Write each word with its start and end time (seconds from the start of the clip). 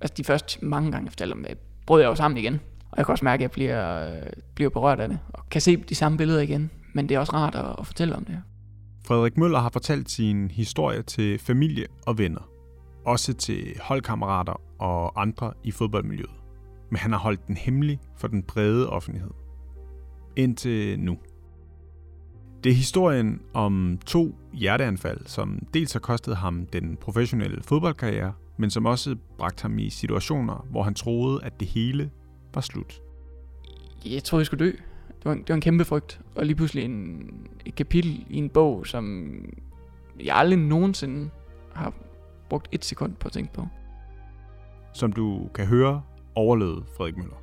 Altså 0.00 0.14
de 0.16 0.24
første 0.24 0.64
mange 0.64 0.92
gange, 0.92 1.04
jeg 1.04 1.12
fortalte 1.12 1.32
om 1.32 1.44
det, 1.48 1.58
brød 1.86 2.00
jeg 2.00 2.08
jo 2.08 2.14
sammen 2.14 2.38
igen. 2.38 2.60
Og 2.90 2.98
jeg 2.98 3.06
kan 3.06 3.12
også 3.12 3.24
mærke, 3.24 3.40
at 3.40 3.42
jeg 3.42 3.50
bliver, 3.50 4.08
øh, 4.08 4.22
bliver 4.54 4.70
berørt 4.70 5.00
af 5.00 5.08
det, 5.08 5.18
og 5.28 5.48
kan 5.50 5.60
se 5.60 5.76
de 5.76 5.94
samme 5.94 6.18
billeder 6.18 6.40
igen. 6.40 6.70
Men 6.92 7.08
det 7.08 7.14
er 7.14 7.18
også 7.18 7.32
rart 7.32 7.54
at, 7.54 7.76
at 7.78 7.86
fortælle 7.86 8.16
om 8.16 8.24
det. 8.24 8.42
Frederik 9.06 9.36
Møller 9.36 9.58
har 9.58 9.70
fortalt 9.70 10.10
sin 10.10 10.50
historie 10.50 11.02
til 11.02 11.38
familie 11.38 11.86
og 12.06 12.18
venner. 12.18 12.50
Også 13.04 13.32
til 13.32 13.80
holdkammerater 13.82 14.60
og 14.78 15.22
andre 15.22 15.52
i 15.64 15.70
fodboldmiljøet. 15.70 16.30
Men 16.90 16.98
han 16.98 17.12
har 17.12 17.18
holdt 17.18 17.46
den 17.46 17.56
hemmelig 17.56 18.00
for 18.16 18.28
den 18.28 18.42
brede 18.42 18.90
offentlighed. 18.90 19.30
Indtil 20.36 21.00
nu. 21.00 21.18
Det 22.64 22.70
er 22.72 22.76
historien 22.76 23.40
om 23.54 23.98
to 24.06 24.38
hjerteanfald, 24.52 25.26
som 25.26 25.58
dels 25.74 25.92
har 25.92 26.00
kostet 26.00 26.36
ham 26.36 26.66
den 26.66 26.96
professionelle 26.96 27.62
fodboldkarriere, 27.62 28.32
men 28.56 28.70
som 28.70 28.86
også 28.86 29.16
bragte 29.38 29.62
ham 29.62 29.78
i 29.78 29.90
situationer, 29.90 30.66
hvor 30.70 30.82
han 30.82 30.94
troede, 30.94 31.44
at 31.44 31.60
det 31.60 31.68
hele 31.68 32.10
var 32.54 32.60
slut. 32.60 33.00
Jeg 34.06 34.24
troede, 34.24 34.40
jeg 34.40 34.46
skulle 34.46 34.64
dø. 34.64 34.70
Det 35.08 35.24
var 35.24 35.32
en, 35.32 35.38
det 35.38 35.48
var 35.48 35.54
en 35.54 35.60
kæmpe 35.60 35.84
frygt. 35.84 36.20
Og 36.34 36.46
lige 36.46 36.56
pludselig 36.56 36.84
en, 36.84 37.30
et 37.64 37.74
kapitel 37.74 38.26
i 38.30 38.36
en 38.36 38.48
bog, 38.48 38.86
som 38.86 39.34
jeg 40.24 40.36
aldrig 40.36 40.58
nogensinde 40.58 41.30
har 41.74 41.94
brugt 42.48 42.68
et 42.72 42.84
sekund 42.84 43.14
på 43.14 43.28
at 43.28 43.32
tænke 43.32 43.52
på. 43.52 43.68
Som 44.94 45.12
du 45.12 45.48
kan 45.54 45.66
høre, 45.66 46.02
overlevede 46.34 46.84
Frederik 46.96 47.16
Møller. 47.16 47.36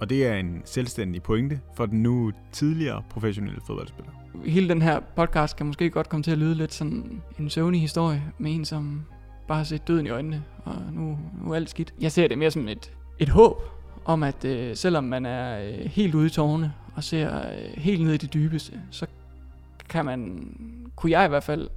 Og 0.00 0.10
det 0.10 0.26
er 0.26 0.34
en 0.34 0.62
selvstændig 0.64 1.22
pointe 1.22 1.60
for 1.76 1.86
den 1.86 2.02
nu 2.02 2.32
tidligere 2.52 3.02
professionelle 3.10 3.60
fodboldspiller. 3.66 4.12
Hele 4.44 4.68
den 4.68 4.82
her 4.82 5.00
podcast 5.16 5.56
kan 5.56 5.66
måske 5.66 5.90
godt 5.90 6.08
komme 6.08 6.22
til 6.22 6.30
at 6.30 6.38
lyde 6.38 6.54
lidt 6.54 6.72
sådan 6.72 7.22
en 7.38 7.50
søvnig 7.50 7.80
historie 7.80 8.22
med 8.38 8.54
en, 8.54 8.64
som 8.64 9.02
bare 9.48 9.58
har 9.58 9.64
set 9.64 9.88
døden 9.88 10.06
i 10.06 10.10
øjnene, 10.10 10.44
og 10.64 10.76
nu, 10.92 11.18
nu 11.44 11.50
er 11.50 11.54
alt 11.54 11.70
skidt. 11.70 11.94
Jeg 12.00 12.12
ser 12.12 12.28
det 12.28 12.38
mere 12.38 12.50
som 12.50 12.68
et, 12.68 12.92
et 13.18 13.28
håb 13.28 13.62
om, 14.04 14.22
at 14.22 14.44
øh, 14.44 14.76
selvom 14.76 15.04
man 15.04 15.26
er 15.26 15.68
øh, 15.68 15.84
helt 15.84 16.14
ude 16.14 16.26
i 16.26 16.30
tårne 16.30 16.72
og 16.96 17.04
ser 17.04 17.52
øh, 17.52 17.76
helt 17.76 18.02
ned 18.04 18.14
i 18.14 18.16
det 18.16 18.34
dybeste, 18.34 18.80
så 18.90 19.06
kan 19.88 20.04
man, 20.04 20.48
kunne 20.96 21.12
jeg 21.12 21.26
i 21.26 21.28
hvert 21.28 21.44
fald, 21.44 21.68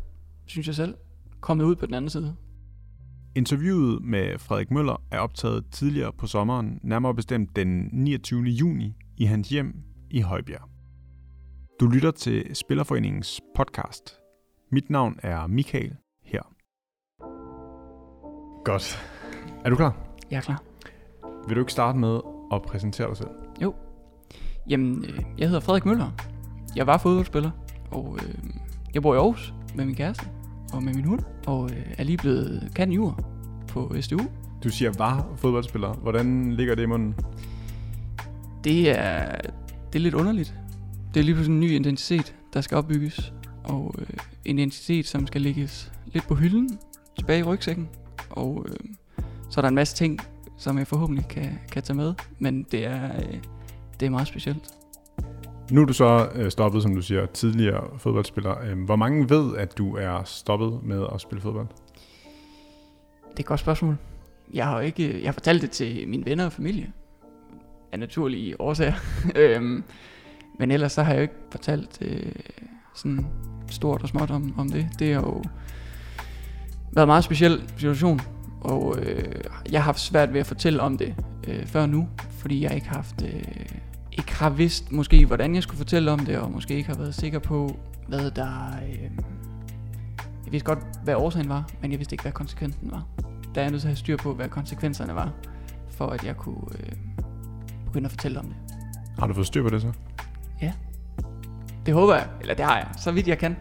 synes 0.46 0.68
jeg 0.68 0.76
selv, 0.76 0.96
komme 1.40 1.66
ud 1.66 1.76
på 1.76 1.86
den 1.86 1.94
anden 1.94 2.10
side. 2.10 2.36
Interviewet 3.36 4.04
med 4.04 4.40
Frederik 4.40 4.72
Møller 4.72 5.02
er 5.12 5.20
optaget 5.20 5.66
tidligere 5.72 6.14
på 6.14 6.28
sommeren, 6.28 6.80
nærmere 6.84 7.16
bestemt 7.16 7.56
den 7.56 7.90
29. 7.94 8.44
juni 8.44 8.96
i 9.18 9.26
hans 9.26 9.50
hjem 9.50 9.76
i 10.12 10.22
Højbjerg. 10.22 10.70
Du 11.80 11.88
lytter 11.88 12.12
til 12.12 12.56
Spillerforeningens 12.56 13.42
podcast. 13.56 14.16
Mit 14.72 14.90
navn 14.90 15.20
er 15.24 15.48
Michael. 15.48 15.96
Godt. 18.68 19.00
Er 19.66 19.70
du 19.70 19.76
klar? 19.76 19.96
Jeg 20.32 20.38
er 20.38 20.42
klar. 20.42 20.64
Vil 21.48 21.56
du 21.56 21.62
ikke 21.62 21.72
starte 21.72 21.98
med 21.98 22.20
at 22.54 22.62
præsentere 22.62 23.08
dig 23.08 23.18
selv? 23.18 23.30
Jo. 23.62 23.76
Jamen, 24.70 25.06
øh, 25.06 25.20
jeg 25.38 25.48
hedder 25.48 25.62
Frederik 25.62 25.86
Møller. 25.86 26.12
Jeg 26.76 26.88
var 26.88 26.98
fodboldspiller, 26.98 27.52
og 27.92 28.20
øh, 28.22 28.34
jeg 28.94 29.02
bor 29.02 29.14
i 29.14 29.18
Aarhus 29.18 29.54
med 29.76 29.86
min 29.86 29.96
kæreste 29.96 30.26
og 30.74 30.84
med 30.84 30.94
min 30.94 31.06
hund, 31.06 31.20
og 31.46 31.70
øh, 31.72 31.86
er 31.98 32.04
lige 32.04 32.18
blevet 32.18 32.72
kan 32.76 32.92
jur 32.92 33.20
på 33.68 33.96
SDU. 34.02 34.20
Du 34.64 34.70
siger 34.70 34.92
var 34.98 35.28
fodboldspiller. 35.36 35.94
Hvordan 35.94 36.54
ligger 36.54 36.76
det 36.76 36.84
i 36.84 36.86
munden? 36.86 37.16
Det 38.64 38.90
er, 39.00 39.38
det 39.94 40.00
er 40.00 40.04
lidt 40.04 40.16
underligt. 40.16 40.54
Det 41.14 41.20
er 41.20 41.24
lige 41.24 41.36
pludselig 41.36 41.56
en 41.56 41.60
ny 41.62 41.72
identitet, 41.72 42.36
der 42.54 42.62
skal 42.62 42.78
opbygges, 42.78 43.34
og 43.64 43.96
øh, 44.00 44.08
en 44.46 44.60
identitet, 44.60 45.08
som 45.08 45.28
skal 45.28 45.42
lægges 45.42 45.92
lidt 46.06 46.28
på 46.28 46.36
hylden, 46.36 46.80
tilbage 47.18 47.40
i 47.40 47.44
rygsækken, 47.44 47.90
og 48.30 48.66
øh, 48.70 48.76
så 49.50 49.60
er 49.60 49.62
der 49.62 49.70
en 49.70 49.76
masse 49.76 49.96
ting, 49.96 50.20
som 50.58 50.78
jeg 50.78 50.88
forhåbentlig 50.88 51.28
kan, 51.28 51.60
kan 51.72 51.84
tage 51.84 51.98
med, 51.98 52.14
men 52.40 52.64
det 52.72 52.86
er, 52.86 53.16
øh, 53.16 53.38
det 54.00 54.06
er 54.06 54.10
meget 54.10 54.28
specielt. 54.28 54.70
Nu 55.72 55.82
er 55.82 55.86
du 55.86 55.94
så 55.94 56.30
øh, 56.36 56.52
stoppet, 56.52 56.84
som 56.84 56.96
du 56.96 57.02
siger, 57.02 57.26
tidligere 57.26 57.84
fodboldspiller. 57.98 58.56
Øh, 58.64 58.84
hvor 58.86 58.96
mange 58.96 59.30
ved, 59.30 59.58
at 59.58 59.78
du 59.78 59.96
er 59.96 60.24
stoppet 60.24 60.84
med 60.84 61.06
at 61.14 61.22
spille 61.22 61.42
fodbold? 61.42 61.68
Det 63.24 63.36
er 63.36 63.40
et 63.40 63.46
godt 63.46 63.60
spørgsmål. 63.60 63.98
Jeg 64.54 64.66
har 64.66 64.82
ikke, 64.82 65.20
jeg 65.20 65.28
har 65.28 65.34
fortalt 65.34 65.62
det 65.62 65.72
til 65.72 66.08
mine 66.08 66.26
venner 66.26 66.46
og 66.46 66.52
familie, 66.52 66.92
af 67.92 68.00
naturlige 68.00 68.62
årsager. 68.62 68.94
øhm, 69.36 69.84
men 70.60 70.72
ellers 70.72 70.92
så 70.92 71.04
har 71.04 71.12
jeg 71.12 71.18
jo 71.18 71.22
ikke 71.22 71.34
fortalt 71.52 71.98
øh, 72.02 72.32
sådan 72.96 73.28
stort 73.70 74.04
og 74.04 74.10
småt 74.10 74.32
om, 74.32 74.60
om 74.60 74.70
det. 74.70 74.90
Det 75.00 75.14
har 75.14 75.22
jo 75.22 75.44
været 76.98 77.06
en 77.06 77.08
meget 77.08 77.24
speciel 77.24 77.62
situation, 77.78 78.22
og 78.62 78.96
øh, 79.00 79.34
jeg 79.72 79.80
har 79.82 79.86
haft 79.86 80.00
svært 80.00 80.34
ved 80.34 80.40
at 80.40 80.46
fortælle 80.46 80.82
om 80.82 80.98
det 80.98 81.16
øh, 81.48 81.66
før 81.66 81.86
nu, 81.86 82.08
fordi 82.32 82.64
jeg 82.64 82.76
ikke 82.76 82.88
har 82.88 82.96
haft, 82.96 83.22
øh, 83.22 83.44
ikke 84.12 84.36
har 84.36 84.50
vidst 84.50 84.92
måske, 84.92 85.26
hvordan 85.26 85.56
jeg 85.56 85.64
skulle 85.64 85.78
fortælle 85.78 86.12
om 86.12 86.20
det, 86.20 86.38
og 86.38 86.52
måske 86.52 86.76
ikke 86.76 86.90
har 86.90 86.98
været 86.98 87.16
sikker 87.16 87.40
på, 87.40 87.80
hvad 88.08 88.32
der... 88.32 88.48
Øh, 88.90 89.02
jeg 90.46 90.52
vidste 90.52 90.66
godt, 90.66 90.80
hvad 91.04 91.16
årsagen 91.16 91.50
var, 91.50 91.70
men 91.82 91.92
jeg 91.92 92.00
vidste 92.00 92.14
ikke, 92.14 92.22
hvad 92.22 92.32
konsekvensen 92.32 92.92
var. 92.92 93.06
Der 93.56 93.62
er 93.62 93.66
jeg 93.66 93.72
nødt 93.72 93.82
til 93.82 93.88
at 93.88 93.92
have 93.92 93.98
styr 93.98 94.18
på, 94.18 94.34
hvad 94.34 94.50
konsekvenserne 94.50 95.16
var, 95.16 95.32
for 95.90 96.08
at 96.08 96.24
jeg 96.24 96.38
kunne 96.38 96.64
øh, 96.80 96.92
begynde 97.86 98.06
at 98.06 98.12
fortælle 98.12 98.40
om 98.40 98.46
det. 98.46 98.56
Har 99.20 99.28
du 99.28 99.34
fået 99.34 99.48
styr 99.48 99.64
på 99.64 99.70
det 99.70 99.82
så? 99.82 99.92
Ja. 100.62 100.74
Det 101.86 101.94
håber 101.94 102.16
jeg, 102.16 102.28
eller 102.42 102.54
det 102.54 102.66
har 102.66 102.78
jeg, 102.78 102.88
så 102.98 103.12
vidt 103.12 103.28
jeg 103.28 103.38
kan. 103.38 103.56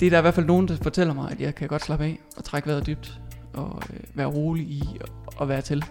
Det 0.00 0.06
er 0.06 0.10
der 0.10 0.18
i 0.18 0.20
hvert 0.20 0.34
fald 0.34 0.46
nogen, 0.46 0.68
der 0.68 0.76
fortæller 0.76 1.14
mig, 1.14 1.30
at 1.30 1.40
jeg 1.40 1.54
kan 1.54 1.68
godt 1.68 1.82
slappe 1.82 2.04
af 2.04 2.20
og 2.36 2.44
trække 2.44 2.68
vejret 2.68 2.86
dybt 2.86 3.20
og 3.54 3.82
øh, 3.92 4.00
være 4.14 4.26
rolig 4.26 4.64
i 4.64 4.82
at 5.40 5.48
være 5.48 5.62
til. 5.62 5.84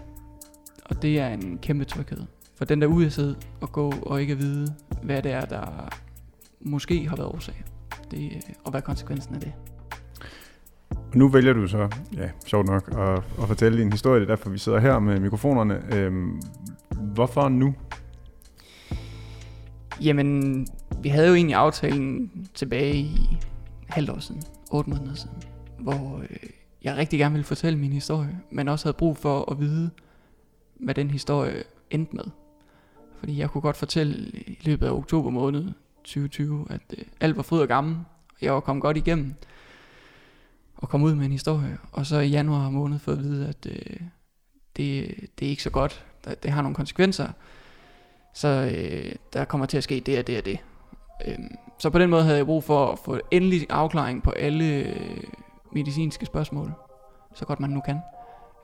Og 0.84 1.02
det 1.02 1.20
er 1.20 1.28
en 1.28 1.58
kæmpe 1.62 1.84
tryghed. 1.84 2.22
For 2.56 2.64
den 2.64 2.80
der 2.80 2.86
uvidshed 2.86 3.34
at 3.62 3.72
gå 3.72 3.94
og 4.02 4.20
ikke 4.20 4.32
at 4.32 4.38
vide, 4.38 4.74
hvad 5.02 5.22
det 5.22 5.32
er, 5.32 5.40
der 5.40 5.88
måske 6.60 7.08
har 7.08 7.16
været 7.16 7.28
årsag. 7.28 7.64
Det, 8.10 8.32
øh, 8.34 8.40
og 8.64 8.70
hvad 8.70 8.82
konsekvensen 8.82 9.34
af 9.34 9.40
det. 9.40 9.52
Og 10.90 11.16
nu 11.16 11.28
vælger 11.28 11.52
du 11.52 11.68
så, 11.68 11.88
ja, 12.16 12.30
sjovt 12.46 12.66
nok, 12.66 12.88
at, 12.98 13.22
at 13.42 13.48
fortælle 13.48 13.78
din 13.78 13.92
historie. 13.92 14.20
Det 14.20 14.30
er 14.30 14.36
derfor, 14.36 14.50
vi 14.50 14.58
sidder 14.58 14.78
her 14.78 14.98
med 14.98 15.20
mikrofonerne. 15.20 15.94
Øhm, 15.94 16.40
hvorfor 17.14 17.48
nu? 17.48 17.74
Jamen, 20.00 20.66
vi 21.02 21.08
havde 21.08 21.28
jo 21.28 21.34
egentlig 21.34 21.56
aftalen 21.56 22.30
tilbage 22.54 22.96
i 22.96 23.38
halvt 23.90 24.10
år 24.10 24.18
siden, 24.18 24.42
otte 24.70 24.90
måneder 24.90 25.14
siden, 25.14 25.42
hvor 25.78 26.18
øh, 26.30 26.50
jeg 26.82 26.96
rigtig 26.96 27.18
gerne 27.18 27.32
ville 27.32 27.44
fortælle 27.44 27.78
min 27.78 27.92
historie, 27.92 28.40
men 28.50 28.68
også 28.68 28.84
havde 28.84 28.96
brug 28.96 29.16
for 29.16 29.50
at 29.50 29.60
vide, 29.60 29.90
hvad 30.74 30.94
den 30.94 31.10
historie 31.10 31.62
endte 31.90 32.16
med. 32.16 32.24
Fordi 33.18 33.38
jeg 33.38 33.50
kunne 33.50 33.62
godt 33.62 33.76
fortælle 33.76 34.30
i 34.30 34.58
løbet 34.62 34.86
af 34.86 34.90
oktober 34.90 35.30
måned 35.30 35.64
2020, 36.04 36.66
at 36.70 36.80
øh, 36.98 37.04
alt 37.20 37.36
var 37.36 37.42
fryd 37.42 37.60
og 37.60 37.68
gammel, 37.68 37.96
og 38.30 38.36
jeg 38.42 38.54
var 38.54 38.60
kommet 38.60 38.82
godt 38.82 38.96
igennem 38.96 39.34
og 40.76 40.88
kom 40.88 41.02
ud 41.02 41.14
med 41.14 41.24
en 41.26 41.32
historie. 41.32 41.78
Og 41.92 42.06
så 42.06 42.18
i 42.18 42.28
januar 42.28 42.70
måned 42.70 42.98
fået 42.98 43.16
at 43.16 43.22
vide, 43.24 43.48
at 43.48 43.66
øh, 43.66 44.00
det, 44.76 45.14
det 45.38 45.46
er 45.46 45.50
ikke 45.50 45.62
så 45.62 45.70
godt. 45.70 46.04
Det, 46.24 46.42
det 46.42 46.50
har 46.50 46.62
nogle 46.62 46.74
konsekvenser. 46.74 47.28
Så 48.34 48.48
øh, 48.48 49.12
der 49.32 49.44
kommer 49.44 49.66
til 49.66 49.76
at 49.76 49.84
ske 49.84 50.00
det 50.00 50.18
og 50.18 50.26
det 50.26 50.38
og 50.38 50.44
det. 50.44 50.58
Øhm, 51.26 51.56
så 51.80 51.90
på 51.90 51.98
den 51.98 52.10
måde 52.10 52.22
havde 52.22 52.36
jeg 52.36 52.46
brug 52.46 52.64
for 52.64 52.92
at 52.92 52.98
få 52.98 53.18
endelig 53.30 53.66
afklaring 53.70 54.22
på 54.22 54.30
alle 54.30 54.64
øh, 54.64 55.22
medicinske 55.72 56.26
spørgsmål, 56.26 56.72
så 57.34 57.44
godt 57.44 57.60
man 57.60 57.70
nu 57.70 57.80
kan, 57.80 57.98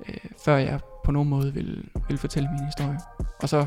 øh, 0.09 0.17
før 0.45 0.57
jeg 0.57 0.81
på 1.05 1.13
nogen 1.13 1.29
måde 1.29 1.55
vil, 1.55 1.89
vil 2.09 2.19
fortælle 2.19 2.49
min 2.53 2.65
historie. 2.65 2.99
Og 3.43 3.49
så 3.49 3.67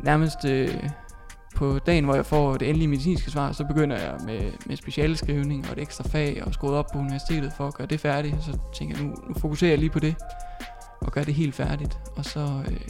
nærmest 0.00 0.44
øh, 0.44 0.90
på 1.56 1.78
dagen, 1.78 2.04
hvor 2.04 2.14
jeg 2.14 2.26
får 2.26 2.56
det 2.56 2.68
endelige 2.68 2.88
medicinske 2.88 3.30
svar, 3.30 3.52
så 3.52 3.64
begynder 3.64 3.96
jeg 3.96 4.14
med, 4.24 4.52
med 4.66 4.76
specialskrivning 4.76 5.66
og 5.66 5.72
et 5.72 5.78
ekstra 5.78 6.04
fag 6.08 6.42
og 6.46 6.54
skruet 6.54 6.74
op 6.74 6.86
på 6.92 6.98
universitetet 6.98 7.52
for 7.52 7.66
at 7.66 7.74
gøre 7.74 7.86
det 7.86 8.00
færdigt. 8.00 8.44
Så 8.44 8.58
tænker 8.74 8.96
jeg, 8.96 9.06
nu, 9.06 9.14
nu 9.28 9.34
fokuserer 9.34 9.70
jeg 9.70 9.78
lige 9.78 9.90
på 9.90 9.98
det 9.98 10.14
og 11.00 11.12
gør 11.12 11.22
det 11.22 11.34
helt 11.34 11.54
færdigt. 11.54 11.98
Og 12.16 12.24
så, 12.24 12.62
øh, 12.68 12.80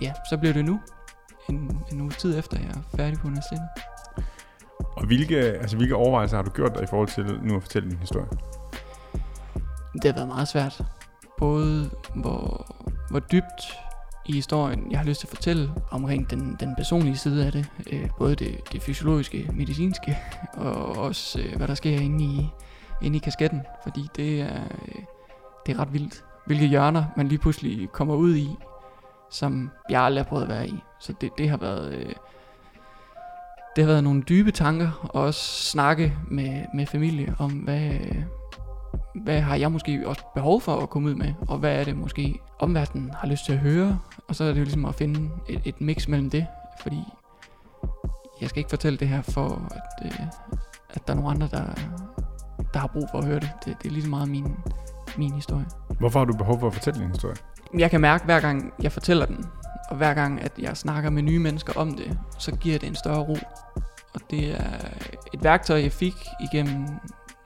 ja, 0.00 0.12
så 0.30 0.36
bliver 0.38 0.52
det 0.52 0.64
nu, 0.64 0.80
en, 1.48 1.82
en 1.92 2.00
uge 2.00 2.10
tid 2.10 2.38
efter 2.38 2.58
jeg 2.60 2.68
er 2.68 2.96
færdig 2.96 3.18
på 3.18 3.26
universitetet. 3.26 3.68
Og 4.96 5.06
hvilke, 5.06 5.36
altså, 5.36 5.76
hvilke 5.76 5.96
overvejelser 5.96 6.36
har 6.36 6.44
du 6.44 6.50
gjort 6.50 6.74
dig 6.74 6.82
i 6.82 6.86
forhold 6.86 7.08
til 7.08 7.40
nu 7.42 7.56
at 7.56 7.62
fortælle 7.62 7.90
din 7.90 7.98
historie? 7.98 8.26
Det 9.92 10.04
har 10.04 10.12
været 10.12 10.28
meget 10.28 10.48
svært. 10.48 10.84
Både 11.38 11.90
hvor, 12.14 12.66
hvor 13.10 13.18
dybt 13.20 13.62
i 14.26 14.32
historien 14.32 14.90
jeg 14.90 14.98
har 14.98 15.06
lyst 15.06 15.20
til 15.20 15.26
at 15.26 15.30
fortælle 15.30 15.70
omkring 15.90 16.30
den, 16.30 16.56
den 16.60 16.74
personlige 16.76 17.16
side 17.16 17.46
af 17.46 17.52
det. 17.52 17.70
Øh, 17.92 18.10
både 18.18 18.34
det, 18.34 18.72
det 18.72 18.82
fysiologiske, 18.82 19.50
medicinske, 19.52 20.18
og 20.52 20.96
også 20.96 21.40
øh, 21.40 21.56
hvad 21.56 21.68
der 21.68 21.74
sker 21.74 21.98
inde 21.98 22.24
i, 22.24 22.48
inde 23.02 23.16
i 23.16 23.20
kasketten. 23.20 23.62
Fordi 23.82 24.08
det 24.16 24.40
er, 24.40 24.62
øh, 24.88 25.02
det 25.66 25.74
er 25.74 25.78
ret 25.78 25.92
vildt, 25.92 26.24
hvilke 26.46 26.66
hjørner 26.66 27.04
man 27.16 27.28
lige 27.28 27.38
pludselig 27.38 27.88
kommer 27.92 28.14
ud 28.14 28.36
i, 28.36 28.48
som 29.30 29.70
jeg 29.90 30.02
aldrig 30.02 30.24
har 30.24 30.28
prøvet 30.28 30.42
at 30.42 30.48
være 30.48 30.68
i. 30.68 30.74
Så 31.00 31.14
det, 31.20 31.30
det 31.38 31.50
har 31.50 31.56
været... 31.56 31.94
Øh, 31.94 32.12
det 33.76 33.84
har 33.84 33.92
været 33.92 34.04
nogle 34.04 34.22
dybe 34.22 34.50
tanker, 34.50 35.08
og 35.14 35.22
også 35.22 35.70
snakke 35.70 36.16
med, 36.30 36.64
med 36.74 36.86
familie 36.86 37.34
om, 37.38 37.50
hvad, 37.50 37.90
hvad 39.14 39.40
har 39.40 39.56
jeg 39.56 39.72
måske 39.72 40.02
også 40.06 40.22
behov 40.34 40.60
for 40.60 40.76
at 40.76 40.90
komme 40.90 41.08
ud 41.08 41.14
med, 41.14 41.32
og 41.48 41.58
hvad 41.58 41.80
er 41.80 41.84
det 41.84 41.96
måske 41.96 42.40
omverdenen 42.58 43.10
har 43.10 43.28
lyst 43.28 43.44
til 43.44 43.52
at 43.52 43.58
høre, 43.58 43.98
og 44.28 44.34
så 44.34 44.44
er 44.44 44.48
det 44.48 44.58
jo 44.58 44.64
ligesom 44.64 44.84
at 44.84 44.94
finde 44.94 45.30
et, 45.48 45.60
et 45.64 45.80
mix 45.80 46.08
mellem 46.08 46.30
det, 46.30 46.46
fordi 46.80 47.00
jeg 48.40 48.48
skal 48.48 48.60
ikke 48.60 48.70
fortælle 48.70 48.98
det 48.98 49.08
her 49.08 49.22
for, 49.22 49.68
at, 49.70 50.06
øh, 50.06 50.20
at 50.90 51.06
der 51.06 51.12
er 51.12 51.16
nogle 51.16 51.30
andre, 51.30 51.48
der, 51.50 51.64
der 52.72 52.78
har 52.78 52.86
brug 52.86 53.08
for 53.10 53.18
at 53.18 53.24
høre 53.24 53.40
det. 53.40 53.50
Det, 53.64 53.76
det 53.82 53.88
er 53.88 53.92
lige 53.92 54.02
så 54.02 54.10
meget 54.10 54.28
min, 54.28 54.56
min 55.16 55.32
historie. 55.32 55.66
Hvorfor 55.98 56.18
har 56.18 56.26
du 56.26 56.36
behov 56.36 56.60
for 56.60 56.66
at 56.66 56.74
fortælle 56.74 57.00
din 57.00 57.08
historie? 57.08 57.36
Jeg 57.78 57.90
kan 57.90 58.00
mærke, 58.00 58.24
hver 58.24 58.40
gang 58.40 58.72
jeg 58.82 58.92
fortæller 58.92 59.26
den, 59.26 59.46
og 59.90 59.96
hver 59.96 60.14
gang, 60.14 60.42
at 60.42 60.52
jeg 60.58 60.76
snakker 60.76 61.10
med 61.10 61.22
nye 61.22 61.38
mennesker 61.38 61.72
om 61.76 61.96
det, 61.96 62.18
så 62.38 62.56
giver 62.56 62.78
det 62.78 62.88
en 62.88 62.94
større 62.94 63.20
ro. 63.20 63.36
Og 64.14 64.20
det 64.30 64.50
er 64.50 64.70
et 65.34 65.44
værktøj, 65.44 65.80
jeg 65.80 65.92
fik 65.92 66.14
igennem 66.40 66.86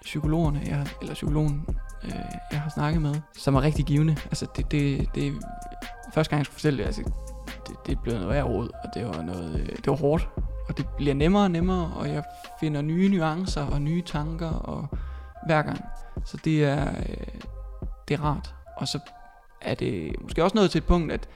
psykologerne, 0.03 0.63
jeg, 0.67 0.87
eller 1.01 1.15
psykologen, 1.15 1.67
øh, 2.05 2.11
jeg 2.53 2.61
har 2.61 2.71
snakket 2.71 3.03
med, 3.03 3.15
som 3.39 3.55
er 3.55 3.63
rigtig 3.63 3.85
givende. 3.85 4.17
Altså, 4.25 4.47
det, 4.57 4.71
det, 4.71 5.09
det 5.15 5.33
første 6.15 6.31
gang, 6.31 6.39
jeg 6.39 6.47
skulle 6.47 6.57
fortælle 6.57 6.79
det, 6.79 6.85
altså, 6.85 7.03
det, 7.67 7.77
det 7.87 7.99
blev 8.03 8.15
noget 8.15 8.29
værd 8.29 8.45
råd, 8.45 8.69
og 8.85 8.91
det 8.95 9.07
var, 9.07 9.23
noget, 9.23 9.61
øh, 9.61 9.69
det 9.69 9.87
var 9.87 9.97
hårdt. 9.97 10.29
Og 10.69 10.79
det 10.79 10.87
bliver 10.97 11.15
nemmere 11.15 11.43
og 11.43 11.51
nemmere, 11.51 11.93
og 11.97 12.09
jeg 12.09 12.23
finder 12.61 12.83
nye 12.83 13.09
nuancer 13.09 13.67
og 13.67 13.83
nye 13.83 14.03
tanker, 14.03 14.51
og 14.51 14.89
hver 15.47 15.63
gang. 15.63 15.85
Så 16.25 16.37
det 16.45 16.65
er, 16.65 16.89
øh, 16.89 17.41
det 18.09 18.15
er 18.15 18.25
rart. 18.25 18.55
Og 18.77 18.89
så 18.89 18.99
er 19.65 19.75
det 19.75 20.23
måske 20.23 20.45
også 20.45 20.57
nået 20.57 20.71
til 20.71 20.79
et 20.79 20.85
punkt, 20.85 21.13
at 21.13 21.29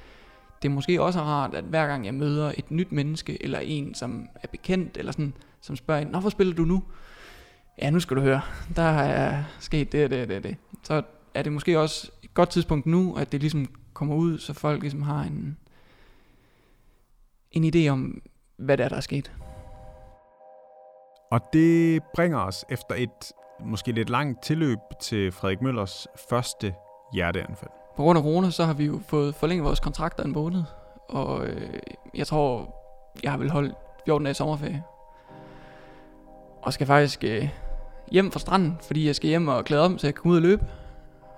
det 0.62 0.70
måske 0.70 1.02
også 1.02 1.20
er 1.20 1.24
rart, 1.24 1.54
at 1.54 1.64
hver 1.64 1.86
gang 1.86 2.06
jeg 2.06 2.14
møder 2.14 2.52
et 2.56 2.70
nyt 2.70 2.92
menneske, 2.92 3.42
eller 3.42 3.58
en, 3.58 3.94
som 3.94 4.28
er 4.42 4.48
bekendt, 4.48 4.96
eller 4.96 5.12
sådan, 5.12 5.32
som 5.60 5.76
spørger 5.76 6.00
en, 6.00 6.08
Nå, 6.08 6.20
hvor 6.20 6.30
spiller 6.30 6.54
du 6.54 6.64
nu? 6.64 6.82
Ja, 7.82 7.90
nu 7.90 8.00
skal 8.00 8.16
du 8.16 8.22
høre, 8.22 8.40
der 8.76 8.82
er 8.82 9.44
sket 9.60 9.92
det, 9.92 10.10
det, 10.10 10.28
det, 10.28 10.44
det. 10.44 10.56
Så 10.82 11.02
er 11.34 11.42
det 11.42 11.52
måske 11.52 11.80
også 11.80 12.10
et 12.22 12.34
godt 12.34 12.50
tidspunkt 12.50 12.86
nu, 12.86 13.16
at 13.16 13.32
det 13.32 13.40
ligesom 13.40 13.68
kommer 13.92 14.14
ud, 14.14 14.38
så 14.38 14.52
folk 14.52 14.82
ligesom 14.82 15.02
har 15.02 15.22
en, 15.22 15.58
en 17.52 17.74
idé 17.74 17.88
om, 17.88 18.22
hvad 18.56 18.76
det 18.76 18.84
er, 18.84 18.88
der 18.88 18.96
er 18.96 19.00
sket. 19.00 19.32
Og 21.30 21.40
det 21.52 22.02
bringer 22.14 22.38
os 22.38 22.64
efter 22.68 22.94
et 22.94 23.32
måske 23.60 23.92
lidt 23.92 24.10
langt 24.10 24.42
tilløb 24.42 24.78
til 25.00 25.32
Frederik 25.32 25.62
Møllers 25.62 26.06
første 26.28 26.74
hjerteanfald. 27.12 27.85
På 27.96 28.02
grund 28.02 28.18
af 28.18 28.22
corona, 28.22 28.50
så 28.50 28.64
har 28.64 28.74
vi 28.74 28.84
jo 28.84 29.00
fået 29.06 29.34
forlænget 29.34 29.64
vores 29.64 29.80
kontrakter 29.80 30.24
en 30.24 30.32
måned, 30.32 30.62
og 31.08 31.46
øh, 31.46 31.78
jeg 32.14 32.26
tror, 32.26 32.74
jeg 33.22 33.30
har 33.30 33.38
vel 33.38 33.50
holdt 33.50 33.74
14 34.06 34.24
dage 34.24 34.34
sommerferie. 34.34 34.82
Og 36.62 36.72
skal 36.72 36.86
faktisk 36.86 37.24
øh, 37.24 37.48
hjem 38.12 38.30
fra 38.30 38.38
stranden, 38.40 38.78
fordi 38.82 39.06
jeg 39.06 39.16
skal 39.16 39.28
hjem 39.28 39.48
og 39.48 39.64
klæde 39.64 39.84
om, 39.84 39.98
så 39.98 40.06
jeg 40.06 40.14
kan 40.14 40.22
komme 40.22 40.32
ud 40.32 40.36
og 40.36 40.42
løbe 40.42 40.66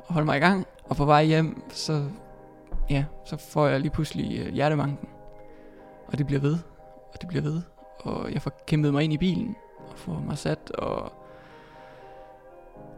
og 0.06 0.14
holde 0.14 0.26
mig 0.26 0.36
i 0.36 0.40
gang. 0.40 0.66
Og 0.84 0.96
på 0.96 1.04
vej 1.04 1.24
hjem, 1.24 1.62
så, 1.70 2.04
ja, 2.90 3.04
så 3.24 3.36
får 3.36 3.66
jeg 3.66 3.80
lige 3.80 3.90
pludselig 3.90 4.38
øh, 4.38 4.54
hjertemanken. 4.54 5.08
Og 6.06 6.18
det 6.18 6.26
bliver 6.26 6.40
ved, 6.40 6.58
og 7.14 7.20
det 7.20 7.28
bliver 7.28 7.42
ved. 7.42 7.62
Og 7.98 8.32
jeg 8.32 8.42
får 8.42 8.52
kæmpet 8.66 8.92
mig 8.92 9.04
ind 9.04 9.12
i 9.12 9.18
bilen, 9.18 9.56
og 9.90 9.98
får 9.98 10.22
mig 10.26 10.38
sat, 10.38 10.70
og 10.70 11.12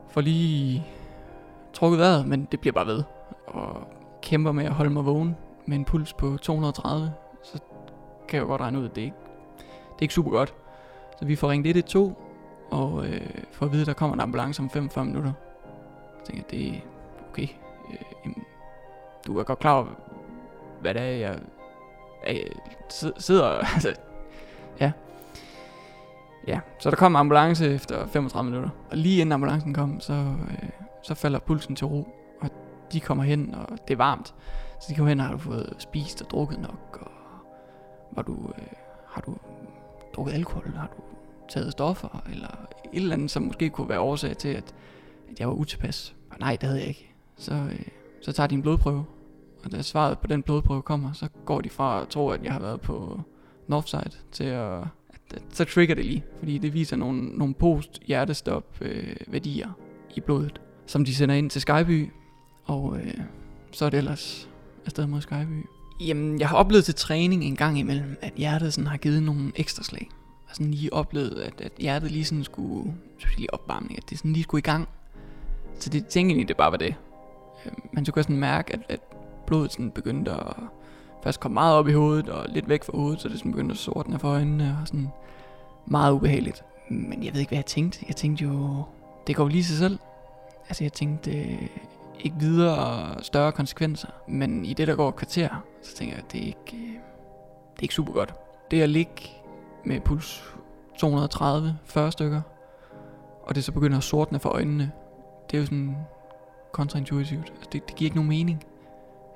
får 0.08 0.20
lige 0.20 0.86
trukket 1.72 1.98
vejret, 1.98 2.26
men 2.26 2.48
det 2.52 2.60
bliver 2.60 2.72
bare 2.72 2.86
ved. 2.86 3.02
Og 3.50 3.88
kæmper 4.22 4.52
med 4.52 4.64
at 4.64 4.72
holde 4.72 4.90
mig 4.90 5.06
vågen 5.06 5.36
med 5.66 5.76
en 5.76 5.84
puls 5.84 6.12
på 6.12 6.36
230, 6.36 7.12
så 7.42 7.58
kan 8.28 8.36
jeg 8.36 8.42
jo 8.42 8.46
godt 8.46 8.60
regne 8.60 8.78
ud, 8.78 8.84
at 8.84 8.96
det 8.96 9.02
ikke, 9.02 9.16
det 9.86 9.98
er 9.98 10.02
ikke 10.02 10.14
super 10.14 10.30
godt. 10.30 10.54
Så 11.18 11.24
vi 11.24 11.36
får 11.36 11.50
ringet 11.50 11.66
112, 11.76 12.14
og 12.70 13.06
øh, 13.06 13.20
får 13.52 13.66
at 13.66 13.72
vide, 13.72 13.80
at 13.80 13.86
der 13.86 13.92
kommer 13.92 14.14
en 14.14 14.20
ambulance 14.20 14.62
om 14.62 14.70
45 14.70 15.04
minutter. 15.04 15.32
Jeg 16.18 16.24
tænker, 16.24 16.42
det 16.50 16.68
er 16.68 16.80
okay. 17.30 17.48
Øh, 17.90 17.98
jamen, 18.24 18.44
du 19.26 19.38
er 19.38 19.42
godt 19.42 19.58
klar 19.58 19.74
over, 19.74 19.86
hvad 20.80 20.94
det 20.94 21.02
er, 21.02 21.06
jeg, 21.06 21.38
jeg 22.26 22.42
sidder... 23.18 23.50
Altså, 23.74 23.94
ja. 24.80 24.92
Ja, 26.46 26.60
så 26.78 26.90
der 26.90 26.96
kom 26.96 27.16
ambulance 27.16 27.74
efter 27.74 28.06
35 28.06 28.50
minutter. 28.50 28.70
Og 28.90 28.96
lige 28.96 29.20
inden 29.20 29.32
ambulancen 29.32 29.74
kom, 29.74 30.00
så, 30.00 30.12
øh, 30.12 30.68
så 31.02 31.14
falder 31.14 31.38
pulsen 31.38 31.76
til 31.76 31.86
ro. 31.86 32.19
De 32.92 33.00
kommer 33.00 33.24
hen, 33.24 33.54
og 33.54 33.78
det 33.88 33.94
er 33.94 33.98
varmt. 33.98 34.34
Så 34.80 34.86
de 34.88 34.94
kommer 34.94 35.08
hen, 35.08 35.20
og 35.20 35.26
har 35.26 35.32
du 35.32 35.38
fået 35.38 35.74
spist 35.78 36.22
og 36.22 36.30
drukket 36.30 36.60
nok, 36.60 36.98
og 37.00 37.10
var 38.12 38.22
du, 38.22 38.32
øh, 38.32 38.66
har 39.06 39.20
du 39.20 39.36
drukket 40.14 40.32
alkohol, 40.32 40.72
har 40.76 40.86
du 40.86 41.02
taget 41.48 41.72
stoffer, 41.72 42.22
eller 42.32 42.66
et 42.92 43.02
eller 43.02 43.14
andet, 43.14 43.30
som 43.30 43.42
måske 43.42 43.70
kunne 43.70 43.88
være 43.88 44.00
årsag 44.00 44.36
til, 44.36 44.48
at, 44.48 44.74
at 45.30 45.40
jeg 45.40 45.48
var 45.48 45.54
utilpas. 45.54 46.14
Og 46.30 46.36
nej, 46.40 46.56
det 46.60 46.62
havde 46.62 46.80
jeg 46.80 46.88
ikke. 46.88 47.14
Så, 47.36 47.54
øh, 47.54 47.82
så 48.22 48.32
tager 48.32 48.46
de 48.46 48.54
en 48.54 48.62
blodprøve, 48.62 49.04
og 49.64 49.72
da 49.72 49.82
svaret 49.82 50.18
på 50.18 50.26
den 50.26 50.42
blodprøve 50.42 50.82
kommer, 50.82 51.12
så 51.12 51.28
går 51.44 51.60
de 51.60 51.70
fra 51.70 52.02
at 52.02 52.08
tro, 52.08 52.28
at 52.28 52.44
jeg 52.44 52.52
har 52.52 52.60
været 52.60 52.80
på 52.80 53.20
Northside, 53.68 54.10
til 54.32 54.44
at, 54.44 54.78
at, 54.78 55.20
at 55.34 55.42
så 55.50 55.64
trigger 55.64 55.94
det 55.94 56.04
lige, 56.04 56.24
fordi 56.38 56.58
det 56.58 56.74
viser 56.74 56.96
nogle, 56.96 57.22
nogle 57.22 57.54
post-hjertestop 57.54 58.64
øh, 58.80 59.16
værdier 59.26 59.68
i 60.14 60.20
blodet, 60.20 60.60
som 60.86 61.04
de 61.04 61.14
sender 61.14 61.34
ind 61.34 61.50
til 61.50 61.60
Skyby, 61.60 62.10
og 62.64 62.98
øh, 62.98 63.14
så 63.72 63.84
er 63.84 63.90
det 63.90 63.98
ellers 63.98 64.48
afsted 64.86 65.06
mod 65.06 65.20
Skyby. 65.20 65.66
Jamen, 66.00 66.40
jeg 66.40 66.48
har 66.48 66.56
oplevet 66.56 66.84
til 66.84 66.94
træning 66.94 67.44
en 67.44 67.56
gang 67.56 67.78
imellem, 67.78 68.16
at 68.22 68.32
hjertet 68.36 68.74
sådan 68.74 68.86
har 68.86 68.96
givet 68.96 69.22
nogle 69.22 69.52
ekstra 69.56 69.82
slag 69.82 70.08
Og 70.48 70.54
sådan 70.54 70.70
lige 70.70 70.92
oplevet, 70.92 71.40
at, 71.40 71.60
at 71.60 71.72
hjertet 71.78 72.10
lige 72.10 72.24
sådan 72.24 72.44
skulle, 72.44 72.94
skulle 73.18 73.36
lige 73.36 73.54
opvarmning, 73.54 73.98
at 73.98 74.10
det 74.10 74.18
sådan 74.18 74.32
lige 74.32 74.42
skulle 74.42 74.58
i 74.58 74.62
gang. 74.62 74.88
Så 75.78 75.90
det 75.90 76.06
tænkte 76.06 76.30
egentlig, 76.30 76.48
det 76.48 76.56
bare 76.56 76.70
var 76.70 76.76
det. 76.76 76.94
Øhm, 77.66 77.80
Man 77.92 78.04
så 78.04 78.12
kunne 78.12 78.22
sådan 78.22 78.36
mærke, 78.36 78.72
at, 78.72 78.80
at 78.88 79.00
blodet 79.46 79.72
sådan 79.72 79.90
begyndte 79.90 80.30
at 80.30 80.56
først 81.22 81.40
komme 81.40 81.54
meget 81.54 81.74
op 81.74 81.88
i 81.88 81.92
hovedet 81.92 82.28
og 82.28 82.46
lidt 82.48 82.68
væk 82.68 82.84
fra 82.84 82.92
hovedet, 82.96 83.20
så 83.20 83.28
det 83.28 83.38
sådan 83.38 83.52
begyndte 83.52 83.72
at 83.72 83.78
sortne 83.78 84.18
for 84.18 84.28
øjnene 84.28 84.78
og 84.82 84.88
sådan 84.88 85.08
meget 85.86 86.12
ubehageligt. 86.12 86.64
Men 86.90 87.24
jeg 87.24 87.32
ved 87.32 87.40
ikke, 87.40 87.50
hvad 87.50 87.58
jeg 87.58 87.66
tænkte. 87.66 88.04
Jeg 88.08 88.16
tænkte 88.16 88.44
jo, 88.44 88.82
det 89.26 89.36
går 89.36 89.48
lige 89.48 89.64
sig 89.64 89.76
selv. 89.78 89.98
Altså 90.68 90.84
jeg 90.84 90.92
tænkte, 90.92 91.30
øh, 91.30 91.66
ikke 92.24 92.36
videre 92.40 93.14
større 93.22 93.52
konsekvenser. 93.52 94.08
Men 94.28 94.64
i 94.64 94.74
det, 94.74 94.88
der 94.88 94.96
går 94.96 95.08
et 95.08 95.16
kvarter, 95.16 95.48
så 95.82 95.96
tænker 95.96 96.14
jeg, 96.14 96.24
at 96.24 96.32
det 96.32 96.42
er 96.42 96.46
ikke, 96.46 96.60
øh, 96.72 96.92
det 97.72 97.78
er 97.78 97.82
ikke 97.82 97.94
super 97.94 98.12
godt. 98.12 98.34
Det 98.70 98.82
at 98.82 98.88
ligge 98.88 99.30
med 99.84 100.00
puls 100.00 100.54
230, 100.98 101.78
40 101.84 102.12
stykker, 102.12 102.40
og 103.42 103.54
det 103.54 103.64
så 103.64 103.72
begynder 103.72 103.98
at 103.98 104.04
sortne 104.04 104.40
for 104.40 104.48
øjnene, 104.48 104.92
det 105.50 105.56
er 105.56 105.60
jo 105.60 105.66
sådan 105.66 105.96
kontraintuitivt. 106.72 107.52
Altså 107.56 107.68
det, 107.72 107.88
det 107.88 107.96
giver 107.96 108.06
ikke 108.06 108.16
nogen 108.16 108.28
mening. 108.28 108.64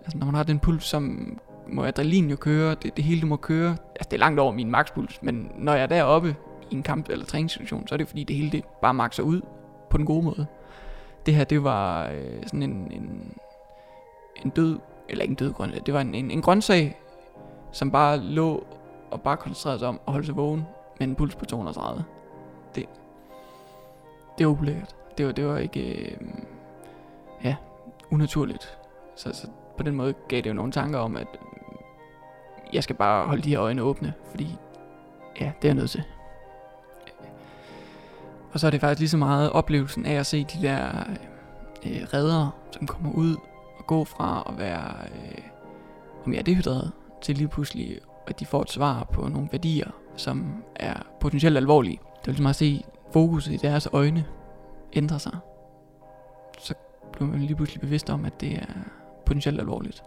Altså 0.00 0.18
når 0.18 0.26
man 0.26 0.34
har 0.34 0.42
den 0.42 0.58
puls, 0.58 0.84
som 0.84 1.34
må 1.68 1.84
adrenalin 1.84 2.30
jo 2.30 2.36
køre, 2.36 2.74
det, 2.74 2.96
det 2.96 3.04
hele 3.04 3.20
du 3.20 3.26
må 3.26 3.36
køre. 3.36 3.70
Altså 3.70 4.08
det 4.10 4.12
er 4.12 4.18
langt 4.18 4.40
over 4.40 4.52
min 4.52 4.70
makspuls, 4.70 5.22
men 5.22 5.50
når 5.58 5.72
jeg 5.72 5.82
er 5.82 5.86
deroppe 5.86 6.36
i 6.70 6.74
en 6.74 6.82
kamp 6.82 7.08
eller 7.08 7.24
træningssituation, 7.24 7.88
så 7.88 7.94
er 7.94 7.96
det 7.96 8.08
fordi 8.08 8.24
det 8.24 8.36
hele 8.36 8.50
det 8.50 8.64
bare 8.82 8.94
makser 8.94 9.22
ud 9.22 9.40
på 9.90 9.96
den 9.96 10.06
gode 10.06 10.22
måde. 10.22 10.46
Det 11.26 11.34
her, 11.34 11.44
det 11.44 11.64
var 11.64 12.08
øh, 12.08 12.42
sådan 12.46 12.62
en, 12.62 12.92
en, 12.92 13.34
en 14.44 14.50
død, 14.50 14.78
eller 15.08 15.22
ikke 15.22 15.32
en 15.32 15.36
død 15.36 15.52
grøntsag, 15.52 15.82
det 15.86 15.94
var 15.94 16.00
en, 16.00 16.14
en, 16.14 16.30
en 16.30 16.42
grøntsag, 16.42 17.00
som 17.72 17.90
bare 17.90 18.16
lå 18.18 18.66
og 19.10 19.20
bare 19.20 19.36
koncentrerede 19.36 19.78
sig 19.78 19.88
om 19.88 20.00
at 20.06 20.12
holde 20.12 20.26
sig 20.26 20.36
vågen 20.36 20.66
med 20.98 21.08
en 21.08 21.14
puls 21.14 21.34
på 21.34 21.44
230. 21.44 22.04
Det, 22.74 22.88
det 24.38 24.46
var 24.46 24.52
ulækkert. 24.52 24.96
Det 25.18 25.26
var, 25.26 25.32
det 25.32 25.46
var 25.46 25.58
ikke, 25.58 25.80
øh, 25.80 26.16
ja, 27.44 27.56
unaturligt. 28.10 28.78
Så, 29.16 29.32
så 29.32 29.48
på 29.76 29.82
den 29.82 29.94
måde 29.94 30.14
gav 30.28 30.40
det 30.40 30.46
jo 30.46 30.54
nogle 30.54 30.72
tanker 30.72 30.98
om, 30.98 31.16
at 31.16 31.26
jeg 32.72 32.82
skal 32.82 32.96
bare 32.96 33.26
holde 33.26 33.42
de 33.42 33.50
her 33.50 33.60
øjne 33.60 33.82
åbne, 33.82 34.12
fordi 34.30 34.56
ja, 35.40 35.52
det 35.62 35.68
er 35.68 35.68
jeg 35.68 35.74
nødt 35.74 35.90
til. 35.90 36.04
Og 38.54 38.60
så 38.60 38.66
er 38.66 38.70
det 38.70 38.80
faktisk 38.80 39.00
lige 39.00 39.08
så 39.08 39.16
meget 39.16 39.50
oplevelsen 39.50 40.06
af 40.06 40.14
at 40.14 40.26
se 40.26 40.44
de 40.44 40.62
der 40.62 40.88
øh, 41.84 41.92
øh 41.92 42.02
redder, 42.14 42.58
som 42.70 42.86
kommer 42.86 43.12
ud 43.12 43.36
og 43.78 43.86
gå 43.86 44.04
fra 44.04 44.44
at 44.48 44.58
være, 44.58 44.94
øh, 45.06 45.38
om 46.26 46.44
dehydreret, 46.46 46.92
til 47.22 47.36
lige 47.36 47.48
pludselig 47.48 47.98
at 48.26 48.40
de 48.40 48.46
får 48.46 48.62
et 48.62 48.70
svar 48.70 49.04
på 49.12 49.28
nogle 49.28 49.48
værdier, 49.52 49.90
som 50.16 50.64
er 50.76 50.94
potentielt 51.20 51.56
alvorlige. 51.56 51.98
Det 51.98 52.22
er 52.22 52.26
ligesom 52.26 52.42
meget 52.42 52.56
se 52.56 52.84
fokuset 53.12 53.52
i 53.52 53.56
deres 53.56 53.88
øjne 53.92 54.24
ændre 54.92 55.18
sig. 55.18 55.36
Så 56.58 56.74
bliver 57.12 57.28
man 57.30 57.40
lige 57.40 57.56
pludselig 57.56 57.80
bevidst 57.80 58.10
om, 58.10 58.24
at 58.24 58.40
det 58.40 58.52
er 58.52 58.66
potentielt 59.26 59.60
alvorligt. 59.60 60.02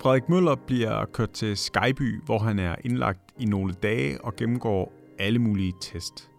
Frederik 0.00 0.28
Møller 0.28 0.54
bliver 0.66 1.04
kørt 1.04 1.30
til 1.30 1.56
Skyby, 1.56 2.22
hvor 2.24 2.38
han 2.38 2.58
er 2.58 2.74
indlagt 2.84 3.20
i 3.38 3.44
nogle 3.44 3.72
dage 3.72 4.24
og 4.24 4.36
gennemgår 4.36 4.92
alle 5.18 5.38
mulige 5.38 5.72
test. 5.80 6.30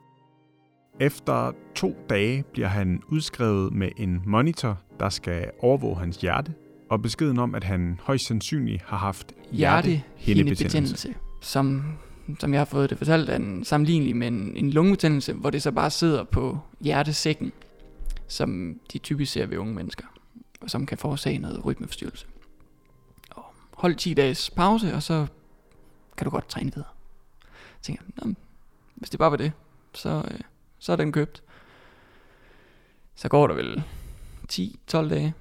Efter 0.99 1.51
to 1.75 1.95
dage 2.09 2.43
bliver 2.43 2.67
han 2.67 3.01
udskrevet 3.07 3.73
med 3.73 3.89
en 3.97 4.21
monitor, 4.25 4.77
der 4.99 5.09
skal 5.09 5.51
overvåge 5.59 5.99
hans 5.99 6.17
hjerte 6.17 6.53
og 6.89 7.01
beskeden 7.01 7.39
om, 7.39 7.55
at 7.55 7.63
han 7.63 7.99
højst 8.03 8.25
sandsynligt 8.25 8.83
har 8.83 8.97
haft 8.97 9.33
hjertehindebetændelse, 9.51 11.15
som, 11.41 11.83
som 12.39 12.53
jeg 12.53 12.59
har 12.59 12.65
fået 12.65 12.89
det 12.89 12.97
fortalt, 12.97 13.29
er 13.29 13.35
en 13.35 13.63
sammenlignelig 13.63 14.15
med 14.15 14.27
en, 14.27 14.57
en 14.57 14.71
lungebetændelse, 14.71 15.33
hvor 15.33 15.49
det 15.49 15.61
så 15.61 15.71
bare 15.71 15.89
sidder 15.89 16.23
på 16.23 16.59
hjertesækken. 16.81 17.51
som 18.27 18.79
de 18.93 18.97
typisk 18.97 19.31
ser 19.31 19.45
ved 19.45 19.57
unge 19.57 19.73
mennesker, 19.73 20.05
og 20.61 20.69
som 20.69 20.85
kan 20.85 20.97
forårsage 20.97 21.37
noget 21.37 21.65
rytmeforstyrrelse. 21.65 22.27
Og 23.29 23.43
hold 23.73 23.95
10 23.95 24.13
dages 24.13 24.49
pause, 24.49 24.93
og 24.93 25.03
så 25.03 25.27
kan 26.17 26.25
du 26.25 26.31
godt 26.31 26.49
træne 26.49 26.71
videre. 26.73 26.89
Jeg 27.43 27.81
tænker, 27.81 28.03
hvis 28.95 29.09
det 29.09 29.19
bare 29.19 29.31
var 29.31 29.37
det, 29.37 29.51
så, 29.93 30.23
øh, 30.31 30.39
så 30.79 30.91
er 30.91 30.95
den 30.95 31.11
købt. 31.11 31.43
Så 33.15 33.29
går 33.29 33.47
der 33.47 33.55
vel 33.55 33.83
10-12 34.53 35.09
dage, 35.09 35.33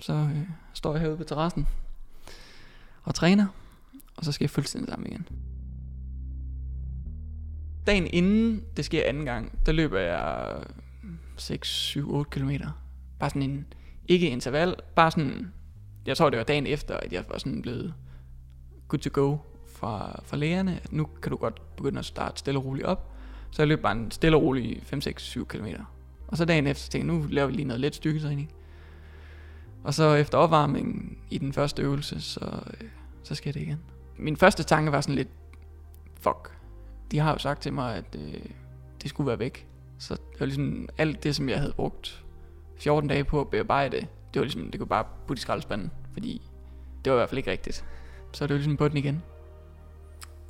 så 0.00 0.12
øh, 0.12 0.48
står 0.74 0.92
jeg 0.92 1.00
herude 1.00 1.16
på 1.16 1.24
terrassen 1.24 1.66
og 3.02 3.14
træner, 3.14 3.46
og 4.16 4.24
så 4.24 4.32
skal 4.32 4.44
jeg 4.44 4.50
fuldstændig 4.50 4.90
sammen 4.90 5.12
igen. 5.12 5.28
Dagen 7.86 8.06
inden 8.06 8.64
det 8.76 8.84
sker 8.84 9.08
anden 9.08 9.24
gang, 9.24 9.58
der 9.66 9.72
løber 9.72 10.00
jeg 10.00 10.56
6, 11.36 11.68
7, 11.68 12.14
8 12.14 12.30
km. 12.30 12.50
Bare 13.18 13.30
sådan 13.30 13.42
en, 13.42 13.66
ikke 14.08 14.30
interval, 14.30 14.76
bare 14.96 15.10
sådan, 15.10 15.52
jeg 16.06 16.16
tror 16.16 16.30
det 16.30 16.38
var 16.38 16.44
dagen 16.44 16.66
efter, 16.66 16.96
at 16.96 17.12
jeg 17.12 17.24
var 17.28 17.38
sådan 17.38 17.62
blevet 17.62 17.94
good 18.88 19.00
to 19.00 19.10
go 19.12 19.36
fra, 19.66 20.20
fra 20.24 20.36
lægerne, 20.36 20.80
at 20.84 20.92
nu 20.92 21.04
kan 21.04 21.30
du 21.30 21.36
godt 21.36 21.76
begynde 21.76 21.98
at 21.98 22.04
starte 22.04 22.38
stille 22.38 22.60
og 22.60 22.64
roligt 22.64 22.86
op. 22.86 23.11
Så 23.52 23.62
jeg 23.62 23.68
løb 23.68 23.80
bare 23.82 23.92
en 23.92 24.10
stille 24.10 24.36
og 24.36 24.42
rolig 24.42 24.82
5, 24.84 25.00
6, 25.00 25.22
7 25.22 25.46
km. 25.46 25.66
Og 26.28 26.36
så 26.36 26.44
dagen 26.44 26.66
efter 26.66 26.90
tænkte 26.90 27.12
jeg, 27.12 27.20
nu 27.20 27.26
laver 27.30 27.46
vi 27.46 27.52
lige 27.52 27.64
noget 27.64 27.80
let 27.80 27.94
styrketræning. 27.94 28.52
Og 29.84 29.94
så 29.94 30.14
efter 30.14 30.38
opvarmningen 30.38 31.18
i 31.30 31.38
den 31.38 31.52
første 31.52 31.82
øvelse, 31.82 32.20
så, 32.20 32.40
øh, 32.80 32.88
så 33.22 33.34
sker 33.34 33.52
det 33.52 33.60
igen. 33.60 33.78
Min 34.16 34.36
første 34.36 34.62
tanke 34.62 34.92
var 34.92 35.00
sådan 35.00 35.14
lidt, 35.14 35.28
fuck, 36.20 36.56
de 37.10 37.18
har 37.18 37.32
jo 37.32 37.38
sagt 37.38 37.62
til 37.62 37.72
mig, 37.72 37.96
at 37.96 38.16
øh, 38.18 38.40
det 39.02 39.10
skulle 39.10 39.28
være 39.28 39.38
væk. 39.38 39.66
Så 39.98 40.14
det 40.14 40.40
var 40.40 40.46
ligesom 40.46 40.88
alt 40.98 41.22
det, 41.22 41.36
som 41.36 41.48
jeg 41.48 41.58
havde 41.58 41.72
brugt 41.72 42.24
14 42.78 43.08
dage 43.08 43.24
på 43.24 43.40
at 43.40 43.48
bearbejde, 43.48 43.96
det 44.34 44.40
var 44.40 44.42
ligesom, 44.42 44.70
det 44.70 44.80
kunne 44.80 44.88
bare 44.88 45.04
putte 45.26 45.40
i 45.40 45.42
skraldespanden, 45.42 45.90
fordi 46.12 46.42
det 47.04 47.12
var 47.12 47.16
i 47.16 47.20
hvert 47.20 47.28
fald 47.28 47.38
ikke 47.38 47.50
rigtigt. 47.50 47.84
Så 48.32 48.44
det 48.46 48.50
var 48.50 48.56
ligesom 48.56 48.76
på 48.76 48.88
den 48.88 48.96
igen. 48.96 49.22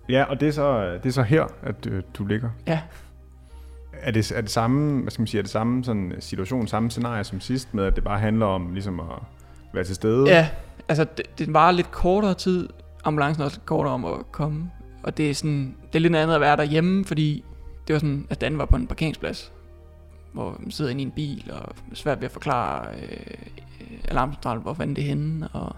Ja, 0.08 0.24
og 0.24 0.40
det 0.40 0.48
er 0.48 0.52
så, 0.52 0.92
det 0.92 1.06
er 1.06 1.12
så 1.12 1.22
her, 1.22 1.46
at 1.62 1.86
øh, 1.86 2.02
du 2.14 2.24
ligger. 2.26 2.50
Ja. 2.66 2.80
Er 3.92 4.10
det, 4.10 4.32
er 4.32 4.40
det 4.40 4.50
samme, 4.50 5.02
hvad 5.02 5.10
skal 5.10 5.22
man 5.22 5.26
sige, 5.26 5.38
er 5.38 5.42
det 5.42 5.50
samme 5.50 5.84
sådan 5.84 6.14
situation, 6.20 6.66
samme 6.66 6.90
scenarie 6.90 7.24
som 7.24 7.40
sidst, 7.40 7.74
med 7.74 7.84
at 7.84 7.96
det 7.96 8.04
bare 8.04 8.18
handler 8.18 8.46
om 8.46 8.72
ligesom 8.72 9.00
at 9.00 9.06
være 9.72 9.84
til 9.84 9.94
stede? 9.94 10.28
Ja, 10.28 10.48
altså 10.88 11.04
det, 11.04 11.38
det 11.38 11.54
var 11.54 11.70
lidt 11.70 11.90
kortere 11.90 12.34
tid, 12.34 12.68
ambulancen 13.04 13.42
også 13.42 13.56
lidt 13.56 13.66
kortere 13.66 13.94
om 13.94 14.04
at 14.04 14.32
komme, 14.32 14.70
og 15.02 15.16
det 15.16 15.30
er 15.30 15.34
sådan, 15.34 15.76
det 15.92 15.98
er 15.98 16.00
lidt 16.00 16.16
andet 16.16 16.34
at 16.34 16.40
være 16.40 16.56
derhjemme, 16.56 17.04
fordi 17.04 17.44
det 17.86 17.92
var 17.92 17.98
sådan, 17.98 18.26
at 18.30 18.40
Dan 18.40 18.58
var 18.58 18.64
på 18.64 18.76
en 18.76 18.86
parkeringsplads, 18.86 19.52
hvor 20.32 20.56
man 20.60 20.70
sidder 20.70 20.90
inde 20.90 21.02
i 21.02 21.04
en 21.04 21.10
bil, 21.10 21.52
og 21.52 21.74
svært 21.94 22.20
ved 22.20 22.24
at 22.24 22.32
forklare 22.32 22.86
øh, 22.94 23.36
alarmcentralen, 24.04 24.62
hvor 24.62 24.74
fanden 24.74 24.96
det 24.96 25.04
er 25.04 25.08
henne, 25.08 25.48
og 25.48 25.76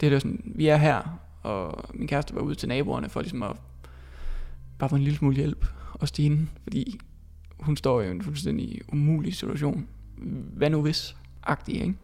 det 0.00 0.12
er 0.12 0.18
sådan, 0.18 0.40
vi 0.44 0.68
er 0.68 0.76
her, 0.76 1.18
og 1.42 1.84
min 1.94 2.08
kæreste 2.08 2.34
var 2.34 2.40
ude 2.40 2.54
til 2.54 2.68
naboerne 2.68 3.08
for 3.08 3.20
ligesom 3.20 3.42
at 3.42 3.56
bare 4.78 4.88
få 4.88 4.96
en 4.96 5.02
lille 5.02 5.18
smule 5.18 5.36
hjælp 5.36 5.66
og 5.94 6.08
Stine, 6.08 6.48
fordi 6.62 7.00
hun 7.60 7.76
står 7.76 8.00
i 8.00 8.10
en 8.10 8.22
fuldstændig 8.22 8.80
umulig 8.92 9.34
situation. 9.34 9.88
Hvad 10.56 10.70
nu 10.70 10.82
hvis? 10.82 11.16
Agtig, 11.42 11.74
ikke? 11.74 11.94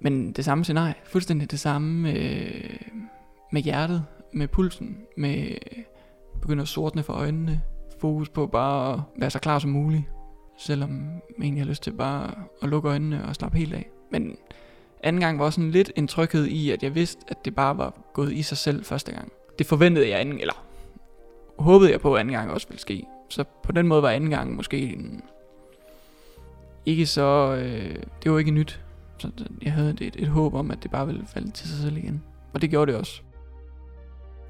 Men 0.00 0.32
det 0.32 0.44
samme 0.44 0.64
scenarie, 0.64 0.94
fuldstændig 1.04 1.50
det 1.50 1.60
samme 1.60 2.12
øh, 2.12 2.80
med 3.52 3.62
hjertet, 3.62 4.04
med 4.32 4.48
pulsen, 4.48 4.96
med 5.16 5.58
begynder 6.40 6.62
at 6.62 6.68
sortne 6.68 7.02
for 7.02 7.12
øjnene, 7.12 7.62
fokus 8.00 8.28
på 8.28 8.46
bare 8.46 8.92
at 8.94 9.00
være 9.16 9.30
så 9.30 9.38
klar 9.38 9.58
som 9.58 9.70
muligt, 9.70 10.04
selvom 10.58 10.90
man 10.90 11.42
egentlig 11.42 11.62
har 11.62 11.68
lyst 11.68 11.82
til 11.82 11.92
bare 11.92 12.34
at 12.62 12.68
lukke 12.68 12.88
øjnene 12.88 13.24
og 13.24 13.34
slappe 13.34 13.58
helt 13.58 13.74
af. 13.74 13.90
Men 14.12 14.36
anden 15.02 15.20
gang 15.20 15.38
var 15.38 15.50
sådan 15.50 15.70
lidt 15.70 15.92
en 15.96 16.08
tryghed 16.08 16.46
i, 16.46 16.70
at 16.70 16.82
jeg 16.82 16.94
vidste, 16.94 17.20
at 17.28 17.44
det 17.44 17.54
bare 17.54 17.78
var 17.78 17.94
gået 18.12 18.32
i 18.32 18.42
sig 18.42 18.58
selv 18.58 18.84
første 18.84 19.12
gang. 19.12 19.32
Det 19.58 19.66
forventede 19.66 20.08
jeg 20.08 20.20
anden, 20.20 20.40
eller 20.40 20.64
håbede 21.58 21.90
jeg 21.90 22.00
på, 22.00 22.14
at 22.14 22.20
anden 22.20 22.34
gang 22.34 22.50
også 22.50 22.68
ville 22.68 22.80
ske. 22.80 23.04
Så 23.28 23.44
på 23.62 23.72
den 23.72 23.86
måde 23.86 24.02
var 24.02 24.10
anden 24.10 24.30
gang 24.30 24.56
måske 24.56 24.78
en, 24.80 25.22
ikke 26.86 27.06
så, 27.06 27.56
øh, 27.60 27.96
det 28.22 28.32
var 28.32 28.38
ikke 28.38 28.50
nyt. 28.50 28.80
Så 29.18 29.30
jeg 29.62 29.72
havde 29.72 29.96
et, 30.00 30.16
et 30.18 30.28
håb 30.28 30.54
om, 30.54 30.70
at 30.70 30.82
det 30.82 30.90
bare 30.90 31.06
ville 31.06 31.26
falde 31.26 31.50
til 31.50 31.68
sig 31.68 31.78
selv 31.78 31.96
igen. 31.96 32.22
Og 32.54 32.62
det 32.62 32.70
gjorde 32.70 32.92
det 32.92 33.00
også. 33.00 33.22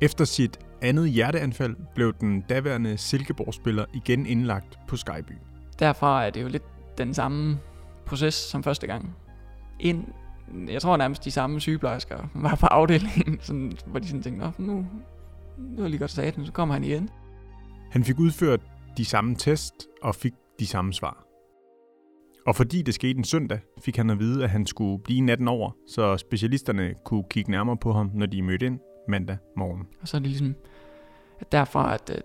Efter 0.01 0.25
sit 0.25 0.59
andet 0.83 1.11
hjerteanfald 1.11 1.77
blev 1.95 2.15
den 2.21 2.41
daværende 2.49 2.99
Silkeborg-spiller 2.99 3.85
igen 3.95 4.27
indlagt 4.27 4.79
på 4.89 4.97
Skyby. 4.97 5.33
Derfra 5.79 6.27
er 6.27 6.31
det 6.31 6.43
jo 6.43 6.49
lidt 6.49 6.63
den 6.99 7.15
samme 7.15 7.59
proces 8.07 8.35
som 8.35 8.63
første 8.63 8.87
gang. 8.87 9.17
Ind, 9.81 10.05
jeg 10.69 10.83
tror 10.83 10.97
nærmest 10.97 11.25
de 11.25 11.31
samme 11.31 11.61
sygeplejersker 11.61 12.29
var 12.45 12.55
på 12.55 12.67
afdelingen, 12.67 13.39
sådan, 13.41 13.73
hvor 13.87 13.99
de 13.99 14.07
sådan 14.07 14.23
tænkte, 14.23 14.53
nu, 14.59 14.87
nu 15.59 15.85
er 15.85 15.89
lige 15.89 15.99
godt 15.99 16.11
sat, 16.11 16.39
så 16.45 16.53
kommer 16.53 16.75
han 16.75 16.85
igen. 16.85 17.11
Han 17.91 18.05
fik 18.05 18.19
udført 18.19 18.61
de 18.97 19.05
samme 19.05 19.35
test 19.35 19.75
og 20.03 20.15
fik 20.15 20.33
de 20.59 20.67
samme 20.67 20.93
svar. 20.93 21.25
Og 22.47 22.57
fordi 22.57 22.83
det 22.83 22.95
skete 22.95 23.19
en 23.19 23.25
søndag, 23.25 23.61
fik 23.85 23.97
han 23.97 24.11
at 24.11 24.19
vide, 24.19 24.45
at 24.45 24.51
han 24.51 24.67
skulle 24.67 25.03
blive 25.03 25.21
natten 25.21 25.49
over, 25.49 25.71
så 25.87 26.17
specialisterne 26.17 26.95
kunne 27.05 27.25
kigge 27.31 27.51
nærmere 27.51 27.77
på 27.77 27.93
ham, 27.93 28.11
når 28.15 28.27
de 28.27 28.43
mødte 28.43 28.67
ind 28.67 28.79
mandag 29.09 29.37
morgen. 29.57 29.87
Og 30.01 30.09
så 30.09 30.17
er 30.17 30.19
det 30.19 30.29
ligesom 30.29 30.55
at 31.41 31.53
derfra, 31.53 31.95
at 31.95 32.11
øh, 32.11 32.19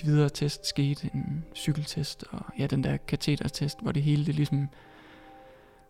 de 0.00 0.06
videre 0.06 0.28
test 0.28 0.66
skete, 0.66 1.10
en 1.14 1.44
cykeltest 1.54 2.24
og 2.30 2.40
ja, 2.58 2.66
den 2.66 2.84
der 2.84 2.96
katetertest, 2.96 3.82
hvor 3.82 3.92
det 3.92 4.02
hele 4.02 4.26
det 4.26 4.34
ligesom 4.34 4.68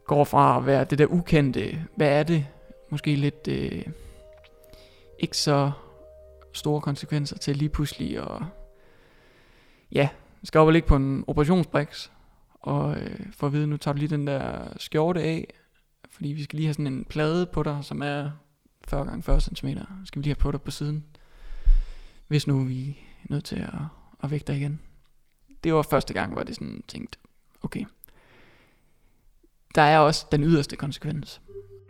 går 0.06 0.25
fra 0.25 0.58
at 0.58 0.66
være 0.66 0.84
det 0.84 0.98
der 0.98 1.06
ukendte, 1.06 1.86
hvad 1.96 2.08
er 2.08 2.22
det, 2.22 2.46
måske 2.90 3.16
lidt 3.16 3.48
øh, 3.48 3.82
ikke 5.18 5.36
så 5.36 5.70
store 6.52 6.80
konsekvenser 6.80 7.38
til 7.38 7.56
lige 7.56 7.68
pludselig 7.68 8.20
og 8.20 8.46
ja, 9.92 10.08
skal 10.42 10.58
op 10.58 10.66
og 10.66 10.72
ligge 10.72 10.88
på 10.88 10.96
en 10.96 11.25
operationsbriks 11.26 12.12
og 12.54 12.96
øh, 12.96 13.26
for 13.32 13.46
at 13.46 13.52
vide, 13.52 13.66
nu 13.66 13.76
tager 13.76 13.92
du 13.92 13.98
lige 13.98 14.08
den 14.08 14.26
der 14.26 14.68
skjorte 14.76 15.22
af, 15.22 15.54
fordi 16.10 16.28
vi 16.28 16.42
skal 16.42 16.56
lige 16.56 16.66
have 16.66 16.75
sådan 16.75 16.86
en 16.86 17.04
plade 17.04 17.46
på 17.46 17.62
dig, 17.62 17.78
som 17.82 18.02
er 18.02 18.30
40 18.88 19.04
gange 19.04 19.22
40 19.22 19.40
cm. 19.40 19.68
Skal 20.04 20.20
vi 20.20 20.22
lige 20.22 20.34
have 20.34 20.34
på 20.34 20.52
dig 20.52 20.62
på 20.62 20.70
siden, 20.70 21.04
hvis 22.26 22.46
nu 22.46 22.64
vi 22.64 22.88
er 23.22 23.26
nødt 23.30 23.44
til 23.44 23.56
at, 23.56 23.75
at 24.22 24.30
vække 24.30 24.44
dig 24.46 24.56
igen. 24.56 24.80
Det 25.64 25.75
var 25.75 25.82
første 25.82 26.14
gang, 26.14 26.32
hvor 26.32 26.42
det 26.42 26.54
sådan 26.54 26.82
tænkt, 26.88 27.18
okay, 27.62 27.84
der 29.76 29.83
er 29.83 29.99
også 29.99 30.26
den 30.33 30.45
yderste 30.45 30.76
konsekvens. 30.76 31.40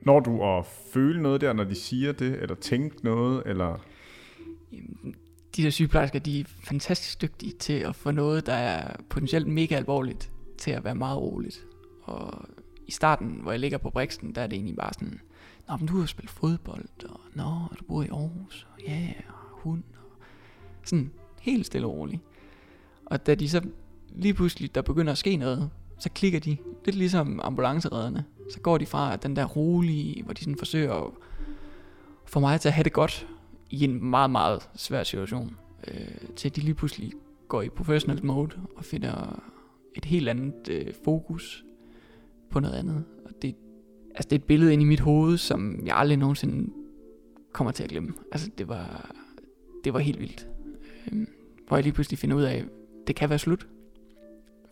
Når 0.03 0.21
du 0.21 0.45
at 0.45 0.67
føle 0.93 1.23
noget 1.23 1.41
der, 1.41 1.53
når 1.53 1.65
de 1.65 1.75
siger 1.75 2.13
det, 2.13 2.43
eller 2.43 2.55
tænke 2.55 3.05
noget, 3.05 3.43
eller... 3.47 3.85
De 5.57 5.63
der 5.63 5.71
sygeplejersker, 5.71 6.19
de 6.19 6.41
er 6.41 6.45
fantastisk 6.65 7.23
dygtige 7.23 7.53
til 7.53 7.73
at 7.73 7.97
få 7.97 8.11
noget, 8.11 8.47
der 8.47 8.53
er 8.53 8.97
potentielt 9.09 9.47
mega 9.47 9.75
alvorligt, 9.75 10.33
til 10.59 10.71
at 10.71 10.85
være 10.85 10.95
meget 10.95 11.19
roligt. 11.19 11.67
Og 12.03 12.49
i 12.87 12.91
starten, 12.91 13.39
hvor 13.43 13.51
jeg 13.51 13.61
ligger 13.61 13.79
på 13.79 13.91
Brixen, 13.91 14.35
der 14.35 14.43
er 14.43 14.47
det 14.47 14.57
egentlig 14.57 14.77
bare 14.77 14.93
sådan, 14.93 15.21
Nå, 15.69 15.77
men 15.77 15.87
du 15.87 15.99
har 15.99 16.07
spillet 16.07 16.31
fodbold, 16.31 17.05
og 17.09 17.21
nå, 17.35 17.77
du 17.79 17.85
bor 17.85 18.03
i 18.03 18.09
Aarhus, 18.09 18.67
og 18.75 18.83
ja, 18.83 19.13
og 19.29 19.61
hund, 19.63 19.83
og 19.97 20.27
sådan 20.85 21.11
helt 21.41 21.67
stille 21.67 21.87
og 21.87 21.95
roligt. 21.95 22.23
Og 23.07 23.27
da 23.27 23.35
de 23.35 23.49
så 23.49 23.61
lige 24.09 24.35
pludselig, 24.35 24.75
der 24.75 24.83
begynder 24.83 25.13
at 25.13 25.19
ske 25.19 25.37
noget, 25.37 25.71
så 25.99 26.11
klikker 26.11 26.41
de, 26.41 26.57
lidt 26.85 26.97
ligesom 26.97 27.41
ambulanceredderne. 27.43 28.25
Så 28.51 28.61
går 28.61 28.79
de 28.79 28.87
fra 28.87 29.13
at 29.13 29.23
den 29.23 29.37
der 29.37 29.45
rolige, 29.45 30.23
hvor 30.23 30.33
de 30.33 30.41
sådan 30.41 30.59
forsøger 30.59 30.93
at 30.93 31.11
få 32.25 32.41
mig 32.41 32.61
til 32.61 32.69
at 32.69 32.73
have 32.73 32.85
det 32.85 32.93
godt 32.93 33.27
i 33.71 33.85
en 33.85 34.05
meget, 34.05 34.31
meget 34.31 34.69
svær 34.75 35.03
situation, 35.03 35.57
øh, 35.89 36.35
til 36.37 36.49
at 36.49 36.57
de 36.57 36.61
lige 36.61 36.75
pludselig 36.75 37.13
går 37.49 37.63
i 37.63 37.69
professional 37.69 38.27
mode 38.27 38.57
og 38.77 38.85
finder 38.85 39.43
et 39.95 40.05
helt 40.05 40.29
andet 40.29 40.69
øh, 40.71 40.87
fokus 41.05 41.65
på 42.51 42.61
noget 42.61 42.75
andet. 42.75 43.05
Og 43.25 43.31
det, 43.43 43.55
altså 44.15 44.29
det 44.29 44.33
er 44.33 44.41
et 44.41 44.45
billede 44.45 44.73
ind 44.73 44.83
i 44.83 44.85
mit 44.85 45.01
hoved, 45.01 45.37
som 45.39 45.87
jeg 45.87 45.97
aldrig 45.97 46.19
nogensinde 46.19 46.73
kommer 47.53 47.73
til 47.73 47.85
at 47.85 47.91
glemme. 47.91 48.13
Altså 48.33 48.51
det 48.59 48.69
var, 48.69 49.15
det 49.85 49.93
var 49.93 49.99
helt 49.99 50.21
vildt. 50.21 50.49
Øh, 51.13 51.27
hvor 51.67 51.77
jeg 51.77 51.85
lige 51.85 51.93
pludselig 51.93 52.19
finder 52.19 52.37
ud 52.37 52.43
af, 52.43 52.55
at 52.55 52.65
det 53.07 53.17
kan 53.17 53.31
være 53.31 53.39
slut. 53.39 53.67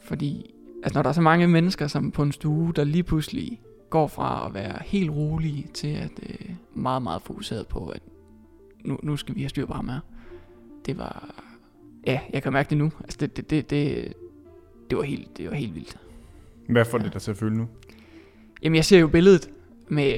Fordi 0.00 0.54
altså 0.84 0.98
når 0.98 1.02
der 1.02 1.08
er 1.10 1.14
så 1.14 1.20
mange 1.20 1.48
mennesker 1.48 1.86
som 1.86 2.10
på 2.10 2.22
en 2.22 2.32
stue, 2.32 2.72
der 2.76 2.84
lige 2.84 3.02
pludselig 3.02 3.60
går 3.90 4.06
fra 4.06 4.46
at 4.46 4.54
være 4.54 4.78
helt 4.84 5.10
rolige 5.10 5.66
til 5.74 5.88
at 5.88 6.10
øh, 6.22 6.50
meget, 6.74 7.02
meget 7.02 7.22
fokuseret 7.22 7.66
på, 7.66 7.88
at 7.88 8.02
nu, 8.84 8.98
nu 9.02 9.16
skal 9.16 9.34
vi 9.34 9.40
have 9.40 9.48
styr 9.48 9.66
på 9.66 9.72
ham 9.72 9.88
her. 9.88 10.00
Det 10.86 10.98
var, 10.98 11.34
ja, 12.06 12.20
jeg 12.32 12.42
kan 12.42 12.52
mærke 12.52 12.70
det 12.70 12.78
nu. 12.78 12.92
Altså 13.00 13.18
det, 13.20 13.36
det, 13.36 13.50
det, 13.50 13.70
det, 13.70 14.12
det 14.90 14.98
var 14.98 15.04
helt, 15.04 15.36
det 15.36 15.50
var 15.50 15.56
helt 15.56 15.74
vildt. 15.74 15.98
Hvad 16.68 16.84
får 16.84 16.98
det 16.98 17.12
dig 17.12 17.22
til 17.22 17.30
at 17.30 17.36
føle 17.36 17.56
nu? 17.56 17.68
Jamen 18.62 18.76
jeg 18.76 18.84
ser 18.84 18.98
jo 18.98 19.08
billedet 19.08 19.50
med, 19.88 20.14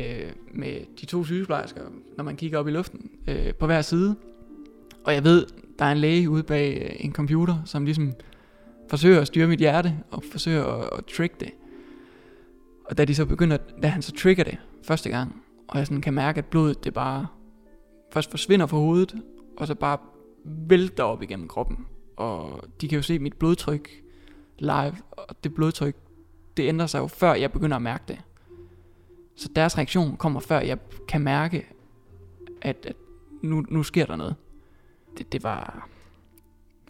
med 0.52 0.80
de 1.00 1.06
to 1.06 1.24
sygeplejersker, 1.24 1.80
når 2.16 2.24
man 2.24 2.36
kigger 2.36 2.58
op 2.58 2.68
i 2.68 2.70
luften, 2.70 3.10
øh, 3.28 3.54
på 3.54 3.66
hver 3.66 3.82
side. 3.82 4.16
Og 5.04 5.14
jeg 5.14 5.24
ved, 5.24 5.46
der 5.78 5.84
er 5.84 5.92
en 5.92 5.98
læge 5.98 6.30
ude 6.30 6.42
bag 6.42 6.82
øh, 6.82 7.04
en 7.04 7.12
computer, 7.12 7.56
som 7.64 7.84
ligesom 7.84 8.12
forsøger 8.88 9.20
at 9.20 9.26
styre 9.26 9.46
mit 9.46 9.58
hjerte, 9.58 9.96
og 10.10 10.24
forsøger 10.32 10.64
at, 10.64 10.98
at 10.98 11.04
trick 11.04 11.40
det. 11.40 11.50
Og 12.84 12.98
da 12.98 13.04
de 13.04 13.14
så 13.14 13.26
begynder, 13.26 13.56
da 13.82 13.88
han 13.88 14.02
så 14.02 14.12
trigger 14.12 14.44
det 14.44 14.58
første 14.82 15.10
gang, 15.10 15.42
og 15.68 15.78
jeg 15.78 15.86
sådan 15.86 16.00
kan 16.00 16.14
mærke, 16.14 16.38
at 16.38 16.44
blodet 16.44 16.84
det 16.84 16.94
bare 16.94 17.26
først 18.12 18.30
forsvinder 18.30 18.66
fra 18.66 18.76
hovedet, 18.76 19.14
og 19.56 19.66
så 19.66 19.74
bare 19.74 19.98
vælter 20.44 21.04
op 21.04 21.22
igennem 21.22 21.48
kroppen. 21.48 21.86
Og 22.16 22.64
de 22.80 22.88
kan 22.88 22.96
jo 22.96 23.02
se 23.02 23.18
mit 23.18 23.34
blodtryk 23.34 23.90
live, 24.58 24.96
og 25.10 25.44
det 25.44 25.54
blodtryk, 25.54 25.96
det 26.56 26.68
ændrer 26.68 26.86
sig 26.86 26.98
jo 26.98 27.06
før 27.06 27.34
jeg 27.34 27.52
begynder 27.52 27.76
at 27.76 27.82
mærke 27.82 28.04
det. 28.08 28.18
Så 29.36 29.48
deres 29.56 29.78
reaktion 29.78 30.16
kommer 30.16 30.40
før 30.40 30.60
jeg 30.60 30.78
kan 31.08 31.20
mærke, 31.20 31.66
at, 32.62 32.86
at 32.86 32.96
nu, 33.42 33.64
nu 33.68 33.82
sker 33.82 34.06
der 34.06 34.16
noget. 34.16 34.36
Det, 35.18 35.32
det 35.32 35.42
var... 35.42 35.88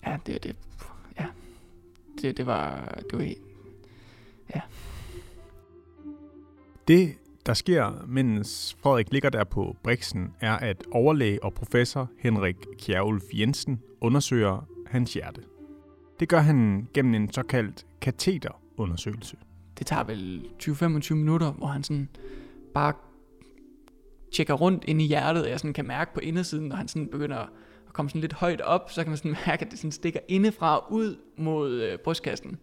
Ja, 0.06 0.18
det, 0.26 0.44
det. 0.44 0.56
Det, 2.22 2.36
det 2.36 2.46
var... 2.46 2.94
Det 3.10 3.18
var 3.18 3.24
helt, 3.24 3.42
ja. 4.54 4.60
Det, 6.88 7.14
der 7.46 7.54
sker, 7.54 8.04
mens 8.06 8.76
Frederik 8.82 9.12
ligger 9.12 9.30
der 9.30 9.44
på 9.44 9.76
Brixen, 9.82 10.34
er, 10.40 10.56
at 10.56 10.84
overlæge 10.92 11.44
og 11.44 11.54
professor 11.54 12.10
Henrik 12.18 12.56
Kjærulf 12.78 13.24
Jensen 13.32 13.80
undersøger 14.00 14.68
hans 14.86 15.14
hjerte. 15.14 15.42
Det 16.20 16.28
gør 16.28 16.38
han 16.38 16.88
gennem 16.94 17.14
en 17.14 17.32
såkaldt 17.32 17.86
kateterundersøgelse. 18.00 19.36
Det 19.78 19.86
tager 19.86 20.04
vel 20.04 20.48
20-25 20.62 21.14
minutter, 21.14 21.52
hvor 21.52 21.66
han 21.66 21.84
sådan 21.84 22.08
bare 22.74 22.92
tjekker 24.32 24.54
rundt 24.54 24.84
ind 24.86 25.02
i 25.02 25.06
hjertet, 25.06 25.42
og 25.42 25.50
jeg 25.50 25.60
sådan 25.60 25.72
kan 25.72 25.86
mærke 25.86 26.14
på 26.14 26.20
indersiden, 26.20 26.68
når 26.68 26.76
han 26.76 26.88
sådan 26.88 27.08
begynder 27.08 27.36
at 27.36 27.48
komme 27.96 28.10
sådan 28.10 28.20
lidt 28.20 28.32
højt 28.32 28.60
op, 28.60 28.90
så 28.90 29.02
kan 29.02 29.10
man 29.10 29.16
sådan 29.16 29.36
mærke, 29.46 29.64
at 29.64 29.70
det 29.70 29.78
sådan 29.78 29.92
stikker 29.92 30.20
indefra 30.28 30.84
ud 30.90 31.16
mod 31.36 31.72
øh, 31.72 31.98
brystkassen. 31.98 32.58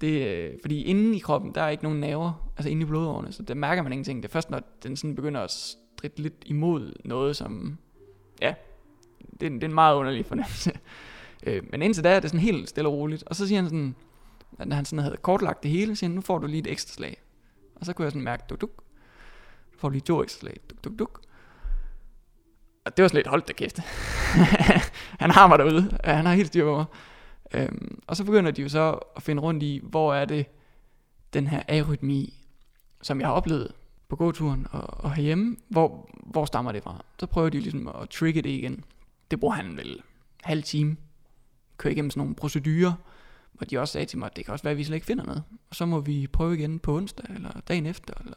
Det, 0.00 0.26
øh, 0.26 0.52
fordi 0.60 0.82
inde 0.82 1.16
i 1.16 1.18
kroppen, 1.18 1.54
der 1.54 1.62
er 1.62 1.68
ikke 1.68 1.82
nogen 1.84 2.00
nerver, 2.00 2.50
altså 2.56 2.70
inde 2.70 2.82
i 2.82 2.84
blodårene, 2.84 3.32
så 3.32 3.42
der 3.42 3.54
mærker 3.54 3.82
man 3.82 3.92
ingenting. 3.92 4.22
Det 4.22 4.28
er 4.28 4.32
først, 4.32 4.50
når 4.50 4.60
den 4.82 4.96
sådan 4.96 5.14
begynder 5.14 5.40
at 5.40 5.50
stritte 5.50 6.22
lidt 6.22 6.44
imod 6.46 6.92
noget, 7.04 7.36
som, 7.36 7.78
ja, 8.40 8.54
det, 9.40 9.46
er, 9.46 9.50
det 9.50 9.64
er 9.64 9.68
en 9.68 9.74
meget 9.74 9.96
underlig 9.96 10.26
fornemmelse. 10.26 10.72
Øh, 11.46 11.62
men 11.70 11.82
indtil 11.82 12.04
da 12.04 12.16
er 12.16 12.20
det 12.20 12.30
sådan 12.30 12.40
helt 12.40 12.68
stille 12.68 12.88
og 12.88 12.94
roligt. 12.94 13.24
Og 13.26 13.36
så 13.36 13.48
siger 13.48 13.60
han 13.60 13.70
sådan, 13.70 13.94
at 14.58 14.68
når 14.68 14.76
han 14.76 14.84
sådan 14.84 15.02
havde 15.02 15.16
kortlagt 15.16 15.62
det 15.62 15.70
hele, 15.70 15.96
siger 15.96 16.08
han, 16.08 16.14
nu 16.14 16.20
får 16.20 16.38
du 16.38 16.46
lige 16.46 16.60
et 16.60 16.66
ekstra 16.66 16.92
slag. 16.92 17.22
Og 17.74 17.86
så 17.86 17.92
kunne 17.92 18.04
jeg 18.04 18.12
sådan 18.12 18.24
mærke, 18.24 18.44
duk, 18.50 18.60
duk. 18.60 18.76
Du 19.72 19.78
får 19.78 19.90
lige 19.90 20.00
to 20.00 20.22
ekstra 20.22 20.40
slag, 20.40 20.56
duk, 20.70 20.84
duk, 20.84 20.98
duk. 20.98 21.20
Og 22.84 22.96
det 22.96 23.02
var 23.02 23.08
sådan 23.08 23.18
lidt, 23.18 23.26
hold 23.26 23.42
da 23.42 23.52
kæft. 23.52 23.78
han 25.22 25.30
har 25.30 25.46
mig 25.46 25.58
derude. 25.58 25.98
Han 26.04 26.26
har 26.26 26.34
helt 26.34 26.48
styr 26.48 26.64
på 26.64 26.76
mig. 26.76 26.84
Øhm, 27.54 28.02
og 28.06 28.16
så 28.16 28.24
begynder 28.24 28.50
de 28.50 28.62
jo 28.62 28.68
så 28.68 28.98
at 29.16 29.22
finde 29.22 29.42
rundt 29.42 29.62
i, 29.62 29.80
hvor 29.82 30.14
er 30.14 30.24
det 30.24 30.46
den 31.32 31.46
her 31.46 31.62
arytmi, 31.68 32.46
som 33.02 33.20
jeg 33.20 33.28
har 33.28 33.34
oplevet 33.34 33.72
på 34.08 34.16
gåturen 34.16 34.66
og, 34.70 35.04
og 35.04 35.14
herhjemme, 35.14 35.56
hvor, 35.68 36.10
hvor 36.26 36.44
stammer 36.44 36.72
det 36.72 36.82
fra? 36.82 37.04
Så 37.20 37.26
prøver 37.26 37.48
de 37.48 37.60
ligesom 37.60 37.88
at 37.88 38.08
trigge 38.10 38.42
det 38.42 38.50
igen. 38.50 38.84
Det 39.30 39.40
bruger 39.40 39.54
han 39.54 39.76
vel 39.76 40.00
halv 40.42 40.62
time. 40.62 40.96
Kører 41.76 41.92
igennem 41.92 42.10
sådan 42.10 42.20
nogle 42.20 42.34
procedurer, 42.34 42.92
hvor 43.52 43.64
de 43.64 43.78
også 43.78 43.92
sagde 43.92 44.06
til 44.06 44.18
mig, 44.18 44.26
at 44.26 44.36
det 44.36 44.44
kan 44.44 44.52
også 44.52 44.62
være, 44.62 44.72
at 44.72 44.78
vi 44.78 44.84
slet 44.84 44.94
ikke 44.94 45.06
finder 45.06 45.24
noget. 45.24 45.42
Og 45.70 45.76
så 45.76 45.86
må 45.86 46.00
vi 46.00 46.26
prøve 46.26 46.54
igen 46.54 46.78
på 46.78 46.96
onsdag, 46.96 47.26
eller 47.34 47.60
dagen 47.68 47.86
efter. 47.86 48.14
Eller... 48.24 48.36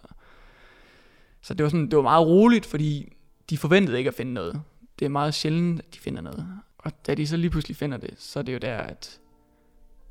Så 1.42 1.54
det 1.54 1.63
var, 1.63 1.70
sådan, 1.70 1.89
det 1.89 1.98
var 1.98 2.01
meget 2.01 2.27
roligt, 2.27 2.66
fordi 2.66 3.16
de 3.50 3.58
forventede 3.58 3.98
ikke 3.98 4.08
at 4.08 4.13
finde 4.13 4.34
noget. 4.34 4.62
Det 5.00 5.06
er 5.06 5.10
meget 5.10 5.34
sjældent, 5.34 5.80
at 5.80 5.94
de 5.94 6.00
finder 6.00 6.22
noget. 6.22 6.48
Og 6.77 6.92
da 7.08 7.16
de 7.16 7.27
så 7.27 7.38
lige 7.38 7.50
pludselig 7.50 7.77
finder 7.77 7.98
det, 7.98 8.13
så 8.18 8.39
er 8.39 8.44
det 8.44 8.54
jo 8.54 8.58
der, 8.58 8.77
at, 8.77 9.20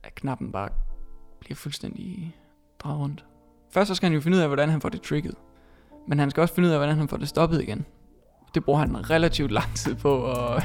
at 0.02 0.14
knappen 0.14 0.52
bare 0.52 0.68
bliver 1.40 1.56
fuldstændig 1.56 2.36
draget 2.78 3.00
rundt. 3.00 3.24
Først 3.70 3.88
så 3.88 3.94
skal 3.94 4.06
han 4.06 4.14
jo 4.14 4.20
finde 4.20 4.36
ud 4.36 4.42
af, 4.42 4.48
hvordan 4.48 4.68
han 4.68 4.80
får 4.80 4.88
det 4.88 5.02
trigget. 5.02 5.34
Men 6.08 6.18
han 6.18 6.30
skal 6.30 6.40
også 6.40 6.54
finde 6.54 6.66
ud 6.66 6.72
af, 6.72 6.78
hvordan 6.78 6.96
han 6.96 7.08
får 7.08 7.16
det 7.16 7.28
stoppet 7.28 7.62
igen. 7.62 7.84
Det 8.54 8.64
bruger 8.64 8.78
han 8.78 9.10
relativt 9.10 9.52
lang 9.52 9.74
tid 9.74 9.94
på 9.94 10.32
at, 10.32 10.64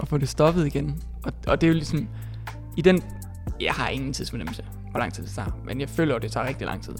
at 0.00 0.08
få 0.08 0.18
det 0.18 0.28
stoppet 0.28 0.66
igen. 0.66 1.02
Og, 1.24 1.32
og 1.46 1.60
det 1.60 1.66
er 1.66 1.68
jo 1.68 1.74
ligesom... 1.74 2.08
I 2.76 2.82
den... 2.82 3.02
Jeg 3.60 3.72
har 3.72 3.88
ingen 3.88 4.12
tidsfornemmelse, 4.12 4.66
hvor 4.90 4.98
lang 4.98 5.12
tid 5.12 5.22
det 5.22 5.32
tager. 5.32 5.60
Men 5.64 5.80
jeg 5.80 5.88
føler, 5.88 6.16
at 6.16 6.22
det 6.22 6.32
tager 6.32 6.46
rigtig 6.46 6.66
lang 6.66 6.82
tid. 6.82 6.94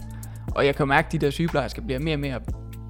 Og 0.55 0.65
jeg 0.65 0.75
kan 0.75 0.83
jo 0.83 0.87
mærke, 0.87 1.05
at 1.05 1.11
de 1.11 1.17
der 1.17 1.29
sygeplejersker 1.29 1.81
bliver 1.81 1.99
mere 1.99 2.15
og 2.15 2.19
mere... 2.19 2.41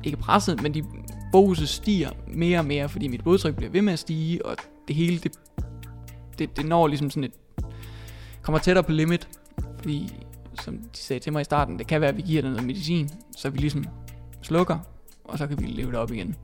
Ikke 0.04 0.17
presset, 0.17 0.62
men 0.62 0.74
de 0.74 0.84
fokuset 1.32 1.70
stiger 1.70 2.10
mere 2.28 2.60
og 2.60 2.65
mere, 2.65 2.89
fordi 2.89 3.08
mit 3.08 3.24
blodtryk 3.24 3.56
bliver 3.56 3.72
ved 3.72 3.82
med 3.82 3.94
at 3.94 4.00
stige, 4.00 4.46
og 4.46 4.56
det 4.88 4.96
hele, 4.96 5.18
det, 5.18 5.39
det, 6.39 6.58
det 6.58 6.65
når 6.65 6.88
ligesom 6.88 7.10
sådan 7.10 7.24
et, 7.24 7.34
kommer 8.42 8.60
tættere 8.60 8.84
på 8.84 8.92
limit, 8.92 9.30
fordi 9.78 10.13
som 10.62 10.78
de 10.78 10.98
sagde 10.98 11.20
til 11.20 11.34
mig 11.34 11.42
i 11.42 11.44
starten, 11.44 11.80
det 11.80 11.88
kan 11.88 12.02
være, 12.02 12.10
at 12.10 12.18
vi 12.18 12.22
giver 12.22 12.42
dig 12.42 12.52
noget 12.52 12.65
medicin, 12.65 13.10
så 13.38 13.50
vi 13.50 13.58
ligesom 13.58 13.86
slukker, 14.42 14.80
og 15.24 15.38
så 15.38 15.48
kan 15.48 15.60
vi 15.60 15.65
leve 15.65 15.92
det 15.92 16.00
op 16.00 16.12
igen. 16.12 16.36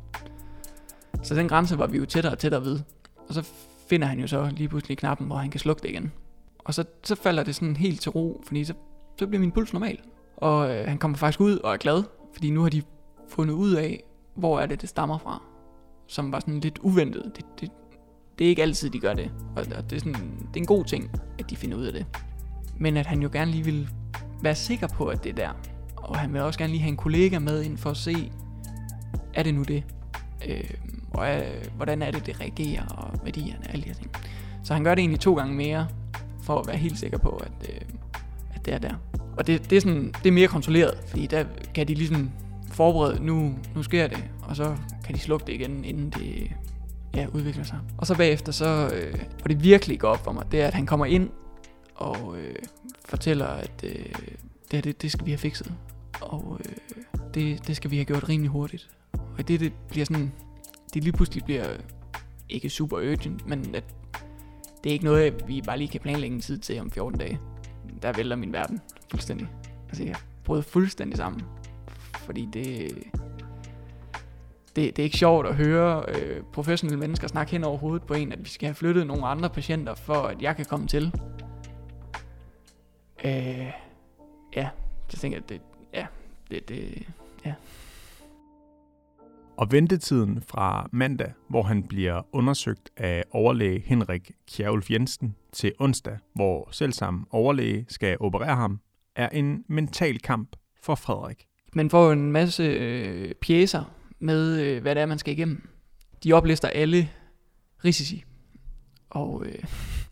Så 1.24 1.36
den 1.36 1.48
grænse 1.48 1.78
var 1.78 1.88
vi 1.88 1.98
jo 1.98 2.06
tættere 2.06 2.34
og 2.34 2.40
tættere 2.40 2.66
ved. 2.66 2.80
Og 3.28 3.34
så 3.34 3.48
finder 3.88 4.08
han 4.08 4.20
jo 4.20 4.28
så 4.28 4.50
lige 4.52 4.70
pludselig 4.70 4.98
knappen, 4.98 5.28
hvor 5.28 5.36
han 5.36 5.50
kan 5.50 5.60
slukke 5.60 5.82
det 5.82 5.90
igen. 5.90 6.12
Og 6.60 6.74
så, 6.74 6.84
så 7.04 7.16
falder 7.16 7.44
det 7.44 7.56
sådan 7.56 7.76
helt 7.76 8.02
til 8.02 8.12
ro, 8.12 8.42
fordi 8.46 8.64
så, 8.64 8.74
så 9.20 9.28
bliver 9.28 9.40
min 9.40 9.52
puls 9.52 9.74
normal. 9.74 10.00
Og 10.38 10.76
øh, 10.76 10.88
han 10.88 10.98
kommer 10.98 11.18
faktisk 11.18 11.42
ud 11.42 11.58
og 11.58 11.74
er 11.74 11.78
glad, 11.78 12.04
fordi 12.34 12.50
nu 12.50 12.62
har 12.62 12.70
de 12.70 12.82
fundet 13.30 13.54
ud 13.54 13.74
af, 13.74 14.04
hvor 14.36 14.60
er 14.60 14.66
det, 14.66 14.82
det 14.82 14.90
stammer 14.90 15.18
fra. 15.18 15.42
Som 16.08 16.32
var 16.32 16.40
sådan 16.40 16.60
lidt 16.60 16.78
uventet. 16.78 17.32
Det, 17.36 17.46
det, 17.60 17.72
det 18.40 18.46
er 18.46 18.50
ikke 18.50 18.62
altid, 18.62 18.90
de 18.90 19.00
gør 19.00 19.14
det. 19.14 19.32
Og 19.56 19.66
det 19.66 19.94
er, 19.94 20.00
sådan, 20.00 20.14
det 20.14 20.56
er 20.56 20.62
en 20.62 20.66
god 20.66 20.86
ting, 20.86 21.12
at 21.40 21.50
de 21.50 21.56
finder 21.56 21.78
ud 21.78 21.86
af 21.86 21.94
det. 21.94 22.06
Men 22.78 22.98
at 22.98 23.06
han 23.06 23.22
jo 23.22 23.30
gerne 23.34 23.52
lige 23.52 23.66
vil 23.66 23.90
være 24.42 24.56
sikker 24.56 24.88
på, 24.88 25.06
at 25.06 25.24
det 25.24 25.30
er 25.30 25.36
der. 25.36 25.50
Og 25.96 26.18
han 26.18 26.34
vil 26.34 26.42
også 26.42 26.60
gerne 26.60 26.72
lige 26.72 26.82
have 26.82 26.92
en 26.92 26.98
kollega 26.98 27.40
med 27.40 27.64
ind 27.64 27.78
for 27.78 27.90
at 27.90 27.98
se, 27.98 28.32
er 29.34 29.44
det 29.44 29.54
nu 29.54 29.64
det? 29.64 29.84
Øh, 30.50 30.70
og 31.14 31.28
er, 31.28 31.44
hvordan 31.76 32.02
er 32.02 32.12
det, 32.12 32.26
det 32.26 32.40
reagerer, 32.42 32.86
og 32.86 33.20
værdierne, 33.24 33.72
alle 33.72 33.84
de 33.84 33.88
her 33.88 33.96
ting. 33.96 34.12
Så 34.64 34.74
han 34.74 34.84
gør 34.84 34.96
det 34.96 35.02
egentlig 35.02 35.20
to 35.20 35.36
gange 35.36 35.56
mere, 35.56 35.88
for 36.42 36.60
at 36.60 36.68
være 36.68 36.78
helt 36.78 37.00
sikker 37.00 37.18
på, 37.18 37.30
at, 37.30 37.70
øh, 37.70 37.82
at 38.54 38.66
det 38.66 38.74
er 38.74 38.78
der. 38.78 38.94
Og 39.38 39.48
det, 39.48 39.70
det, 39.70 39.76
er 39.76 39.82
sådan, 39.82 40.14
det 40.24 40.30
er 40.30 40.34
mere 40.34 40.48
kontrolleret, 40.48 40.98
fordi 41.08 41.28
der 41.28 41.46
kan 41.76 41.88
de 41.88 41.94
ligesom 41.94 42.32
forberede, 42.76 43.26
nu, 43.26 43.56
nu 43.76 43.84
sker 43.84 44.08
det, 44.08 44.24
og 44.42 44.56
så 44.56 44.76
kan 45.06 45.16
de 45.16 45.20
slukke 45.20 45.46
det 45.48 45.54
igen, 45.54 45.86
inden 45.86 46.10
det 46.10 46.52
ja, 47.16 47.28
udvikler 47.34 47.64
sig. 47.64 47.80
Og 47.98 48.08
så 48.08 48.16
bagefter, 48.16 48.52
så, 48.52 48.92
øh, 48.96 49.14
hvor 49.14 49.48
det 49.48 49.64
virkelig 49.64 50.00
går 50.00 50.10
op 50.10 50.24
for 50.24 50.32
mig, 50.32 50.52
det 50.52 50.62
er, 50.62 50.68
at 50.68 50.74
han 50.74 50.86
kommer 50.86 51.06
ind 51.06 51.30
og 51.96 52.38
øh, 52.38 52.56
fortæller, 53.06 53.46
at 53.46 53.84
øh, 53.84 54.06
det 54.72 54.74
her, 54.74 54.82
det, 54.82 55.02
det 55.02 55.12
skal 55.12 55.26
vi 55.26 55.32
have 55.32 55.38
fikset. 55.38 55.74
Og 56.22 56.60
øh, 56.60 56.76
det, 57.34 57.68
det 57.68 57.76
skal 57.76 57.92
vi 57.92 57.96
have 57.96 58.06
gjort 58.06 58.30
rimelig 58.30 58.52
hurtigt. 58.52 58.90
Og 59.38 59.48
det, 59.48 59.60
det 59.60 59.74
bliver 59.90 60.06
sådan, 60.06 60.32
det 60.94 61.04
lige 61.04 61.14
pludselig 61.14 61.44
bliver 61.44 61.72
øh, 61.72 61.80
ikke 62.50 62.70
super 62.70 62.98
urgent, 62.98 63.48
men 63.48 63.76
at 63.76 63.84
det 64.84 64.90
er 64.90 64.94
ikke 64.94 65.06
noget, 65.06 65.48
vi 65.48 65.62
bare 65.66 65.78
lige 65.78 65.88
kan 65.88 66.02
planlægge 66.02 66.36
en 66.36 66.42
tid 66.42 66.58
til 66.58 66.80
om 66.80 66.92
14 66.92 67.20
dage. 67.20 67.40
Der 68.02 68.14
vælter 68.14 68.36
min 68.36 68.54
verden 68.54 68.82
fuldstændig. 69.12 69.48
Altså 69.88 70.04
jeg 70.04 70.16
brød 70.44 70.62
fuldstændig 70.62 71.18
sammen. 71.18 71.42
Fordi 72.26 72.50
det, 72.54 72.92
det, 74.76 74.98
det 74.98 75.00
er 75.00 75.04
ikke 75.04 75.18
sjovt 75.18 75.48
at 75.48 75.56
høre 75.56 76.06
øh, 76.08 76.44
professionelle 76.54 77.00
mennesker 77.00 77.28
snakke 77.28 77.52
hen 77.52 77.64
over 77.64 77.78
hovedet 77.78 78.08
på 78.08 78.14
en, 78.14 78.32
at 78.32 78.40
vi 78.44 78.50
skal 78.50 78.68
have 78.68 78.76
flyttet 78.76 79.08
nogle 79.08 79.28
andre 79.28 79.50
patienter, 79.50 79.96
for 79.96 80.14
at 80.14 80.42
jeg 80.42 80.56
kan 80.56 80.66
komme 80.66 80.88
til. 80.88 81.14
Øh, 83.26 83.72
ja, 84.56 84.70
så 85.08 85.18
tænker 85.18 85.38
jeg, 85.38 85.44
at 85.44 85.50
det, 85.50 85.62
ja, 85.94 86.08
det, 86.52 86.70
det, 86.70 87.08
ja. 87.46 87.54
Og 89.58 89.72
ventetiden 89.72 90.42
fra 90.42 90.90
mandag, 90.92 91.34
hvor 91.50 91.64
han 91.64 91.84
bliver 91.84 92.22
undersøgt 92.32 92.90
af 92.98 93.24
overlæge 93.32 93.84
Henrik 93.86 94.32
Kjærulf 94.48 94.92
Jensen, 94.92 95.36
til 95.52 95.74
onsdag, 95.80 96.18
hvor 96.34 96.70
selvsamme 96.72 97.26
overlæge 97.30 97.86
skal 97.88 98.18
operere 98.20 98.56
ham, 98.56 98.80
er 99.16 99.30
en 99.30 99.64
mental 99.68 100.20
kamp 100.20 100.56
for 100.82 100.96
Frederik. 100.96 101.48
Man 101.78 101.90
får 101.90 102.12
en 102.12 102.32
masse 102.32 102.64
øh, 102.64 103.34
pjæser 103.34 103.84
med, 104.20 104.60
øh, 104.62 104.82
hvad 104.82 104.96
det 104.96 105.02
er, 105.02 105.06
man 105.06 105.20
skal 105.20 105.34
igennem. 105.34 105.68
De 106.24 106.34
oplister 106.34 106.68
alle 106.68 107.10
risici. 107.86 108.24
Og 109.10 109.46
øh, 109.46 109.64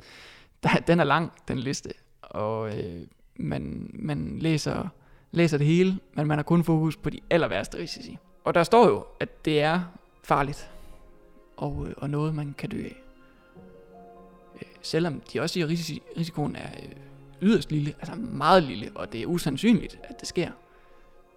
der, 0.63 0.69
den 0.87 0.99
er 0.99 1.03
lang, 1.03 1.31
den 1.47 1.59
liste. 1.59 1.89
Og 2.21 2.77
øh, 2.77 3.01
man, 3.35 3.91
man 3.93 4.39
læser, 4.39 4.87
læser 5.31 5.57
det 5.57 5.67
hele, 5.67 5.99
men 6.13 6.27
man 6.27 6.37
har 6.37 6.43
kun 6.43 6.63
fokus 6.63 6.97
på 6.97 7.09
de 7.09 7.19
aller 7.29 7.47
værste 7.47 7.77
risici. 7.77 8.17
Og 8.43 8.53
der 8.53 8.63
står 8.63 8.87
jo, 8.87 9.05
at 9.19 9.45
det 9.45 9.61
er 9.61 9.81
farligt. 10.23 10.71
Og, 11.57 11.87
øh, 11.87 11.93
og 11.97 12.09
noget, 12.09 12.35
man 12.35 12.55
kan 12.57 12.69
dø 12.69 12.83
af. 12.83 13.01
Øh, 14.55 14.67
selvom 14.81 15.21
de 15.33 15.41
også 15.41 15.53
siger, 15.53 15.65
at 15.65 15.69
risici, 15.69 16.01
risikoen 16.17 16.55
er 16.55 16.69
øh, 16.83 16.89
yderst 17.41 17.71
lille, 17.71 17.93
altså 17.99 18.15
meget 18.15 18.63
lille, 18.63 18.91
og 18.95 19.13
det 19.13 19.21
er 19.21 19.25
usandsynligt, 19.25 19.99
at 20.03 20.19
det 20.19 20.27
sker 20.27 20.51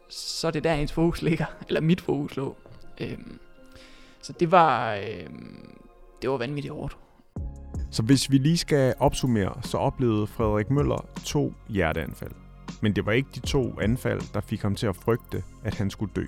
så 0.09 0.47
er 0.47 0.51
det 0.51 0.65
der 0.65 0.75
ens 0.75 0.93
fokus 0.93 1.23
ligger, 1.23 1.47
eller 1.69 1.81
mit 1.81 2.01
fokus 2.01 2.37
lå. 2.37 2.57
Øhm, 3.01 3.39
så 4.23 4.33
det 4.33 4.51
var, 4.51 4.95
øhm, 4.95 5.79
det 6.23 6.31
var 6.31 6.37
vanvittigt 6.37 6.75
hårdt. 6.75 6.97
Så 7.91 8.03
hvis 8.03 8.31
vi 8.31 8.39
lige 8.39 8.59
skal 8.59 8.95
opsummere, 8.99 9.63
så 9.63 9.79
oplevede 9.79 10.27
Frederik 10.27 10.71
Møller 10.71 11.09
to 11.25 11.55
hjerteanfald. 11.69 12.33
Men 12.81 12.97
det 12.97 13.07
var 13.07 13.13
ikke 13.13 13.29
de 13.35 13.41
to 13.41 13.81
anfald, 13.81 14.21
der 14.35 14.41
fik 14.41 14.63
ham 14.63 14.75
til 14.75 14.87
at 14.87 14.97
frygte, 14.97 15.43
at 15.65 15.75
han 15.75 15.91
skulle 15.91 16.13
dø. 16.17 16.25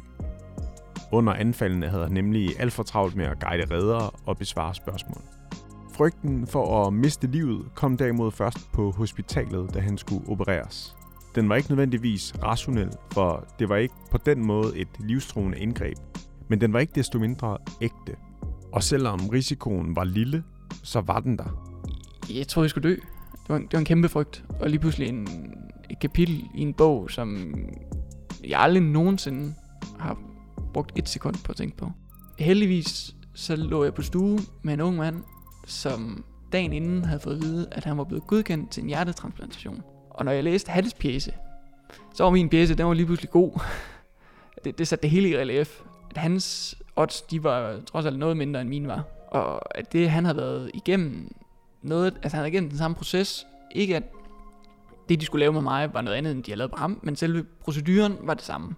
Under 1.12 1.32
anfaldene 1.32 1.88
havde 1.88 2.02
han 2.02 2.12
nemlig 2.12 2.60
alt 2.60 2.72
for 2.72 2.82
travlt 2.82 3.16
med 3.16 3.24
at 3.24 3.40
guide 3.40 3.74
redere 3.74 4.10
og 4.26 4.38
besvare 4.38 4.74
spørgsmål. 4.74 5.22
Frygten 5.92 6.46
for 6.46 6.86
at 6.86 6.92
miste 6.92 7.26
livet 7.26 7.66
kom 7.74 7.96
derimod 7.96 8.32
først 8.32 8.72
på 8.72 8.90
hospitalet, 8.90 9.74
da 9.74 9.80
han 9.80 9.98
skulle 9.98 10.28
opereres. 10.28 10.97
Den 11.34 11.48
var 11.48 11.56
ikke 11.56 11.70
nødvendigvis 11.70 12.34
rationel, 12.42 12.90
for 13.12 13.46
det 13.58 13.68
var 13.68 13.76
ikke 13.76 13.94
på 14.10 14.18
den 14.18 14.46
måde 14.46 14.76
et 14.76 14.88
livstruende 15.00 15.58
indgreb, 15.58 15.98
men 16.48 16.60
den 16.60 16.72
var 16.72 16.78
ikke 16.78 16.92
desto 16.94 17.18
mindre 17.18 17.58
ægte. 17.80 18.16
Og 18.72 18.82
selvom 18.82 19.28
risikoen 19.28 19.96
var 19.96 20.04
lille, 20.04 20.44
så 20.82 21.00
var 21.00 21.20
den 21.20 21.38
der. 21.38 21.64
Jeg 22.30 22.48
troede, 22.48 22.64
jeg 22.64 22.70
skulle 22.70 22.88
dø. 22.88 22.94
Det 23.32 23.48
var, 23.48 23.56
en, 23.56 23.62
det 23.62 23.72
var 23.72 23.78
en 23.78 23.84
kæmpe 23.84 24.08
frygt. 24.08 24.44
Og 24.60 24.70
lige 24.70 24.80
pludselig 24.80 25.08
en, 25.08 25.28
et 25.90 26.00
kapitel 26.00 26.44
i 26.54 26.62
en 26.62 26.74
bog, 26.74 27.10
som 27.10 27.54
jeg 28.48 28.60
aldrig 28.60 28.82
nogensinde 28.82 29.54
har 29.98 30.18
brugt 30.74 30.98
et 30.98 31.08
sekund 31.08 31.34
på 31.44 31.52
at 31.52 31.56
tænke 31.56 31.76
på. 31.76 31.92
Heldigvis 32.38 33.16
så 33.34 33.56
lå 33.56 33.84
jeg 33.84 33.94
på 33.94 34.02
stue 34.02 34.38
med 34.62 34.74
en 34.74 34.80
ung 34.80 34.96
mand, 34.96 35.22
som 35.66 36.24
dagen 36.52 36.72
inden 36.72 37.04
havde 37.04 37.20
fået 37.20 37.34
at 37.34 37.42
vide, 37.42 37.68
at 37.72 37.84
han 37.84 37.98
var 37.98 38.04
blevet 38.04 38.26
godkendt 38.26 38.70
til 38.70 38.82
en 38.82 38.88
hjertetransplantation. 38.88 39.82
Og 40.18 40.24
når 40.24 40.33
jeg 40.33 40.44
læste 40.44 40.70
hans 40.70 40.94
pjæse, 40.94 41.33
så 42.14 42.24
var 42.24 42.31
min 42.31 42.48
pjæse, 42.48 42.74
den 42.74 42.87
var 42.87 42.94
lige 42.94 43.07
pludselig 43.07 43.31
god. 43.31 43.61
det, 44.64 44.78
det 44.78 44.88
satte 44.88 45.02
det 45.02 45.11
hele 45.11 45.28
i 45.28 45.37
relief. 45.37 45.81
At 46.11 46.16
hans 46.16 46.76
odds, 46.96 47.22
de 47.22 47.44
var 47.44 47.81
trods 47.87 48.07
alt 48.07 48.18
noget 48.18 48.37
mindre 48.37 48.61
end 48.61 48.68
mine 48.68 48.88
var. 48.88 49.04
Og 49.28 49.78
at 49.78 49.92
det, 49.92 50.11
han 50.11 50.24
havde 50.24 50.37
været 50.37 50.70
igennem 50.74 51.35
noget, 51.83 52.14
altså 52.22 52.37
han 52.37 52.42
havde 52.42 52.48
igennem 52.48 52.70
den 52.70 52.78
samme 52.78 52.94
proces, 52.94 53.46
ikke 53.74 53.96
at 53.96 54.02
det, 55.09 55.20
de 55.20 55.26
skulle 55.26 55.40
lave 55.40 55.52
med 55.52 55.62
mig, 55.62 55.94
var 55.94 56.00
noget 56.00 56.16
andet, 56.16 56.33
end 56.33 56.44
de 56.44 56.50
havde 56.50 56.59
lavet 56.59 56.70
på 56.70 56.76
ham, 56.76 57.00
men 57.02 57.16
selve 57.16 57.44
proceduren 57.61 58.16
var 58.22 58.35
det 58.35 58.44
samme. 58.44 58.74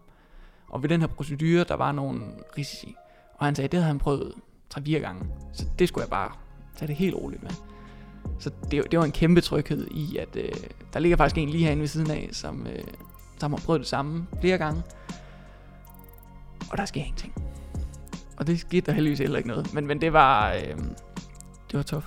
Og 0.68 0.82
ved 0.82 0.88
den 0.88 1.00
her 1.00 1.08
procedure, 1.08 1.64
der 1.64 1.74
var 1.74 1.92
nogle 1.92 2.20
risici. 2.58 2.94
Og 3.34 3.46
han 3.46 3.54
sagde, 3.54 3.68
det 3.68 3.74
havde 3.74 3.86
han 3.86 3.98
prøvet 3.98 4.32
3-4 4.74 4.98
gange. 4.98 5.26
Så 5.52 5.64
det 5.78 5.88
skulle 5.88 6.02
jeg 6.02 6.10
bare 6.10 6.32
tage 6.76 6.86
det 6.86 6.96
helt 6.96 7.14
roligt 7.14 7.42
med. 7.42 7.50
Så 8.38 8.50
det, 8.70 8.90
det 8.90 8.98
var 8.98 9.04
en 9.04 9.12
kæmpe 9.12 9.40
tryghed 9.40 9.86
i, 9.90 10.16
at 10.16 10.36
øh, 10.36 10.52
der 10.92 10.98
ligger 11.00 11.16
faktisk 11.16 11.38
en 11.38 11.48
lige 11.48 11.64
herinde 11.64 11.80
ved 11.80 11.88
siden 11.88 12.10
af, 12.10 12.28
som, 12.32 12.66
øh, 12.66 12.84
som 13.38 13.52
har 13.52 13.58
prøvet 13.58 13.80
det 13.80 13.88
samme 13.88 14.26
flere 14.40 14.58
gange. 14.58 14.82
Og 16.70 16.78
der 16.78 16.84
sker 16.84 17.00
ingenting. 17.00 17.32
Og 18.36 18.46
det 18.46 18.60
skete 18.60 18.86
der 18.86 18.92
heldigvis 18.92 19.18
heller 19.18 19.38
ikke 19.38 19.48
noget. 19.48 19.74
Men, 19.74 19.86
men 19.86 20.00
det 20.00 20.12
var, 20.12 20.52
øh, 20.52 20.76
det 21.70 21.74
var 21.74 21.82
tof. 21.82 22.04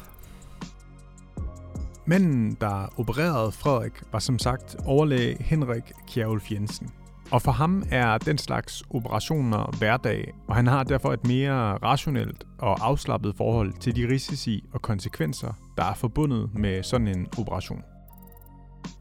Manden, 2.06 2.58
der 2.62 3.00
opererede 3.00 3.52
Frederik, 3.52 3.94
var 4.12 4.20
som 4.20 4.40
sagt 4.40 4.76
overlæge 4.86 5.44
Henrik 5.44 5.84
Kjærulf 6.08 6.52
Jensen. 6.52 6.90
Og 7.32 7.42
for 7.42 7.52
ham 7.52 7.84
er 7.92 8.18
den 8.18 8.38
slags 8.38 8.84
operationer 8.90 9.78
hverdag, 9.78 10.34
og 10.48 10.56
han 10.56 10.68
har 10.68 10.84
derfor 10.84 11.14
et 11.14 11.28
mere 11.28 11.78
rationelt 11.78 12.44
og 12.60 12.88
afslappet 12.88 13.36
forhold 13.38 13.74
til 13.80 13.96
de 13.96 14.08
risici 14.14 14.64
og 14.74 14.82
konsekvenser, 14.82 15.54
der 15.78 15.84
er 15.84 15.94
forbundet 15.94 16.50
med 16.54 16.84
sådan 16.84 17.08
en 17.08 17.28
operation. 17.38 17.82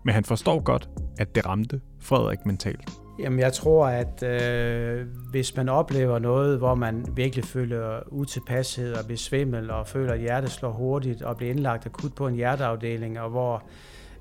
Men 0.04 0.14
han 0.14 0.24
forstår 0.24 0.60
godt, 0.60 0.88
at 1.18 1.34
det 1.34 1.46
ramte 1.46 1.80
Frederik 2.00 2.46
mentalt. 2.46 2.90
Jamen, 3.18 3.38
jeg 3.38 3.52
tror, 3.52 3.86
at 3.86 4.22
øh, 4.22 5.06
hvis 5.30 5.56
man 5.56 5.68
oplever 5.68 6.18
noget, 6.18 6.58
hvor 6.58 6.74
man 6.74 7.06
virkelig 7.16 7.44
føler 7.44 8.00
utilpashed 8.06 8.92
og 8.92 9.06
besvimmel 9.06 9.70
og 9.70 9.86
føler, 9.86 10.12
at 10.12 10.20
hjertet 10.20 10.50
slår 10.50 10.72
hurtigt 10.72 11.22
og 11.22 11.36
bliver 11.36 11.50
indlagt 11.50 11.86
akut 11.86 12.14
på 12.14 12.26
en 12.26 12.34
hjerteafdeling, 12.34 13.20
og 13.20 13.30
hvor 13.30 13.62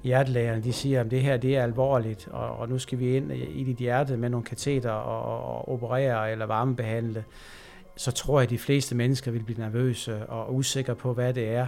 hjertelægerne 0.03 0.63
de 0.63 0.73
siger, 0.73 1.01
at 1.01 1.11
det 1.11 1.21
her 1.21 1.37
det 1.37 1.57
er 1.57 1.63
alvorligt, 1.63 2.27
og, 2.31 2.57
og 2.57 2.69
nu 2.69 2.79
skal 2.79 2.99
vi 2.99 3.15
ind 3.15 3.31
i 3.31 3.63
dit 3.63 3.77
hjerte 3.77 4.17
med 4.17 4.29
nogle 4.29 4.45
kateter 4.45 4.91
og, 4.91 5.45
og 5.55 5.69
operere 5.69 6.31
eller 6.31 6.45
varmebehandle, 6.45 7.23
så 7.95 8.11
tror 8.11 8.39
jeg, 8.39 8.43
at 8.43 8.49
de 8.49 8.57
fleste 8.57 8.95
mennesker 8.95 9.31
vil 9.31 9.43
blive 9.43 9.59
nervøse 9.59 10.25
og 10.25 10.55
usikre 10.55 10.95
på, 10.95 11.13
hvad 11.13 11.33
det 11.33 11.49
er. 11.49 11.67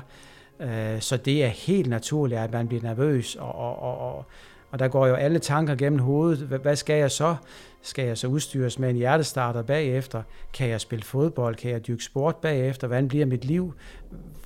Øh, 0.60 1.02
så 1.02 1.18
det 1.18 1.44
er 1.44 1.48
helt 1.48 1.90
naturligt, 1.90 2.40
at 2.40 2.52
man 2.52 2.68
bliver 2.68 2.84
nervøs, 2.84 3.36
og, 3.36 3.56
og, 3.56 3.98
og, 4.00 4.26
og 4.74 4.80
der 4.80 4.88
går 4.88 5.08
jo 5.08 5.14
alle 5.14 5.40
tanker 5.40 5.76
gennem 5.76 6.00
hovedet. 6.00 6.40
Hvad 6.40 6.76
skal 6.76 6.96
jeg 6.96 7.12
så? 7.12 7.36
Skal 7.82 8.06
jeg 8.06 8.18
så 8.18 8.28
udstyres 8.28 8.80
med 8.80 8.90
en 8.90 8.96
hjertestarter 8.96 9.62
bagefter? 9.62 10.24
Kan 10.54 10.70
jeg 10.70 10.82
spille 10.82 11.04
fodbold? 11.04 11.56
Kan 11.56 11.72
jeg 11.72 11.88
dyrke 11.88 12.04
sport 12.04 12.36
bagefter? 12.36 12.88
Hvordan 12.88 13.08
bliver 13.08 13.26
mit 13.26 13.46
liv? 13.46 13.74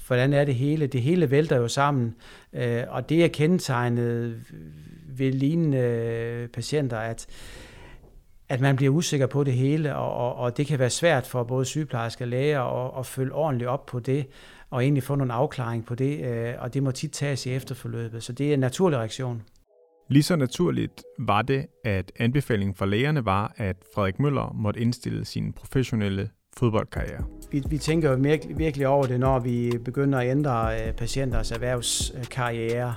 Hvordan 0.07 0.33
er 0.33 0.45
det 0.45 0.55
hele? 0.55 0.87
Det 0.87 1.01
hele 1.01 1.31
vælter 1.31 1.57
jo 1.57 1.67
sammen. 1.67 2.15
Øh, 2.53 2.83
og 2.89 3.09
det 3.09 3.23
er 3.23 3.27
kendetegnet 3.27 4.41
ved 5.07 5.31
lignende 5.31 6.47
patienter, 6.53 6.97
at 6.97 7.27
at 8.49 8.61
man 8.61 8.75
bliver 8.75 8.93
usikker 8.93 9.27
på 9.27 9.43
det 9.43 9.53
hele, 9.53 9.95
og, 9.95 10.13
og, 10.13 10.35
og 10.35 10.57
det 10.57 10.67
kan 10.67 10.79
være 10.79 10.89
svært 10.89 11.27
for 11.27 11.43
både 11.43 11.65
sygeplejersker 11.65 12.25
og 12.25 12.29
læger 12.29 12.61
at, 12.61 12.99
at 12.99 13.05
følge 13.05 13.33
ordentligt 13.33 13.69
op 13.69 13.85
på 13.85 13.99
det, 13.99 14.27
og 14.69 14.83
egentlig 14.83 15.03
få 15.03 15.15
nogle 15.15 15.33
afklaring 15.33 15.85
på 15.85 15.95
det, 15.95 16.25
øh, 16.25 16.53
og 16.59 16.73
det 16.73 16.83
må 16.83 16.91
tit 16.91 17.11
tages 17.11 17.45
i 17.45 17.53
efterforløbet. 17.53 18.23
Så 18.23 18.33
det 18.33 18.49
er 18.49 18.53
en 18.53 18.59
naturlig 18.59 18.99
reaktion. 18.99 19.43
Lige 20.09 20.23
så 20.23 20.35
naturligt 20.35 21.03
var 21.19 21.41
det, 21.41 21.65
at 21.83 22.11
anbefalingen 22.19 22.75
fra 22.75 22.85
lægerne 22.85 23.25
var, 23.25 23.53
at 23.57 23.75
Frederik 23.95 24.19
Møller 24.19 24.53
måtte 24.55 24.79
indstille 24.79 25.25
sin 25.25 25.53
professionelle 25.53 26.29
fodboldkarriere. 26.57 27.23
Vi, 27.51 27.63
vi 27.69 27.77
tænker 27.77 28.11
jo 28.11 28.37
virkelig 28.57 28.87
over 28.87 29.05
det, 29.05 29.19
når 29.19 29.39
vi 29.39 29.73
begynder 29.85 30.19
at 30.19 30.29
ændre 30.29 30.87
øh, 30.87 30.93
patienters 30.93 31.51
erhvervskarriere, 31.51 32.95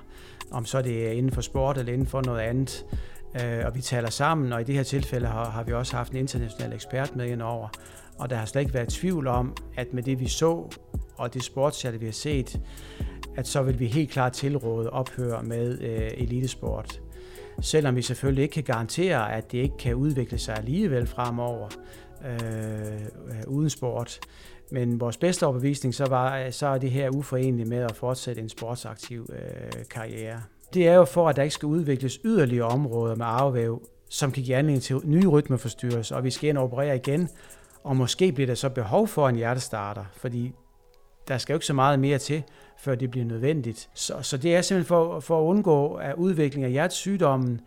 om 0.51 0.65
så 0.65 0.83
det 0.83 1.07
er 1.07 1.11
inden 1.11 1.33
for 1.33 1.41
sport 1.41 1.79
eller 1.79 1.93
inden 1.93 2.07
for 2.07 2.23
noget 2.23 2.41
andet. 2.41 2.85
Øh, 3.43 3.67
og 3.67 3.75
vi 3.75 3.81
taler 3.81 4.11
sammen, 4.11 4.53
og 4.53 4.61
i 4.61 4.65
det 4.65 4.75
her 4.75 4.83
tilfælde 4.83 5.27
har, 5.27 5.51
har 5.51 5.65
vi 5.65 5.73
også 5.73 5.97
haft 5.97 6.13
en 6.13 6.19
international 6.19 6.73
ekspert 6.73 7.17
med 7.17 7.27
ind 7.27 7.43
over. 7.43 7.69
Og 8.19 8.31
der 8.31 8.37
har 8.37 8.47
slet 8.47 8.61
ikke 8.61 8.75
været 8.75 8.89
tvivl 8.89 9.27
om, 9.27 9.57
at 9.77 9.93
med 9.93 10.03
det 10.03 10.21
vi 10.21 10.29
så, 10.29 10.71
og 11.17 11.35
det 11.35 11.43
sportschatte 11.45 11.99
vi 12.01 12.05
har 12.05 12.13
set, 12.13 12.61
at 13.37 13.49
så 13.49 13.63
vil 13.63 13.81
vi 13.81 13.87
helt 13.87 14.11
klart 14.11 14.33
tilråde 14.33 14.91
ophør 14.91 15.43
med 15.43 15.79
øh, 15.81 16.11
elitesport. 16.15 17.01
Selvom 17.61 17.97
vi 17.97 18.03
selvfølgelig 18.03 18.43
ikke 18.43 18.53
kan 18.53 18.63
garantere, 18.63 19.33
at 19.33 19.53
det 19.53 19.59
ikke 19.59 19.77
kan 19.79 19.95
udvikle 19.95 20.39
sig 20.39 20.57
alligevel 20.57 21.07
fremover 21.07 21.69
øh, 22.25 23.47
uden 23.47 23.71
sport. 23.71 24.21
Men 24.71 25.01
vores 25.01 25.17
bedste 25.17 25.47
overbevisning, 25.47 25.95
så, 25.95 26.07
var, 26.09 26.51
så 26.51 26.67
er 26.67 26.79
det 26.79 26.91
her 26.91 27.11
uforeneligt 27.11 27.69
med 27.69 27.79
at 27.79 27.97
fortsætte 27.97 28.43
en 28.43 28.49
sportsaktiv 28.49 29.27
øh, 29.33 29.85
karriere. 29.91 30.43
Det 30.75 30.89
er 30.89 30.95
jo 30.95 31.05
for, 31.05 31.29
at 31.29 31.37
der 31.37 31.43
ikke 31.43 31.55
skal 31.55 31.67
udvikles 31.67 32.21
yderligere 32.25 32.69
områder 32.69 33.15
med 33.15 33.27
arvevæv, 33.27 33.83
som 34.11 34.33
kan 34.33 34.43
give 34.43 34.57
anledning 34.57 34.83
til 34.83 34.97
nye 35.05 35.27
rytmeforstyrrelser, 35.27 36.17
og 36.17 36.25
vi 36.25 36.31
skal 36.31 36.49
ind 36.49 36.59
og 36.59 36.65
operere 36.65 36.97
igen, 36.97 37.29
og 37.85 37.97
måske 37.97 38.33
bliver 38.33 38.47
der 38.47 38.55
så 38.55 38.69
behov 38.69 39.09
for 39.09 39.29
en 39.29 39.37
hjertestarter, 39.37 40.05
fordi 40.17 40.53
der 41.29 41.39
skal 41.39 41.53
jo 41.53 41.57
ikke 41.57 41.67
så 41.67 41.73
meget 41.73 41.99
mere 41.99 42.19
til, 42.19 42.43
før 42.81 42.95
det 42.95 43.11
bliver 43.11 43.27
nødvendigt. 43.27 43.91
Så, 43.95 44.15
så 44.23 44.37
det 44.37 44.57
er 44.57 44.63
simpelthen 44.63 44.89
for, 44.89 45.21
for 45.21 45.41
at 45.41 45.45
undgå 45.45 45.95
at 45.95 46.15
udvikling 46.15 46.65
af 46.65 46.71
hjertesygdommen, 46.71 47.61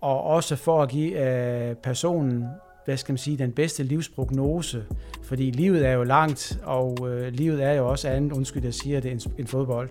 og 0.00 0.22
også 0.22 0.56
for 0.56 0.82
at 0.82 0.88
give 0.88 1.28
øh, 1.68 1.74
personen 1.76 2.44
hvad 2.84 2.96
skal 2.96 3.12
man 3.12 3.18
sige, 3.18 3.38
den 3.38 3.52
bedste 3.52 3.82
livsprognose. 3.82 4.84
Fordi 5.22 5.50
livet 5.50 5.86
er 5.86 5.92
jo 5.92 6.02
langt, 6.02 6.60
og 6.62 7.08
øh, 7.08 7.32
livet 7.32 7.62
er 7.62 7.72
jo 7.72 7.88
også 7.88 8.08
andet, 8.08 8.32
undskyld 8.32 8.64
jeg 8.64 8.74
siger 8.74 9.00
det, 9.00 9.12
end, 9.12 9.20
end 9.38 9.46
fodbold. 9.46 9.90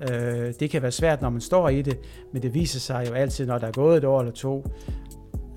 Øh, 0.00 0.54
det 0.60 0.70
kan 0.70 0.82
være 0.82 0.92
svært, 0.92 1.22
når 1.22 1.30
man 1.30 1.40
står 1.40 1.68
i 1.68 1.82
det, 1.82 1.98
men 2.32 2.42
det 2.42 2.54
viser 2.54 2.80
sig 2.80 3.06
jo 3.08 3.14
altid, 3.14 3.46
når 3.46 3.58
der 3.58 3.66
er 3.66 3.72
gået 3.72 3.96
et 3.96 4.04
år 4.04 4.20
eller 4.20 4.32
to, 4.32 4.66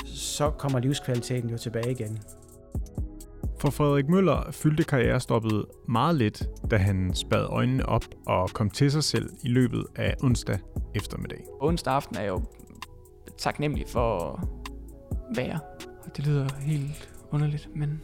så 0.05 0.49
kommer 0.49 0.79
livskvaliteten 0.79 1.49
jo 1.49 1.57
tilbage 1.57 1.91
igen. 1.91 2.19
For 3.59 3.69
Frederik 3.69 4.09
Møller 4.09 4.51
fyldte 4.51 4.83
karrierestoppet 4.83 5.65
meget 5.87 6.15
lidt, 6.15 6.43
da 6.71 6.77
han 6.77 7.13
spad 7.13 7.45
øjnene 7.45 7.89
op 7.89 8.05
og 8.25 8.49
kom 8.49 8.69
til 8.69 8.91
sig 8.91 9.03
selv 9.03 9.29
i 9.43 9.47
løbet 9.47 9.85
af 9.95 10.15
onsdag 10.23 10.59
eftermiddag. 10.95 11.43
Onsdag 11.61 11.93
aften 11.93 12.17
er 12.17 12.23
jo 12.23 12.41
taknemmelig 13.37 13.85
for 13.87 14.19
at 14.19 14.47
være. 15.35 15.59
Det 16.17 16.27
lyder 16.27 16.47
helt 16.59 17.09
underligt, 17.31 17.69
men 17.75 18.01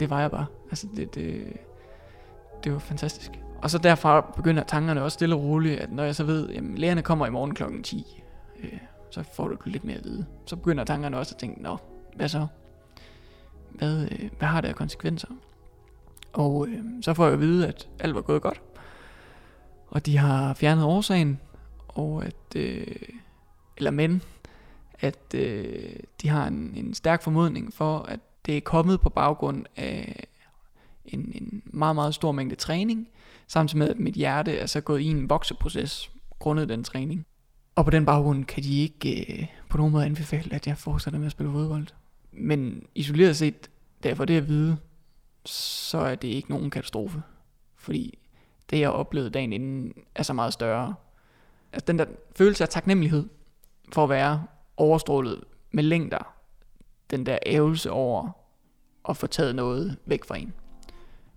det 0.00 0.10
var 0.10 0.20
jeg 0.20 0.30
bare. 0.30 0.46
Altså 0.70 0.86
det, 0.96 1.14
det, 1.14 1.52
det 2.64 2.72
var 2.72 2.78
fantastisk. 2.78 3.30
Og 3.62 3.70
så 3.70 3.78
derfra 3.78 4.32
begynder 4.36 4.62
tankerne 4.62 5.02
også 5.02 5.14
stille 5.14 5.34
og 5.34 5.42
roligt, 5.42 5.80
at 5.80 5.92
når 5.92 6.04
jeg 6.04 6.14
så 6.14 6.24
ved, 6.24 6.48
at 6.50 6.62
lægerne 6.62 7.02
kommer 7.02 7.26
i 7.26 7.30
morgen 7.30 7.54
klokken 7.54 7.82
10, 7.82 8.22
øh, 8.62 8.78
så 9.10 9.22
får 9.22 9.48
du 9.48 9.56
lidt 9.64 9.84
mere 9.84 9.96
at 9.96 10.04
vide. 10.04 10.26
Så 10.46 10.56
begynder 10.56 10.84
tankerne 10.84 11.18
også 11.18 11.34
at 11.34 11.38
tænke, 11.38 11.62
nå, 11.62 11.76
hvad 12.16 12.28
så? 12.28 12.46
Hvad, 13.72 14.08
øh, 14.10 14.30
hvad 14.38 14.48
har 14.48 14.60
det 14.60 14.68
af 14.68 14.74
konsekvenser? 14.74 15.28
Og 16.32 16.68
øh, 16.68 16.84
så 17.02 17.14
får 17.14 17.24
jeg 17.24 17.32
at 17.32 17.40
vide, 17.40 17.68
at 17.68 17.88
alt 17.98 18.14
var 18.14 18.20
gået 18.20 18.42
godt. 18.42 18.60
Og 19.88 20.06
de 20.06 20.16
har 20.16 20.54
fjernet 20.54 20.84
årsagen, 20.84 21.40
og 21.88 22.24
at, 22.24 22.56
øh, 22.56 22.86
eller 23.76 23.90
men, 23.90 24.22
at 25.00 25.34
øh, 25.34 25.92
de 26.22 26.28
har 26.28 26.46
en, 26.46 26.72
en 26.76 26.94
stærk 26.94 27.22
formodning 27.22 27.74
for, 27.74 27.98
at 27.98 28.20
det 28.46 28.56
er 28.56 28.60
kommet 28.60 29.00
på 29.00 29.08
baggrund 29.08 29.66
af 29.76 30.26
en, 31.04 31.32
en 31.34 31.62
meget, 31.64 31.94
meget 31.94 32.14
stor 32.14 32.32
mængde 32.32 32.54
træning, 32.56 33.08
samtidig 33.46 33.78
med, 33.78 33.88
at 33.88 33.98
mit 33.98 34.14
hjerte 34.14 34.56
er 34.56 34.66
så 34.66 34.80
gået 34.80 35.00
i 35.00 35.06
en 35.06 35.30
vokseproces 35.30 36.10
grundet 36.38 36.68
den 36.68 36.84
træning. 36.84 37.26
Og 37.74 37.84
på 37.84 37.90
den 37.90 38.06
baggrund 38.06 38.44
kan 38.44 38.62
de 38.62 38.80
ikke 38.80 39.32
øh, 39.32 39.46
på 39.68 39.76
nogen 39.76 39.92
måde 39.92 40.04
anbefale, 40.04 40.54
at 40.54 40.66
jeg 40.66 40.78
fortsætter 40.78 41.18
med 41.18 41.26
at 41.26 41.32
spille 41.32 41.52
fodbold. 41.52 41.86
Men 42.32 42.82
isoleret 42.94 43.36
set, 43.36 43.70
derfor 44.02 44.24
det 44.24 44.36
at 44.36 44.48
vide, 44.48 44.76
så 45.44 45.98
er 45.98 46.14
det 46.14 46.28
ikke 46.28 46.50
nogen 46.50 46.70
katastrofe. 46.70 47.22
Fordi 47.76 48.18
det, 48.70 48.80
jeg 48.80 48.90
oplevede 48.90 49.30
dagen 49.30 49.52
inden, 49.52 49.92
er 50.14 50.22
så 50.22 50.32
meget 50.32 50.52
større. 50.52 50.94
Altså 51.72 51.84
den 51.86 51.98
der 51.98 52.04
følelse 52.36 52.64
af 52.64 52.68
taknemmelighed 52.68 53.28
for 53.92 54.04
at 54.04 54.08
være 54.10 54.44
overstrålet 54.76 55.44
med 55.70 55.84
længder. 55.84 56.34
Den 57.10 57.26
der 57.26 57.38
ævelse 57.46 57.90
over 57.90 58.30
at 59.08 59.16
få 59.16 59.26
taget 59.26 59.54
noget 59.54 59.96
væk 60.06 60.24
fra 60.24 60.36
en. 60.36 60.52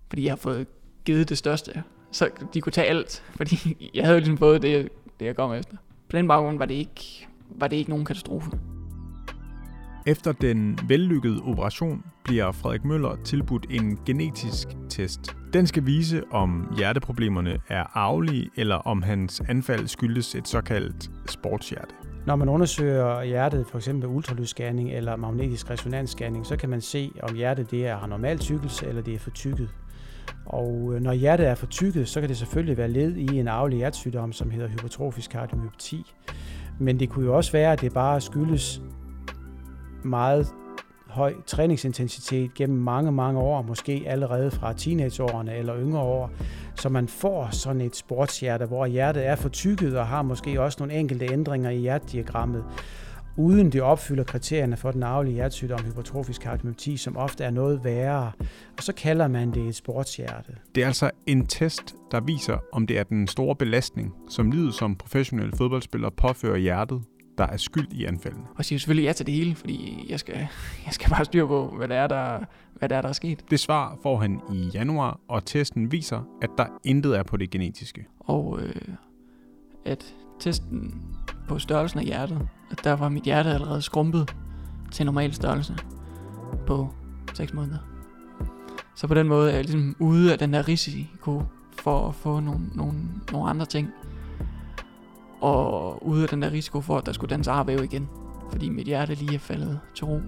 Fordi 0.08 0.24
jeg 0.24 0.32
har 0.32 0.36
fået 0.36 0.66
givet 1.04 1.28
det 1.28 1.38
største. 1.38 1.82
Så 2.10 2.30
de 2.54 2.60
kunne 2.60 2.72
tage 2.72 2.86
alt, 2.86 3.24
fordi 3.36 3.90
jeg 3.94 4.04
havde 4.04 4.14
jo 4.14 4.20
ligesom 4.20 4.38
fået 4.38 4.62
det, 4.62 4.88
det 5.20 5.26
jeg 5.26 5.36
kom 5.36 5.52
efter. 5.52 5.76
På 6.08 6.16
den 6.16 6.28
baggrund 6.28 6.58
var 6.58 6.66
det 6.66 6.74
ikke, 6.74 7.28
var 7.48 7.68
det 7.68 7.76
ikke 7.76 7.90
nogen 7.90 8.04
katastrofe. 8.04 8.50
Efter 10.06 10.32
den 10.32 10.78
vellykkede 10.88 11.40
operation 11.44 12.04
bliver 12.24 12.52
Frederik 12.52 12.84
Møller 12.84 13.16
tilbudt 13.24 13.66
en 13.70 13.98
genetisk 14.06 14.68
test. 14.88 15.36
Den 15.52 15.66
skal 15.66 15.86
vise, 15.86 16.22
om 16.30 16.74
hjerteproblemerne 16.76 17.58
er 17.68 17.96
arvelige, 17.96 18.50
eller 18.56 18.74
om 18.74 19.02
hans 19.02 19.42
anfald 19.48 19.86
skyldes 19.86 20.34
et 20.34 20.48
såkaldt 20.48 21.10
sportshjerte. 21.30 21.94
Når 22.26 22.36
man 22.36 22.48
undersøger 22.48 23.22
hjertet, 23.22 23.66
for 23.66 23.78
eksempel 23.78 24.08
ultralydsscanning 24.08 24.92
eller 24.92 25.16
magnetisk 25.16 25.70
resonansscanning, 25.70 26.46
så 26.46 26.56
kan 26.56 26.68
man 26.68 26.80
se, 26.80 27.12
om 27.22 27.34
hjertet 27.34 27.70
det 27.70 27.86
er 27.86 27.96
har 27.96 28.06
normal 28.06 28.38
tykkelse 28.38 28.86
eller 28.86 29.02
det 29.02 29.14
er 29.14 29.18
for 29.18 29.30
tykket. 29.30 29.68
Og 30.46 30.92
øh, 30.94 31.00
når 31.00 31.12
hjertet 31.12 31.48
er 31.48 31.54
for 31.54 31.66
tykket, 31.66 32.08
så 32.08 32.20
kan 32.20 32.28
det 32.28 32.36
selvfølgelig 32.36 32.76
være 32.76 32.88
led 32.88 33.16
i 33.16 33.38
en 33.38 33.48
arvelig 33.48 33.78
hjertesygdom, 33.78 34.32
som 34.32 34.50
hedder 34.50 34.68
hypertrofisk 34.68 35.30
kardiomyopati. 35.30 36.12
Men 36.78 37.00
det 37.00 37.08
kunne 37.08 37.24
jo 37.24 37.36
også 37.36 37.52
være, 37.52 37.72
at 37.72 37.80
det 37.80 37.94
bare 37.94 38.20
skyldes 38.20 38.82
meget 40.04 40.54
høj 41.06 41.34
træningsintensitet 41.46 42.54
gennem 42.54 42.78
mange, 42.78 43.12
mange 43.12 43.40
år, 43.40 43.62
måske 43.62 44.04
allerede 44.06 44.50
fra 44.50 44.72
teenageårene 44.72 45.56
eller 45.56 45.78
yngre 45.78 46.00
år, 46.00 46.30
så 46.74 46.88
man 46.88 47.08
får 47.08 47.48
sådan 47.50 47.80
et 47.80 47.96
sportshjerte, 47.96 48.66
hvor 48.66 48.86
hjertet 48.86 49.26
er 49.26 49.36
for 49.36 49.48
tykket 49.48 49.98
og 49.98 50.06
har 50.06 50.22
måske 50.22 50.60
også 50.60 50.76
nogle 50.80 50.94
enkelte 50.94 51.32
ændringer 51.32 51.70
i 51.70 51.78
hjertediagrammet, 51.78 52.64
uden 53.36 53.72
det 53.72 53.82
opfylder 53.82 54.24
kriterierne 54.24 54.76
for 54.76 54.90
den 54.90 55.02
arvelige 55.02 55.34
hjertesygdom 55.34 55.84
hypertrofisk 55.84 56.40
kardiomyopati, 56.40 56.96
som 56.96 57.16
ofte 57.16 57.44
er 57.44 57.50
noget 57.50 57.84
værre. 57.84 58.32
Og 58.76 58.82
så 58.82 58.92
kalder 58.92 59.28
man 59.28 59.50
det 59.50 59.68
et 59.68 59.74
sportshjerte. 59.74 60.56
Det 60.74 60.82
er 60.82 60.86
altså 60.86 61.10
en 61.26 61.46
test, 61.46 61.94
der 62.10 62.20
viser, 62.20 62.58
om 62.72 62.86
det 62.86 62.98
er 62.98 63.02
den 63.02 63.26
store 63.26 63.56
belastning, 63.56 64.14
som 64.28 64.50
livet 64.50 64.74
som 64.74 64.96
professionel 64.96 65.56
fodboldspiller 65.56 66.10
påfører 66.10 66.56
hjertet, 66.56 67.02
der 67.38 67.46
er 67.46 67.56
skyld 67.56 67.92
i 67.92 68.04
anfaldene. 68.04 68.44
Og 68.54 68.64
siger 68.64 68.78
selvfølgelig 68.78 69.04
ja 69.04 69.12
til 69.12 69.26
det 69.26 69.34
hele, 69.34 69.54
fordi 69.54 70.06
jeg 70.08 70.20
skal, 70.20 70.34
jeg 70.86 70.92
skal 70.92 71.10
bare 71.10 71.24
styre 71.24 71.46
på, 71.46 71.74
hvad 71.76 71.88
det, 71.88 71.96
er, 71.96 72.06
der, 72.06 72.38
hvad 72.74 72.88
det 72.88 72.96
er, 72.96 73.02
der 73.02 73.08
er 73.08 73.12
sket. 73.12 73.44
Det 73.50 73.60
svar 73.60 73.98
får 74.02 74.18
han 74.18 74.40
i 74.52 74.70
januar, 74.74 75.20
og 75.28 75.44
testen 75.44 75.92
viser, 75.92 76.22
at 76.42 76.50
der 76.58 76.66
intet 76.84 77.18
er 77.18 77.22
på 77.22 77.36
det 77.36 77.50
genetiske. 77.50 78.06
Og 78.20 78.60
øh, 78.62 78.74
at 79.84 80.14
testen 80.40 81.02
på 81.48 81.58
størrelsen 81.58 81.98
af 81.98 82.04
hjertet, 82.04 82.48
at 82.70 82.84
der 82.84 82.92
var 82.92 83.08
mit 83.08 83.22
hjerte 83.22 83.50
allerede 83.50 83.82
skrumpet 83.82 84.36
til 84.92 85.06
normal 85.06 85.34
størrelse 85.34 85.76
på 86.66 86.94
6 87.34 87.52
måneder. 87.54 87.78
Så 88.96 89.06
på 89.06 89.14
den 89.14 89.28
måde 89.28 89.50
er 89.50 89.54
jeg 89.54 89.64
ligesom 89.64 89.96
ude 89.98 90.32
af 90.32 90.38
den 90.38 90.52
der 90.52 90.68
risiko 90.68 91.42
for 91.78 92.08
at 92.08 92.14
få 92.14 92.40
nogle, 92.40 92.60
nogle, 92.74 92.94
nogle 93.32 93.50
andre 93.50 93.66
ting 93.66 93.88
og 95.44 96.06
ude 96.06 96.22
af 96.22 96.28
den 96.28 96.42
der 96.42 96.50
risiko 96.50 96.80
for, 96.80 96.98
at 96.98 97.06
der 97.06 97.12
skulle 97.12 97.30
danse 97.30 97.50
arvæv 97.50 97.84
igen, 97.84 98.08
fordi 98.50 98.68
mit 98.68 98.86
hjerte 98.86 99.14
lige 99.14 99.34
er 99.34 99.38
faldet 99.38 99.80
til 99.94 100.04
ro. 100.04 100.20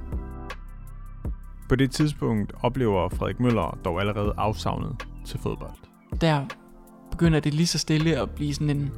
På 1.69 1.77
det 1.77 1.91
tidspunkt 1.91 2.53
oplever 2.63 3.09
Frederik 3.09 3.41
Møller 3.41 3.79
dog 3.85 4.01
allerede 4.01 4.35
afsavnet 4.37 5.07
til 5.25 5.39
fodbold. 5.39 5.71
Der 6.21 6.45
begynder 7.11 7.41
det 7.41 7.55
lige 7.55 7.67
så 7.67 7.79
stille 7.79 8.21
at 8.21 8.31
blive 8.31 8.55
sådan 8.55 8.71
en, 8.71 8.91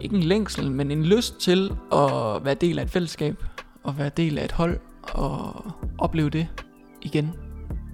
ikke 0.00 0.16
en 0.16 0.22
længsel, 0.22 0.70
men 0.70 0.90
en 0.90 1.04
lyst 1.04 1.40
til 1.40 1.76
at 1.92 2.44
være 2.44 2.54
del 2.54 2.78
af 2.78 2.82
et 2.82 2.90
fællesskab, 2.90 3.44
og 3.84 3.98
være 3.98 4.08
del 4.08 4.38
af 4.38 4.44
et 4.44 4.52
hold, 4.52 4.80
og 5.02 5.64
opleve 5.98 6.30
det 6.30 6.48
igen. 7.02 7.32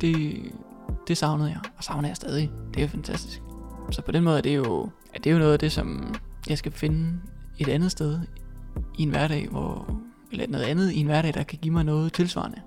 Det, 0.00 0.36
det 1.08 1.16
savnede 1.16 1.48
jeg, 1.48 1.60
og 1.76 1.84
savner 1.84 2.08
jeg 2.08 2.16
stadig. 2.16 2.50
Det 2.74 2.82
er 2.82 2.88
fantastisk. 2.88 3.42
Så 3.90 4.02
på 4.02 4.12
den 4.12 4.24
måde 4.24 4.38
er 4.38 4.42
det 4.42 4.56
jo, 4.56 4.90
er 5.14 5.18
det 5.24 5.32
jo 5.32 5.38
noget 5.38 5.52
af 5.52 5.58
det, 5.58 5.72
som 5.72 6.14
jeg 6.48 6.58
skal 6.58 6.72
finde 6.72 7.20
et 7.58 7.68
andet 7.68 7.90
sted 7.90 8.20
i 8.98 9.02
en 9.02 9.10
hverdag, 9.10 9.48
hvor, 9.48 10.00
eller 10.32 10.46
noget 10.46 10.64
andet 10.64 10.90
i 10.90 10.96
en 10.96 11.06
hverdag, 11.06 11.34
der 11.34 11.42
kan 11.42 11.58
give 11.62 11.74
mig 11.74 11.84
noget 11.84 12.12
tilsvarende. 12.12 12.60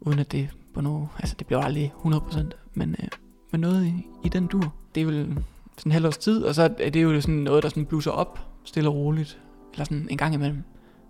Uden 0.00 0.18
at 0.18 0.32
det 0.32 0.48
på 0.74 0.80
noget, 0.80 1.08
altså 1.18 1.34
det 1.38 1.46
bliver 1.46 1.62
aldrig 1.62 1.94
100%, 2.04 2.38
men, 2.74 2.96
øh, 3.02 3.08
men 3.50 3.60
noget 3.60 3.86
i, 3.86 4.06
i 4.24 4.28
den 4.28 4.46
dur. 4.46 4.74
Det 4.94 5.00
er 5.00 5.06
vel 5.06 5.44
sådan 5.76 5.90
en 5.90 5.92
halv 5.92 6.06
års 6.06 6.18
tid, 6.18 6.44
og 6.44 6.54
så 6.54 6.62
er 6.62 6.90
det 6.90 7.02
jo 7.02 7.20
sådan 7.20 7.34
noget, 7.34 7.62
der 7.62 7.68
sådan 7.68 7.86
bluser 7.86 8.10
op 8.10 8.48
stille 8.64 8.88
og 8.88 8.94
roligt. 8.94 9.40
Eller 9.72 9.84
sådan 9.84 10.08
en 10.10 10.16
gang 10.16 10.34
imellem. 10.34 10.62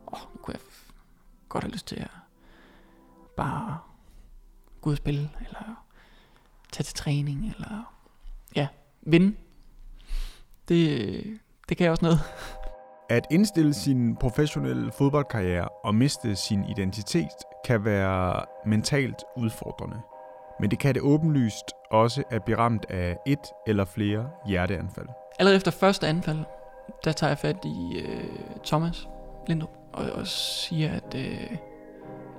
Åh, 0.06 0.12
oh, 0.12 0.34
nu 0.34 0.40
kunne 0.42 0.54
jeg 0.54 0.60
godt 1.48 1.64
have 1.64 1.72
lyst 1.72 1.86
til 1.86 1.96
at 1.96 2.10
bare 3.36 3.78
gå 4.80 4.90
ud 4.90 4.94
og 4.94 4.98
spille, 4.98 5.30
eller 5.40 5.84
tage 6.72 6.84
til 6.84 6.94
træning, 6.94 7.54
eller 7.54 7.94
ja, 8.56 8.68
vinde. 9.02 9.36
Det, 10.68 11.00
øh, 11.00 11.36
det 11.68 11.76
kan 11.76 11.90
også 11.90 12.04
noget. 12.04 12.20
At 13.10 13.26
indstille 13.30 13.74
sin 13.74 14.16
professionelle 14.16 14.92
fodboldkarriere 14.92 15.68
og 15.84 15.94
miste 15.94 16.36
sin 16.36 16.64
identitet 16.64 17.36
kan 17.64 17.84
være 17.84 18.44
mentalt 18.66 19.24
udfordrende. 19.36 19.96
Men 20.60 20.70
det 20.70 20.78
kan 20.78 20.94
det 20.94 21.02
åbenlyst 21.02 21.64
også 21.90 22.22
at 22.30 22.44
blive 22.44 22.58
ramt 22.58 22.86
af 22.88 23.16
et 23.26 23.52
eller 23.66 23.84
flere 23.84 24.30
hjerteanfald. 24.46 25.06
Allerede 25.38 25.56
efter 25.56 25.70
første 25.70 26.06
anfald, 26.06 26.38
der 27.04 27.12
tager 27.12 27.30
jeg 27.30 27.38
fat 27.38 27.56
i 27.64 27.98
øh, 27.98 28.24
Thomas 28.64 29.08
Lindrup 29.46 29.70
og, 29.92 30.10
og 30.12 30.26
siger, 30.26 30.92
at 30.92 31.14
øh, 31.14 31.56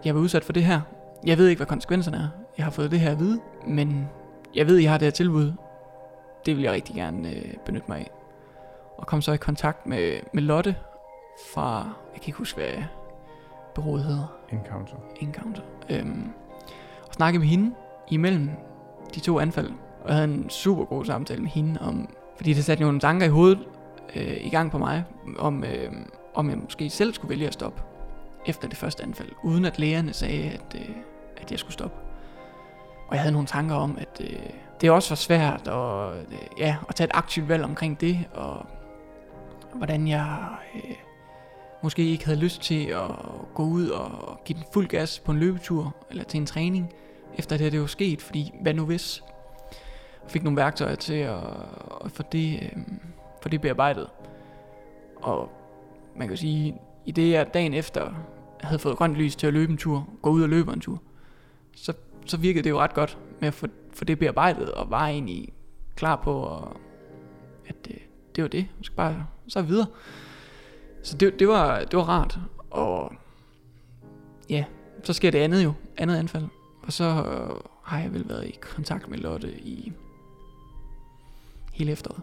jeg 0.05 0.15
var 0.15 0.21
udsat 0.21 0.43
for 0.43 0.53
det 0.53 0.63
her. 0.63 0.81
Jeg 1.25 1.37
ved 1.37 1.47
ikke, 1.47 1.59
hvad 1.59 1.67
konsekvenserne 1.67 2.17
er. 2.17 2.27
Jeg 2.57 2.65
har 2.65 2.71
fået 2.71 2.91
det 2.91 2.99
her 2.99 3.11
at 3.11 3.19
vide, 3.19 3.39
men 3.67 4.09
jeg 4.55 4.67
ved, 4.67 4.77
at 4.77 4.83
jeg 4.83 4.91
har 4.91 4.97
det 4.97 5.05
her 5.05 5.11
tilbud. 5.11 5.53
Det 6.45 6.55
vil 6.55 6.63
jeg 6.63 6.73
rigtig 6.73 6.95
gerne 6.95 7.29
øh, 7.29 7.53
benytte 7.65 7.85
mig 7.89 7.99
af 7.99 8.11
og 8.99 9.07
kom 9.07 9.21
så 9.21 9.31
i 9.31 9.37
kontakt 9.37 9.87
med, 9.87 10.19
med 10.33 10.43
Lotte 10.43 10.75
fra, 11.53 11.77
jeg 12.13 12.21
kan 12.21 12.27
ikke 12.27 12.37
huske, 12.37 12.57
hvad 12.57 12.83
bureauet 13.75 14.03
hedder. 14.03 14.33
Encounter. 14.51 14.95
Encounter. 15.19 15.61
Øhm, 15.89 16.29
og 17.07 17.13
snakkede 17.13 17.39
med 17.39 17.47
hende 17.47 17.75
imellem 18.07 18.49
de 19.15 19.19
to 19.19 19.39
anfald, 19.39 19.71
og 20.01 20.07
jeg 20.07 20.15
havde 20.15 20.33
en 20.33 20.49
super 20.49 20.85
god 20.85 21.05
samtale 21.05 21.41
med 21.41 21.49
hende 21.49 21.81
om, 21.81 22.09
fordi 22.37 22.53
det 22.53 22.65
satte 22.65 22.83
nogle 22.83 22.99
tanker 22.99 23.25
i 23.25 23.29
hovedet 23.29 23.59
øh, 24.15 24.37
i 24.45 24.49
gang 24.49 24.71
på 24.71 24.77
mig, 24.77 25.03
om, 25.37 25.63
øh, 25.63 25.91
om 26.33 26.49
jeg 26.49 26.57
måske 26.57 26.89
selv 26.89 27.13
skulle 27.13 27.29
vælge 27.29 27.47
at 27.47 27.53
stoppe 27.53 27.81
efter 28.45 28.67
det 28.67 28.77
første 28.77 29.03
anfald, 29.03 29.29
uden 29.43 29.65
at 29.65 29.79
lægerne 29.79 30.13
sagde, 30.13 30.43
at, 30.43 30.75
øh, 30.75 30.95
at 31.37 31.51
jeg 31.51 31.59
skulle 31.59 31.73
stoppe. 31.73 31.97
Og 33.07 33.15
jeg 33.15 33.21
havde 33.21 33.33
nogle 33.33 33.47
tanker 33.47 33.75
om, 33.75 33.97
at 34.01 34.21
øh, 34.21 34.39
det 34.81 34.91
også 34.91 35.09
var 35.09 35.15
svært 35.15 35.67
at, 35.67 36.17
øh, 36.17 36.59
ja, 36.59 36.77
at 36.89 36.95
tage 36.95 37.05
et 37.05 37.11
aktivt 37.13 37.49
valg 37.49 37.63
omkring 37.63 38.01
det, 38.01 38.25
og 38.33 38.65
hvordan 39.73 40.07
jeg 40.07 40.47
øh, 40.75 40.95
måske 41.83 42.05
ikke 42.05 42.25
havde 42.25 42.39
lyst 42.39 42.61
til 42.61 42.85
at 42.85 43.11
gå 43.53 43.63
ud 43.63 43.87
og 43.87 44.39
give 44.45 44.57
den 44.57 44.65
fuld 44.73 44.87
gas 44.87 45.19
på 45.19 45.31
en 45.31 45.39
løbetur 45.39 45.95
eller 46.09 46.23
til 46.23 46.37
en 46.37 46.45
træning, 46.45 46.93
efter 47.37 47.57
det, 47.57 47.71
det 47.71 47.81
var 47.81 47.87
sket, 47.87 48.21
fordi 48.21 48.51
hvad 48.61 48.73
nu 48.73 48.85
hvis? 48.85 49.23
Jeg 50.23 50.31
fik 50.31 50.43
nogle 50.43 50.57
værktøjer 50.57 50.95
til 50.95 51.13
at, 51.13 51.43
at 52.05 52.11
få, 52.11 52.23
det, 52.31 52.59
øh, 52.63 52.83
få 53.41 53.49
det 53.49 53.61
bearbejdet. 53.61 54.07
Og 55.15 55.51
man 56.15 56.27
kan 56.27 56.37
sige, 56.37 56.81
i 57.05 57.11
det 57.11 57.31
jeg 57.31 57.53
dagen 57.53 57.73
efter 57.73 58.13
havde 58.61 58.79
fået 58.79 58.97
grønt 58.97 59.15
lys 59.15 59.35
til 59.35 59.47
at 59.47 59.53
løbe 59.53 59.71
en 59.71 59.77
tur, 59.77 60.07
gå 60.21 60.29
ud 60.29 60.43
og 60.43 60.49
løbe 60.49 60.73
en 60.73 60.79
tur, 60.79 61.01
så, 61.75 61.93
så 62.25 62.37
virkede 62.37 62.63
det 62.63 62.69
jo 62.69 62.79
ret 62.79 62.93
godt 62.93 63.17
med 63.39 63.47
at 63.47 63.53
få, 63.53 63.67
få 63.93 64.05
det 64.05 64.19
bearbejdet, 64.19 64.71
og 64.71 64.91
var 64.91 65.07
egentlig 65.07 65.49
klar 65.95 66.15
på, 66.15 66.57
at, 66.57 66.63
at 67.67 67.87
øh, 67.89 67.97
det 68.35 68.41
var 68.43 68.47
det. 68.47 68.57
Jeg 68.57 68.85
skal 68.85 68.95
bare 68.95 69.27
så 69.47 69.61
videre. 69.61 69.87
Så 71.03 71.17
det, 71.17 71.39
det, 71.39 71.47
var, 71.47 71.79
det 71.79 71.97
var 71.97 72.03
rart. 72.03 72.39
Og 72.69 73.13
ja, 74.49 74.65
så 75.03 75.13
sker 75.13 75.31
det 75.31 75.39
andet 75.39 75.63
jo. 75.63 75.73
Andet 75.97 76.15
anfald. 76.15 76.45
Og 76.83 76.93
så 76.93 77.03
øh, 77.03 77.61
har 77.83 77.99
jeg 77.99 78.13
vel 78.13 78.29
været 78.29 78.47
i 78.47 78.57
kontakt 78.61 79.09
med 79.09 79.17
Lotte 79.17 79.59
i 79.59 79.93
hele 81.73 81.91
efteråret. 81.91 82.21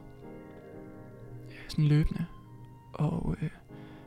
Sådan 1.68 1.84
løbende. 1.84 2.26
Og 2.92 3.36
øh, 3.42 3.50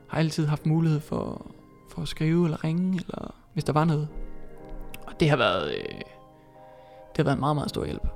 har 0.07 0.17
altid 0.17 0.47
haft 0.47 0.65
mulighed 0.65 0.99
for, 0.99 1.51
for 1.89 2.01
at 2.01 2.07
skrive 2.07 2.45
eller 2.45 2.63
ringe, 2.63 2.99
eller 2.99 3.35
hvis 3.53 3.63
der 3.63 3.73
var 3.73 3.85
noget. 3.85 4.07
Og 5.07 5.19
det 5.19 5.29
har 5.29 5.37
været, 5.37 5.69
øh, 5.69 6.01
det 7.09 7.17
har 7.17 7.23
været 7.23 7.35
en 7.35 7.39
meget, 7.39 7.55
meget 7.55 7.69
stor 7.69 7.85
hjælp. 7.85 8.07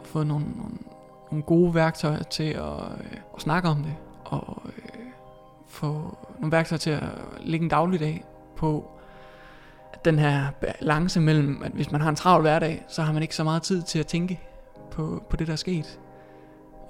At 0.00 0.06
få 0.06 0.22
nogle, 0.22 0.46
nogle, 0.56 0.78
nogle 1.32 1.42
gode 1.42 1.74
værktøjer 1.74 2.22
til 2.22 2.50
at, 2.50 2.82
øh, 3.00 3.16
at 3.34 3.40
snakke 3.40 3.68
om 3.68 3.82
det, 3.82 3.94
og 4.24 4.62
øh, 4.66 5.00
få 5.68 6.18
nogle 6.38 6.52
værktøjer 6.52 6.78
til 6.78 6.90
at 6.90 7.02
lægge 7.40 7.64
en 7.64 7.70
dagligdag 7.70 8.24
på 8.56 8.90
at 9.92 10.04
den 10.04 10.18
her 10.18 10.50
balance 10.60 11.20
mellem, 11.20 11.62
at 11.64 11.72
hvis 11.72 11.90
man 11.90 12.00
har 12.00 12.08
en 12.08 12.16
travl 12.16 12.42
hverdag, 12.42 12.84
så 12.88 13.02
har 13.02 13.12
man 13.12 13.22
ikke 13.22 13.36
så 13.36 13.44
meget 13.44 13.62
tid 13.62 13.82
til 13.82 13.98
at 13.98 14.06
tænke 14.06 14.40
på, 14.90 15.22
på 15.30 15.36
det, 15.36 15.46
der 15.46 15.52
er 15.52 15.56
sket. 15.56 16.00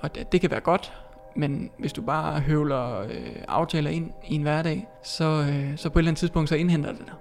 Og 0.00 0.14
det, 0.14 0.32
det 0.32 0.40
kan 0.40 0.50
være 0.50 0.60
godt, 0.60 0.92
men 1.36 1.70
hvis 1.78 1.92
du 1.92 2.02
bare 2.02 2.40
høvler 2.40 3.00
øh, 3.00 3.36
aftaler 3.48 3.90
ind 3.90 4.10
i 4.24 4.34
en 4.34 4.42
hverdag, 4.42 4.88
så, 5.02 5.24
øh, 5.24 5.78
så 5.78 5.90
på 5.90 5.98
et 5.98 6.00
eller 6.00 6.10
andet 6.10 6.18
tidspunkt, 6.18 6.48
så 6.48 6.56
indhenter 6.56 6.92
det 6.92 7.00
dig. 7.06 7.14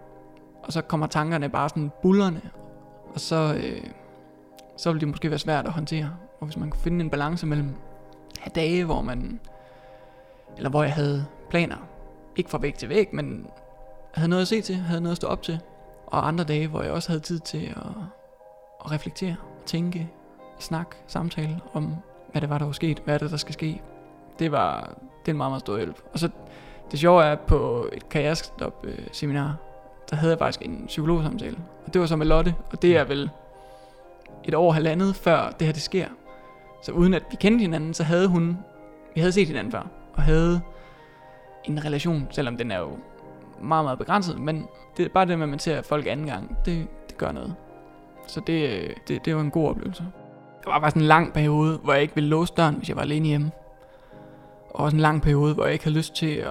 Og 0.64 0.74
så 0.74 0.82
kommer 0.82 1.08
tankerne 1.08 1.50
bare 1.50 1.70
sådan 1.70 1.92
bullerne, 2.02 2.42
og 3.14 3.20
så, 3.20 3.54
øh, 3.64 3.84
så 4.82 4.91
vil 4.91 5.02
det 5.02 5.08
måske 5.08 5.30
være 5.30 5.39
svært 5.39 5.65
at 5.65 5.72
håndtere. 5.72 6.13
Og 6.39 6.46
hvis 6.46 6.58
man 6.58 6.72
kan 6.72 6.80
finde 6.80 7.04
en 7.04 7.10
balance 7.10 7.46
mellem 7.46 7.76
have 8.39 8.52
dage, 8.56 8.86
hvor 8.86 9.02
man, 9.02 9.39
eller 10.58 10.70
hvor 10.70 10.84
jeg 10.84 10.94
havde 10.94 11.26
planer, 11.50 11.76
ikke 12.36 12.50
fra 12.50 12.58
væg 12.58 12.76
til 12.76 12.89
væg, 12.89 13.10
men 13.13 13.48
havde 14.13 14.30
noget 14.30 14.41
at 14.41 14.48
se 14.48 14.62
til, 14.62 14.76
havde 14.76 15.02
noget 15.02 15.12
at 15.12 15.17
stå 15.17 15.28
op 15.28 15.41
til, 15.41 15.60
og 16.08 16.28
andre 16.28 16.44
dage, 16.44 16.67
hvor 16.67 16.82
jeg 16.82 16.91
også 16.91 17.10
havde 17.10 17.20
tid 17.20 17.39
til 17.39 17.65
at, 17.65 17.91
at 18.86 18.91
reflektere, 18.91 19.36
tænke, 19.65 20.10
snakke, 20.60 20.91
samtale 21.08 21.60
om, 21.74 21.96
hvad 22.32 22.41
det 22.41 22.50
var, 22.50 22.58
der 22.58 22.65
var 22.65 22.72
sket, 22.72 23.00
hvad 23.00 23.13
er 23.13 23.17
det, 23.17 23.32
der 23.32 23.38
skal 23.38 23.54
ske. 23.54 23.82
Det 24.39 24.52
var 24.52 24.94
det 25.22 25.28
er 25.28 25.32
en 25.32 25.38
meget, 25.38 25.52
meget 25.52 25.62
stor 25.62 25.78
hjælp. 25.78 26.02
Og 26.13 26.20
så 26.20 26.30
det 26.91 27.00
sjove 27.00 27.24
er, 27.24 27.32
at 27.32 27.39
på 27.39 27.89
et 27.94 28.10
karrierestop 28.10 28.84
øh, 28.84 29.08
seminar, 29.12 29.56
der 30.10 30.15
havde 30.15 30.32
jeg 30.32 30.39
faktisk 30.39 30.62
en 30.65 30.84
psykologsamtale. 30.88 31.58
Og 31.86 31.94
det 31.94 32.02
var 32.02 32.08
så 32.08 32.15
med 32.15 32.26
Lotte, 32.26 32.56
og 32.72 32.82
det 32.82 32.98
er 32.98 33.04
vel 33.04 33.30
et 34.43 34.54
år 34.54 34.71
halvandet 34.71 35.15
før 35.15 35.49
det 35.49 35.67
her 35.67 35.73
det 35.73 35.82
sker. 35.82 36.08
Så 36.84 36.91
uden 36.91 37.13
at 37.13 37.23
vi 37.32 37.36
kendte 37.39 37.62
hinanden, 37.62 37.93
så 37.93 38.04
havde 38.04 38.27
hun, 38.27 38.58
vi 39.15 39.19
havde 39.19 39.32
set 39.32 39.47
hinanden 39.47 39.71
før, 39.71 39.88
og 40.13 40.23
havde 40.23 40.62
en 41.63 41.86
relation, 41.86 42.27
selvom 42.32 42.58
den 42.58 42.71
er 42.71 42.80
jo 42.80 42.89
meget, 43.62 43.86
meget 43.86 43.99
begrænset, 43.99 44.39
men 44.39 44.67
det 44.97 45.06
er 45.06 45.10
bare 45.10 45.25
det 45.25 45.38
med, 45.38 45.45
at 45.45 45.49
man 45.49 45.60
ser 45.60 45.82
folk 45.82 46.08
anden 46.08 46.25
gang, 46.25 46.58
det, 46.65 46.88
det 47.10 47.17
gør 47.17 47.32
noget. 47.32 47.56
Så 48.27 48.41
det, 48.47 48.88
det, 49.08 49.25
det 49.25 49.36
var 49.36 49.41
en 49.41 49.51
god 49.51 49.69
oplevelse. 49.69 50.04
Det 50.60 50.67
var 50.67 50.80
bare 50.80 50.89
sådan 50.89 51.01
en 51.01 51.08
lang 51.08 51.34
periode, 51.34 51.77
hvor 51.84 51.93
jeg 51.93 52.01
ikke 52.01 52.15
ville 52.15 52.30
låse 52.30 52.54
døren, 52.58 52.75
hvis 52.75 52.89
jeg 52.89 52.95
var 52.95 53.01
alene 53.01 53.27
hjemme. 53.27 53.51
Og 54.69 54.84
også 54.86 54.95
en 54.95 55.01
lang 55.01 55.21
periode, 55.21 55.54
hvor 55.54 55.63
jeg 55.63 55.73
ikke 55.73 55.86
havde 55.86 55.97
lyst 55.97 56.15
til 56.15 56.36
at 56.36 56.49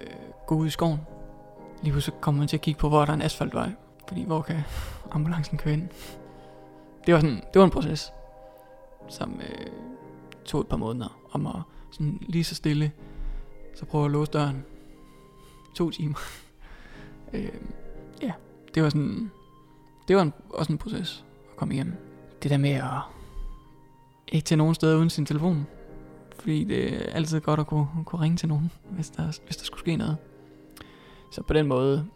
øh, 0.00 0.06
gå 0.46 0.54
ud 0.54 0.66
i 0.66 0.70
skoven. 0.70 1.00
Lige 1.82 1.92
pludselig 1.92 2.20
kommer 2.20 2.38
man 2.38 2.48
til 2.48 2.56
at 2.56 2.60
kigge 2.60 2.80
på, 2.80 2.88
hvor 2.88 3.04
der 3.04 3.12
er 3.12 3.16
en 3.16 3.22
asfaltvej. 3.22 3.70
Fordi 4.08 4.24
hvor 4.24 4.40
kan 4.40 4.56
ambulancen 5.12 5.58
køre 5.58 5.74
ind? 5.74 5.88
Det 7.06 7.14
var, 7.14 7.20
sådan, 7.20 7.36
det 7.36 7.58
var 7.58 7.64
en 7.64 7.70
proces, 7.70 8.12
som 9.08 9.40
øh, 9.40 9.66
tog 10.44 10.60
et 10.60 10.68
par 10.68 10.76
måneder 10.76 11.20
om 11.32 11.46
at 11.46 11.62
sådan 11.90 12.18
lige 12.28 12.44
så 12.44 12.54
stille, 12.54 12.92
så 13.74 13.84
prøve 13.84 14.04
at 14.04 14.10
låse 14.10 14.32
døren. 14.32 14.64
To 15.74 15.90
timer. 15.90 16.18
øh, 17.32 17.50
ja, 18.22 18.32
det 18.74 18.82
var 18.82 18.88
sådan, 18.88 19.30
det 20.08 20.16
var 20.16 20.22
en, 20.22 20.32
også 20.50 20.72
en 20.72 20.78
proces 20.78 21.24
at 21.50 21.56
komme 21.56 21.74
hjem. 21.74 21.92
Det 22.42 22.50
der 22.50 22.58
med 22.58 22.70
at 22.70 23.00
ikke 24.28 24.44
til 24.44 24.58
nogen 24.58 24.74
steder 24.74 24.96
uden 24.96 25.10
sin 25.10 25.26
telefon. 25.26 25.66
Fordi 26.38 26.64
det 26.64 26.94
er 26.94 27.12
altid 27.12 27.40
godt 27.40 27.60
at 27.60 27.66
kunne, 27.66 27.86
kunne 28.04 28.22
ringe 28.22 28.36
til 28.36 28.48
nogen, 28.48 28.70
hvis 28.90 29.10
der, 29.10 29.40
hvis 29.44 29.56
der 29.56 29.64
skulle 29.64 29.80
ske 29.80 29.96
noget. 29.96 30.16
Så 31.32 31.42
på 31.42 31.52
den 31.52 31.66
måde 31.66 32.06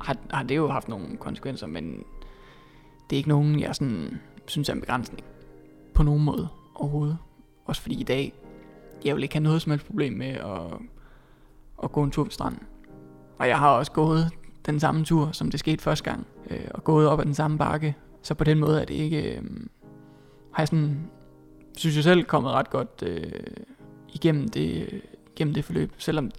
har, 0.00 0.16
har 0.30 0.42
det 0.42 0.56
jo 0.56 0.68
haft 0.68 0.88
nogle 0.88 1.16
konsekvenser, 1.16 1.66
men 1.66 2.04
det 3.10 3.16
er 3.16 3.18
ikke 3.18 3.28
nogen, 3.28 3.60
jeg 3.60 3.74
sådan, 3.74 4.20
synes 4.46 4.68
er 4.68 4.72
en 4.72 4.80
begrænsning. 4.80 5.24
På 5.94 6.02
nogen 6.02 6.24
måde 6.24 6.48
overhovedet. 6.74 7.18
Også 7.64 7.82
fordi 7.82 8.00
i 8.00 8.04
dag, 8.04 8.32
jeg 9.04 9.14
vil 9.14 9.22
ikke 9.22 9.34
have 9.34 9.42
noget 9.42 9.62
som 9.62 9.70
helst 9.70 9.86
problem 9.86 10.12
med 10.12 10.26
at, 10.26 10.78
at 11.82 11.92
gå 11.92 12.02
en 12.02 12.10
tur 12.10 12.24
på 12.24 12.30
stranden. 12.30 12.62
Og 13.38 13.48
jeg 13.48 13.58
har 13.58 13.70
også 13.70 13.92
gået 13.92 14.30
den 14.66 14.80
samme 14.80 15.04
tur, 15.04 15.32
som 15.32 15.50
det 15.50 15.60
skete 15.60 15.82
første 15.82 16.10
gang, 16.10 16.26
øh, 16.50 16.68
og 16.70 16.84
gået 16.84 17.08
op 17.08 17.20
ad 17.20 17.24
den 17.24 17.34
samme 17.34 17.58
bakke. 17.58 17.96
Så 18.22 18.34
på 18.34 18.44
den 18.44 18.58
måde 18.58 18.80
er 18.80 18.84
det 18.84 18.94
ikke, 18.94 19.36
øh, 19.36 19.42
har 20.52 20.62
jeg 20.62 20.68
sådan, 20.68 21.10
synes 21.76 21.96
jeg 21.96 22.04
selv 22.04 22.24
kommet 22.24 22.52
ret 22.52 22.70
godt 22.70 23.02
øh, 23.06 23.32
igennem, 24.08 24.48
det, 24.48 24.88
igennem 25.36 25.54
det 25.54 25.64
forløb, 25.64 25.92
selvom 25.98 26.30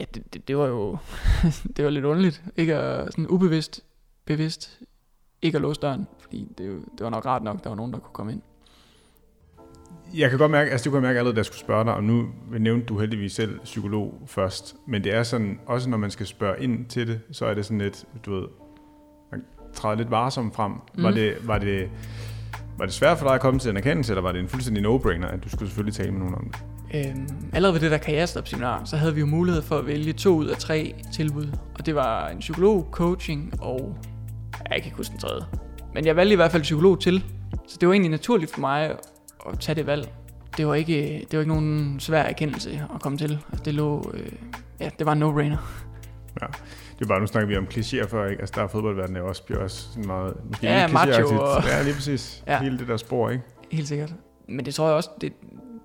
ja, 0.00 0.04
det, 0.14 0.34
det, 0.34 0.48
det 0.48 0.58
var 0.58 0.66
jo 0.66 0.98
det 1.76 1.84
var 1.84 1.90
lidt 1.90 2.04
underligt, 2.04 2.42
ikke 2.56 2.80
Og 2.80 3.12
sådan 3.12 3.28
ubevidst, 3.28 3.84
bevidst, 4.28 4.80
ikke 5.42 5.56
at 5.56 5.62
låse 5.62 5.80
døren, 5.80 6.06
fordi 6.20 6.48
det, 6.58 6.80
det 6.98 7.04
var 7.04 7.10
nok 7.10 7.26
rart 7.26 7.42
nok, 7.42 7.64
der 7.64 7.70
var 7.70 7.76
nogen, 7.76 7.92
der 7.92 7.98
kunne 7.98 8.12
komme 8.12 8.32
ind. 8.32 8.42
Jeg 10.14 10.30
kan 10.30 10.38
godt 10.38 10.50
mærke, 10.50 10.70
altså 10.70 10.84
du 10.84 10.90
kan 10.90 11.02
mærke 11.02 11.18
allerede, 11.18 11.36
da 11.36 11.38
jeg 11.38 11.46
skulle 11.46 11.60
spørge 11.60 11.84
dig, 11.84 11.94
og 11.94 12.04
nu 12.04 12.28
nævnte 12.58 12.86
du 12.86 12.98
heldigvis 12.98 13.32
selv 13.32 13.58
psykolog 13.64 14.22
først, 14.26 14.76
men 14.86 15.04
det 15.04 15.14
er 15.14 15.22
sådan, 15.22 15.60
også 15.66 15.90
når 15.90 15.96
man 15.96 16.10
skal 16.10 16.26
spørge 16.26 16.62
ind 16.62 16.86
til 16.86 17.06
det, 17.06 17.20
så 17.32 17.46
er 17.46 17.54
det 17.54 17.64
sådan 17.64 17.78
lidt, 17.78 18.04
du 18.26 18.34
ved, 18.34 18.48
man 19.30 19.44
træder 19.74 19.96
lidt 19.96 20.10
varsom 20.10 20.52
frem. 20.52 20.72
Mm. 20.72 21.02
Var, 21.02 21.10
det, 21.10 21.36
var, 21.48 21.58
det, 21.58 21.90
var 22.78 22.84
det 22.84 22.94
svært 22.94 23.18
for 23.18 23.26
dig 23.26 23.34
at 23.34 23.40
komme 23.40 23.60
til 23.60 23.70
en 23.70 23.76
erkendelse, 23.76 24.12
eller 24.12 24.22
var 24.22 24.32
det 24.32 24.40
en 24.40 24.48
fuldstændig 24.48 24.84
no-brainer, 24.84 25.26
at 25.26 25.44
du 25.44 25.48
skulle 25.48 25.68
selvfølgelig 25.68 25.94
tale 25.94 26.10
med 26.10 26.20
nogen 26.20 26.34
om 26.34 26.50
det? 26.52 26.62
Øhm, 26.94 27.28
allerede 27.52 27.74
ved 27.74 27.80
det 27.80 27.90
der 27.90 27.98
karrierestop-seminar, 27.98 28.84
så 28.84 28.96
havde 28.96 29.14
vi 29.14 29.20
jo 29.20 29.26
mulighed 29.26 29.62
for 29.62 29.78
at 29.78 29.86
vælge 29.86 30.12
to 30.12 30.34
ud 30.36 30.46
af 30.46 30.56
tre 30.56 30.94
tilbud. 31.12 31.46
Og 31.78 31.86
det 31.86 31.94
var 31.94 32.28
en 32.28 32.38
psykolog, 32.38 32.88
coaching 32.90 33.54
og... 33.60 33.98
Jeg 34.70 34.76
kan 34.76 34.84
ikke 34.84 34.96
huske 34.96 35.12
den 35.12 35.20
tredje. 35.20 35.42
Men 35.94 36.06
jeg 36.06 36.16
valgte 36.16 36.32
i 36.32 36.36
hvert 36.36 36.52
fald 36.52 36.62
psykolog 36.62 37.00
til. 37.00 37.24
Så 37.68 37.76
det 37.80 37.88
var 37.88 37.94
egentlig 37.94 38.10
naturligt 38.10 38.52
for 38.52 38.60
mig 38.60 38.90
at 39.50 39.58
tage 39.60 39.76
det 39.76 39.86
valg. 39.86 40.08
Det 40.56 40.66
var 40.66 40.74
ikke, 40.74 41.26
det 41.30 41.32
var 41.32 41.38
ikke 41.38 41.52
nogen 41.54 42.00
svær 42.00 42.22
erkendelse 42.22 42.86
at 42.94 43.02
komme 43.02 43.18
til. 43.18 43.38
Det 43.64 43.74
lå... 43.74 44.10
Øh, 44.14 44.32
ja, 44.80 44.90
det 44.98 45.06
var 45.06 45.12
en 45.12 45.22
no-brainer. 45.22 45.58
Ja, 46.40 46.46
det 46.98 47.04
er 47.04 47.08
bare, 47.08 47.20
nu 47.20 47.26
snakker 47.26 47.48
vi 47.48 47.56
om 47.56 47.64
klichéer 47.74 48.08
før, 48.08 48.28
ikke? 48.28 48.40
Altså 48.40 48.52
der 48.56 48.62
er 48.62 48.68
fodboldverdenen 48.68 49.16
er 49.22 49.26
også, 49.26 49.42
bliver 49.42 49.62
også 49.62 49.76
sådan 49.92 50.06
meget... 50.06 50.36
Måske 50.48 50.66
Ja, 50.66 50.88
macho 50.88 51.40
og- 51.40 51.62
Ja, 51.64 51.82
lige 51.82 51.94
præcis. 51.94 52.42
Ja. 52.46 52.60
Hele 52.62 52.78
det 52.78 52.88
der 52.88 52.96
spor, 52.96 53.30
ikke? 53.30 53.44
Helt 53.70 53.88
sikkert. 53.88 54.14
Men 54.48 54.64
det 54.64 54.74
tror 54.74 54.86
jeg 54.86 54.94
også, 54.96 55.10
det, 55.20 55.32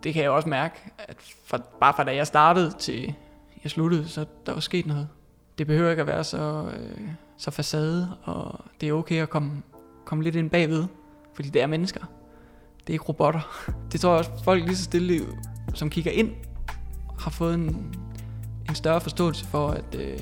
det 0.04 0.14
kan 0.14 0.24
jeg 0.24 0.32
også 0.32 0.50
mærke, 0.50 0.76
at 0.98 1.16
fra, 1.46 1.58
bare 1.80 1.94
fra 1.96 2.04
da 2.04 2.16
jeg 2.16 2.28
startede 2.28 2.74
til 2.80 3.14
jeg 3.64 3.72
sluttede, 3.72 4.08
så 4.08 4.26
der 4.46 4.54
var 4.54 4.60
sket 4.60 4.86
noget. 4.86 5.08
Det 5.58 5.68
behøver 5.68 5.90
ikke 5.90 6.02
at 6.02 6.08
være 6.08 6.24
så, 6.24 6.66
øh, 6.78 7.08
så 7.44 7.52
facade, 7.52 8.18
og 8.24 8.66
det 8.82 8.90
er 8.90 8.94
okay 8.94 9.22
at 9.22 9.30
komme, 9.30 9.52
komme 10.06 10.24
lidt 10.24 10.36
ind 10.36 10.50
bagved, 10.50 10.86
fordi 11.36 11.50
det 11.50 11.62
er 11.62 11.68
mennesker. 11.68 12.00
Det 12.80 12.90
er 12.90 12.94
ikke 12.94 13.06
robotter. 13.06 13.42
Det 13.92 14.02
tror 14.02 14.10
jeg 14.10 14.18
også, 14.18 14.44
folk 14.44 14.64
lige 14.66 14.76
så 14.76 14.84
stille, 14.84 15.26
som 15.74 15.90
kigger 15.90 16.12
ind, 16.12 16.32
har 17.20 17.32
fået 17.32 17.54
en, 17.54 17.96
en 18.70 18.76
større 18.76 19.02
forståelse 19.02 19.46
for, 19.46 19.70
at, 19.70 19.96
øh, 19.96 20.20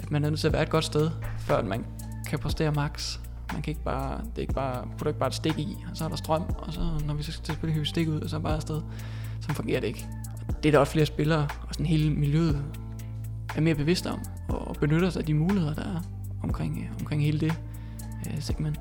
at 0.00 0.10
man 0.10 0.24
er 0.24 0.30
nødt 0.30 0.40
til 0.40 0.46
at 0.46 0.52
være 0.52 0.62
et 0.62 0.70
godt 0.70 0.84
sted, 0.84 1.10
før 1.38 1.62
man 1.62 1.86
kan 2.28 2.38
præstere 2.38 2.72
max. 2.72 3.18
Man 3.52 3.62
kan 3.62 3.70
ikke 3.70 3.84
bare, 3.84 4.18
det 4.18 4.36
er 4.36 4.40
ikke 4.40 4.54
bare, 4.54 4.88
putter 4.90 5.08
ikke 5.08 5.20
bare 5.20 5.28
et 5.28 5.34
stik 5.34 5.58
i, 5.58 5.84
og 5.90 5.96
så 5.96 6.04
er 6.04 6.08
der 6.08 6.16
strøm, 6.16 6.42
og 6.58 6.72
så 6.72 6.80
når 7.06 7.14
vi 7.14 7.22
så 7.22 7.32
skal 7.32 7.54
spille 7.54 7.72
hive 7.72 7.86
stik 7.86 8.08
ud, 8.08 8.20
og 8.20 8.30
så 8.30 8.36
er 8.36 8.40
bare 8.40 8.56
afsted. 8.56 8.82
Så 9.40 9.52
fungerer 9.52 9.80
det 9.80 9.86
ikke. 9.86 10.08
Og 10.48 10.62
det 10.62 10.68
er 10.68 10.72
der 10.72 10.78
også 10.78 10.92
flere 10.92 11.06
spillere, 11.06 11.48
og 11.68 11.74
sådan 11.74 11.86
hele 11.86 12.10
miljøet 12.10 12.64
er 13.56 13.60
mere 13.60 13.74
bevidste 13.74 14.10
om, 14.10 14.20
og 14.48 14.76
benytter 14.80 15.10
sig 15.10 15.20
af 15.20 15.26
de 15.26 15.34
muligheder, 15.34 15.74
der 15.74 15.82
er 15.82 16.00
omkring, 16.44 16.78
øh, 16.78 17.00
omkring 17.00 17.22
hele 17.22 17.40
det 17.40 17.54
øh, 18.26 18.40
segment. 18.40 18.80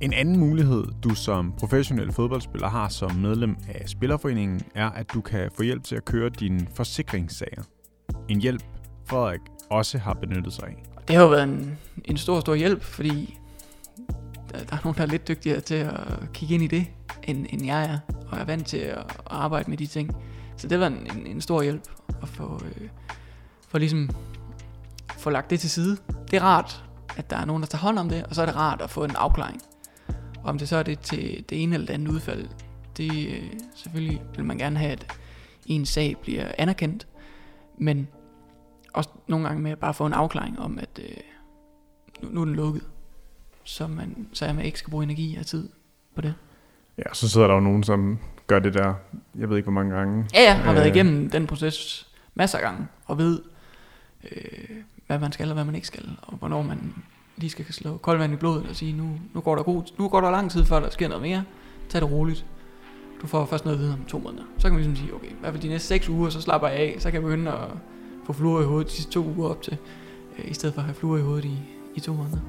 En 0.00 0.12
anden 0.12 0.38
mulighed, 0.38 0.84
du 1.02 1.14
som 1.14 1.52
professionel 1.58 2.12
fodboldspiller 2.12 2.68
har 2.68 2.88
som 2.88 3.14
medlem 3.16 3.56
af 3.68 3.88
Spillerforeningen, 3.88 4.60
er, 4.74 4.90
at 4.90 5.12
du 5.14 5.20
kan 5.20 5.50
få 5.56 5.62
hjælp 5.62 5.84
til 5.84 5.96
at 5.96 6.04
køre 6.04 6.28
dine 6.28 6.66
forsikringssager. 6.74 7.62
En 8.28 8.40
hjælp, 8.40 8.62
Frederik 9.06 9.40
også 9.70 9.98
har 9.98 10.14
benyttet 10.14 10.52
sig 10.52 10.64
af. 10.64 10.84
Det 11.08 11.16
har 11.16 11.22
jo 11.22 11.28
været 11.28 11.42
en, 11.42 11.78
en 12.04 12.16
stor, 12.16 12.40
stor 12.40 12.54
hjælp, 12.54 12.82
fordi 12.82 13.38
der, 14.52 14.64
der 14.64 14.76
er 14.76 14.80
nogen, 14.84 14.96
der 14.96 15.02
er 15.02 15.06
lidt 15.06 15.28
dygtigere 15.28 15.60
til 15.60 15.74
at 15.74 16.32
kigge 16.32 16.54
ind 16.54 16.64
i 16.64 16.66
det, 16.66 16.86
end, 17.22 17.46
end 17.50 17.64
jeg 17.64 17.84
er, 17.84 17.98
og 18.28 18.38
er 18.38 18.44
vant 18.44 18.66
til 18.66 18.78
at, 18.78 18.98
at 18.98 19.04
arbejde 19.26 19.70
med 19.70 19.78
de 19.78 19.86
ting. 19.86 20.16
Så 20.56 20.68
det 20.68 20.80
var 20.80 20.86
en, 20.86 21.06
en, 21.16 21.26
en 21.26 21.40
stor 21.40 21.62
hjælp 21.62 21.82
at 22.22 22.28
få, 22.28 22.62
øh, 22.64 22.88
få 23.68 23.78
ligesom 23.78 24.10
få 25.24 25.30
lagt 25.30 25.50
det 25.50 25.60
til 25.60 25.70
side. 25.70 25.96
Det 26.30 26.36
er 26.36 26.42
rart, 26.42 26.84
at 27.16 27.30
der 27.30 27.36
er 27.36 27.44
nogen, 27.44 27.62
der 27.62 27.66
tager 27.66 27.82
hånd 27.82 27.98
om 27.98 28.08
det, 28.08 28.24
og 28.26 28.34
så 28.34 28.42
er 28.42 28.46
det 28.46 28.56
rart 28.56 28.80
at 28.82 28.90
få 28.90 29.04
en 29.04 29.16
afklaring. 29.16 29.62
Og 30.38 30.44
om 30.44 30.58
det 30.58 30.68
så 30.68 30.76
er 30.76 30.82
det 30.82 31.00
til 31.00 31.44
det 31.50 31.62
ene 31.62 31.74
eller 31.74 31.86
det 31.86 31.94
andet 31.94 32.08
udfald, 32.12 32.48
det 32.96 33.28
øh, 33.28 33.60
selvfølgelig 33.74 34.22
vil 34.36 34.44
man 34.44 34.58
gerne 34.58 34.78
have, 34.78 34.92
at 34.92 35.06
ens 35.66 35.88
sag 35.88 36.16
bliver 36.22 36.52
anerkendt, 36.58 37.06
men 37.78 38.08
også 38.92 39.10
nogle 39.26 39.46
gange 39.46 39.62
med 39.62 39.70
at 39.70 39.78
bare 39.78 39.94
få 39.94 40.06
en 40.06 40.12
afklaring 40.12 40.60
om, 40.60 40.78
at 40.78 41.00
øh, 41.02 41.16
nu, 42.22 42.28
nu 42.28 42.40
er 42.40 42.44
den 42.44 42.54
lukket, 42.54 42.82
så 43.64 43.86
man, 43.86 44.28
så 44.32 44.52
man 44.52 44.64
ikke 44.64 44.78
skal 44.78 44.90
bruge 44.90 45.04
energi 45.04 45.36
og 45.40 45.46
tid 45.46 45.68
på 46.14 46.20
det. 46.20 46.34
Ja, 46.98 47.02
så 47.12 47.28
sidder 47.28 47.46
der 47.46 47.54
jo 47.54 47.60
nogen, 47.60 47.82
som 47.82 48.18
gør 48.46 48.58
det 48.58 48.74
der, 48.74 48.94
jeg 49.38 49.48
ved 49.48 49.56
ikke 49.56 49.64
hvor 49.70 49.72
mange 49.82 49.96
gange. 49.96 50.26
Ja, 50.34 50.42
jeg 50.42 50.56
har 50.58 50.72
været 50.72 50.86
Øh. 50.86 50.94
igennem 50.94 51.30
den 51.30 51.46
proces 51.46 52.08
masser 52.34 52.58
af 52.58 52.64
gange, 52.64 52.86
og 53.06 53.18
ved, 53.18 53.42
øh, 54.32 54.76
hvad 55.06 55.18
man 55.18 55.32
skal 55.32 55.48
og 55.48 55.54
hvad 55.54 55.64
man 55.64 55.74
ikke 55.74 55.86
skal, 55.86 56.08
og 56.22 56.36
hvornår 56.36 56.62
man 56.62 56.94
lige 57.36 57.50
skal 57.50 57.64
slå 57.64 57.96
koldt 57.96 58.20
vand 58.20 58.32
i 58.32 58.36
blodet 58.36 58.66
og 58.68 58.76
sige, 58.76 58.92
nu, 58.92 59.10
nu, 59.34 59.40
går 59.40 59.56
der 59.56 59.62
god, 59.62 59.82
nu 59.98 60.08
går 60.08 60.20
der 60.20 60.30
lang 60.30 60.50
tid, 60.50 60.64
før 60.64 60.80
der 60.80 60.90
sker 60.90 61.08
noget 61.08 61.22
mere. 61.22 61.44
Tag 61.88 62.00
det 62.00 62.10
roligt. 62.10 62.46
Du 63.22 63.26
får 63.26 63.46
først 63.46 63.64
noget 63.64 63.76
at 63.76 63.82
vide 63.82 63.92
om 63.92 64.04
to 64.04 64.18
måneder. 64.18 64.44
Så 64.58 64.62
kan 64.62 64.72
man 64.72 64.82
ligesom 64.82 64.96
sige, 64.96 65.14
okay, 65.14 65.30
i 65.30 65.36
hvert 65.40 65.52
fald 65.52 65.62
de 65.62 65.68
næste 65.68 65.88
seks 65.88 66.08
uger, 66.08 66.30
så 66.30 66.40
slapper 66.40 66.68
jeg 66.68 66.78
af. 66.78 66.96
Så 66.98 67.10
kan 67.10 67.14
jeg 67.14 67.22
begynde 67.22 67.52
at 67.52 67.68
få 68.26 68.32
fluer 68.32 68.62
i 68.62 68.64
hovedet 68.64 68.86
de 68.86 68.92
sidste 68.92 69.12
to 69.12 69.24
uger 69.36 69.48
op 69.48 69.62
til, 69.62 69.76
øh, 70.38 70.50
i 70.50 70.54
stedet 70.54 70.74
for 70.74 70.80
at 70.80 70.86
have 70.86 70.94
fluer 70.94 71.18
i 71.18 71.22
hovedet 71.22 71.44
i, 71.44 71.58
i 71.94 72.00
to 72.00 72.12
måneder. 72.12 72.40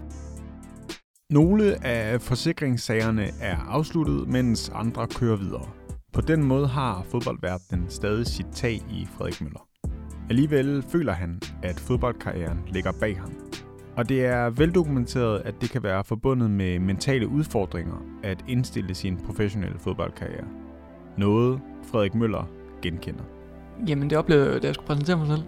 Nogle 1.30 1.86
af 1.86 2.22
forsikringssagerne 2.22 3.30
er 3.41 3.58
afsluttet, 3.58 4.28
mens 4.28 4.70
andre 4.70 5.08
kører 5.08 5.36
videre. 5.36 5.70
På 6.14 6.22
den 6.22 6.43
måde 6.43 6.68
har 6.68 7.06
fodboldverdenen 7.12 7.89
stadig 7.89 8.28
sit 8.28 8.45
tag 8.53 8.74
i 8.74 9.08
Frederik 9.18 9.41
Møller. 9.41 9.68
Alligevel 10.30 10.84
føler 10.89 11.13
han, 11.13 11.41
at 11.63 11.80
fodboldkarrieren 11.80 12.59
ligger 12.67 12.91
bag 12.99 13.19
ham. 13.19 13.32
Og 13.95 14.09
det 14.09 14.26
er 14.26 14.49
veldokumenteret, 14.49 15.41
at 15.45 15.53
det 15.61 15.69
kan 15.69 15.84
være 15.84 16.03
forbundet 16.03 16.51
med 16.51 16.80
mentale 16.80 17.28
udfordringer 17.28 18.05
at 18.23 18.45
indstille 18.47 18.95
sin 18.95 19.17
professionelle 19.17 19.80
fodboldkarriere. 19.80 20.45
Noget 21.17 21.59
Frederik 21.84 22.15
Møller 22.15 22.49
genkender. 22.82 23.23
Jamen, 23.88 24.09
det 24.09 24.17
oplevede 24.17 24.53
jeg, 24.53 24.61
da 24.61 24.67
jeg 24.67 24.76
skulle 24.76 24.88
præsentere 24.88 25.17
mig 25.17 25.28
selv. 25.28 25.43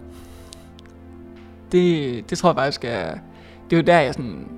Det, 1.72 2.30
det 2.30 2.38
tror 2.38 2.48
jeg 2.48 2.56
faktisk 2.56 2.84
er... 2.84 3.18
Det 3.70 3.76
er 3.76 3.80
jo 3.80 3.86
der, 3.86 3.98
jeg 3.98 4.14
sådan... 4.14 4.48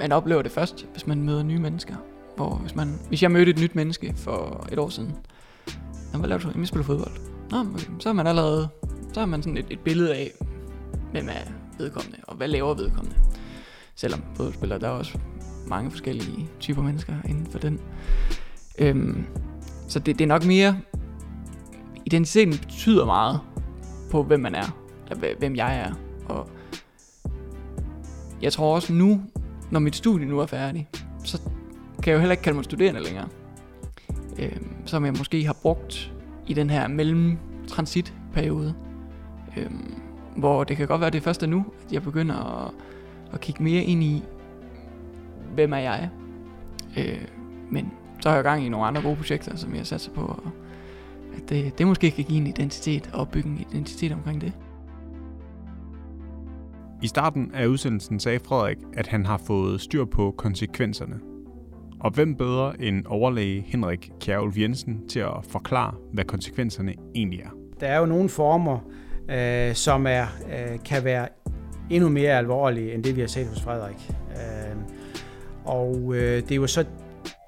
Man 0.00 0.12
oplever 0.12 0.42
det 0.42 0.52
først, 0.52 0.86
hvis 0.92 1.06
man 1.06 1.22
møder 1.22 1.42
nye 1.42 1.58
mennesker. 1.58 1.94
Hvor 2.36 2.54
hvis, 2.54 2.74
man, 2.74 2.88
hvis 3.08 3.22
jeg 3.22 3.30
mødte 3.30 3.50
et 3.50 3.60
nyt 3.60 3.74
menneske 3.74 4.14
for 4.16 4.66
et 4.72 4.78
år 4.78 4.88
siden, 4.88 5.16
han 6.10 6.20
hvad 6.20 6.28
laver 6.28 6.40
du? 6.40 6.58
Jeg 6.58 6.66
spiller 6.66 6.84
fodbold. 6.84 7.33
Nå, 7.54 7.60
okay. 7.60 7.86
så 7.98 8.08
er 8.08 8.12
man 8.12 8.26
allerede, 8.26 8.68
så 9.12 9.20
har 9.20 9.26
man 9.26 9.42
sådan 9.42 9.56
et, 9.56 9.66
et 9.70 9.80
billede 9.80 10.14
af, 10.14 10.30
hvem 11.10 11.28
er 11.28 11.50
vedkommende, 11.78 12.18
og 12.22 12.36
hvad 12.36 12.48
laver 12.48 12.74
vedkommende. 12.74 13.16
Selvom 13.94 14.22
fodboldspillere, 14.36 14.78
der 14.78 14.86
er 14.86 14.92
også 14.92 15.18
mange 15.66 15.90
forskellige 15.90 16.48
typer 16.60 16.82
mennesker 16.82 17.14
inden 17.28 17.46
for 17.46 17.58
den. 17.58 17.80
Øhm, 18.78 19.26
så 19.88 19.98
det, 19.98 20.18
det 20.18 20.24
er 20.24 20.28
nok 20.28 20.44
mere, 20.46 20.78
identiteten 22.04 22.58
betyder 22.58 23.04
meget 23.04 23.40
på, 24.10 24.22
hvem 24.22 24.40
man 24.40 24.54
er, 24.54 24.76
eller 25.10 25.34
hvem 25.38 25.56
jeg 25.56 25.78
er. 25.78 25.92
Og 26.28 26.48
jeg 28.42 28.52
tror 28.52 28.74
også 28.74 28.92
nu, 28.92 29.20
når 29.70 29.80
mit 29.80 29.96
studie 29.96 30.26
nu 30.26 30.38
er 30.38 30.46
færdigt, 30.46 31.06
så 31.24 31.40
kan 32.02 32.10
jeg 32.10 32.14
jo 32.14 32.18
heller 32.18 32.32
ikke 32.32 32.42
kalde 32.42 32.56
mig 32.56 32.64
studerende 32.64 33.02
længere. 33.02 33.28
Øhm, 34.38 34.86
som 34.86 35.04
jeg 35.04 35.12
måske 35.12 35.44
har 35.46 35.56
brugt 35.62 36.13
i 36.46 36.54
den 36.54 36.70
her 36.70 36.88
mellem 36.88 37.38
øhm, 39.56 39.94
hvor 40.36 40.64
det 40.64 40.76
kan 40.76 40.86
godt 40.86 41.00
være, 41.00 41.10
det 41.10 41.18
er 41.18 41.22
først 41.22 41.42
nu, 41.48 41.64
at 41.86 41.92
jeg 41.92 42.02
begynder 42.02 42.66
at, 42.66 42.72
at 43.32 43.40
kigge 43.40 43.62
mere 43.62 43.82
ind 43.82 44.02
i, 44.02 44.22
hvem 45.54 45.72
er 45.72 45.78
jeg? 45.78 46.10
Øh, 46.98 47.28
men 47.70 47.92
så 48.20 48.28
har 48.28 48.36
jeg 48.36 48.44
gang 48.44 48.66
i 48.66 48.68
nogle 48.68 48.86
andre 48.86 49.02
gode 49.02 49.16
projekter, 49.16 49.56
som 49.56 49.74
jeg 49.74 49.86
satser 49.86 50.12
på, 50.12 50.42
at 51.36 51.48
det, 51.48 51.78
det 51.78 51.86
måske 51.86 52.10
kan 52.10 52.24
give 52.24 52.40
en 52.40 52.46
identitet 52.46 53.10
og 53.12 53.28
bygge 53.28 53.48
en 53.48 53.58
identitet 53.70 54.12
omkring 54.12 54.40
det. 54.40 54.52
I 57.02 57.06
starten 57.06 57.50
af 57.54 57.66
udsendelsen 57.66 58.20
sagde 58.20 58.38
Frederik, 58.38 58.78
at 58.92 59.06
han 59.06 59.26
har 59.26 59.36
fået 59.36 59.80
styr 59.80 60.04
på 60.04 60.34
konsekvenserne 60.36 61.33
og 62.04 62.10
hvem 62.10 62.36
bedre 62.36 62.80
end 62.80 63.06
overlæge 63.06 63.64
Henrik 63.66 64.10
Kjærulf 64.20 64.58
Jensen 64.58 65.08
til 65.08 65.20
at 65.20 65.36
forklare, 65.48 65.94
hvad 66.12 66.24
konsekvenserne 66.24 66.94
egentlig 67.14 67.40
er? 67.40 67.48
Der 67.80 67.86
er 67.86 67.98
jo 67.98 68.06
nogle 68.06 68.28
former, 68.28 68.78
øh, 69.30 69.74
som 69.74 70.06
er, 70.06 70.26
øh, 70.52 70.78
kan 70.84 71.04
være 71.04 71.28
endnu 71.90 72.08
mere 72.08 72.38
alvorlige, 72.38 72.94
end 72.94 73.04
det 73.04 73.16
vi 73.16 73.20
har 73.20 73.28
set 73.28 73.46
hos 73.46 73.60
Frederik. 73.60 74.10
Øh, 74.30 74.76
og 75.64 76.14
øh, 76.14 76.42
det 76.42 76.52
er 76.52 76.56
jo 76.56 76.66
så 76.66 76.84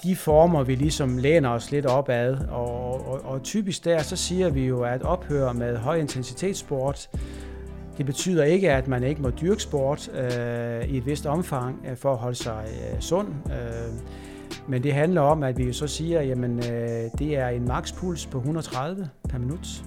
de 0.03 0.17
former, 0.17 0.65
vi 0.65 0.75
ligesom 0.75 1.19
læner 1.19 1.51
os 1.51 1.71
lidt 1.71 1.87
op 1.87 2.09
ad. 2.09 2.37
Og, 2.51 3.09
og, 3.09 3.25
og 3.25 3.43
typisk 3.43 3.85
der, 3.85 4.03
så 4.03 4.17
siger 4.17 4.51
vi 4.51 4.67
jo, 4.67 4.83
at 4.83 5.03
ophør 5.03 5.53
med 5.53 5.77
høj 5.77 5.97
intensitetssport, 5.97 7.09
det 7.99 8.07
betyder 8.07 8.45
ikke, 8.45 8.73
at 8.73 8.89
man 8.89 9.03
ikke 9.03 9.23
må 9.23 9.31
dyrke 9.31 9.63
sport 9.63 10.09
øh, 10.09 10.89
i 10.89 10.97
et 10.97 11.07
vist 11.07 11.27
omfang 11.27 11.87
øh, 11.91 11.97
for 11.97 12.13
at 12.13 12.19
holde 12.19 12.37
sig 12.37 12.65
øh, 12.67 13.01
sund. 13.01 13.29
Øh, 13.47 13.93
men 14.69 14.83
det 14.83 14.93
handler 14.93 15.21
om, 15.21 15.43
at 15.43 15.59
vi 15.59 15.73
så 15.73 15.87
siger, 15.87 16.21
at 16.21 16.39
øh, 16.39 17.11
det 17.19 17.37
er 17.37 17.49
en 17.49 17.69
makspuls 17.69 18.27
på 18.27 18.39
130 18.39 19.09
per 19.29 19.39
minut. 19.39 19.85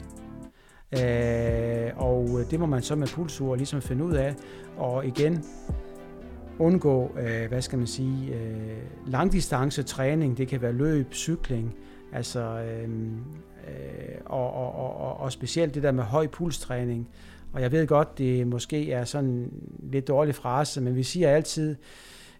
Øh, 0.93 1.91
og 1.97 2.29
det 2.51 2.59
må 2.59 2.65
man 2.65 2.81
så 2.81 2.95
med 2.95 3.07
pulsur 3.07 3.55
ligesom 3.55 3.81
finde 3.81 4.03
ud 4.03 4.13
af. 4.13 4.35
Og 4.77 5.05
igen, 5.05 5.43
undgå, 6.59 7.11
øh, 7.19 7.47
hvad 7.49 7.61
skal 7.61 7.77
man 7.77 7.87
sige, 7.87 8.33
øh, 8.33 8.77
langdistance 9.07 9.83
træning. 9.83 10.37
Det 10.37 10.47
kan 10.47 10.61
være 10.61 10.73
løb, 10.73 11.13
cykling, 11.13 11.75
altså, 12.13 12.39
øh, 12.39 12.89
øh, 13.67 14.15
og, 14.25 14.53
og, 14.53 14.95
og, 14.99 15.17
og 15.19 15.31
specielt 15.31 15.75
det 15.75 15.83
der 15.83 15.91
med 15.91 16.03
høj 16.03 16.27
pulstræning. 16.27 17.09
Og 17.53 17.61
jeg 17.61 17.71
ved 17.71 17.87
godt, 17.87 18.17
det 18.17 18.47
måske 18.47 18.91
er 18.91 19.03
sådan 19.03 19.51
lidt 19.79 20.07
dårlig 20.07 20.35
frase, 20.35 20.81
men 20.81 20.95
vi 20.95 21.03
siger 21.03 21.29
altid, 21.29 21.75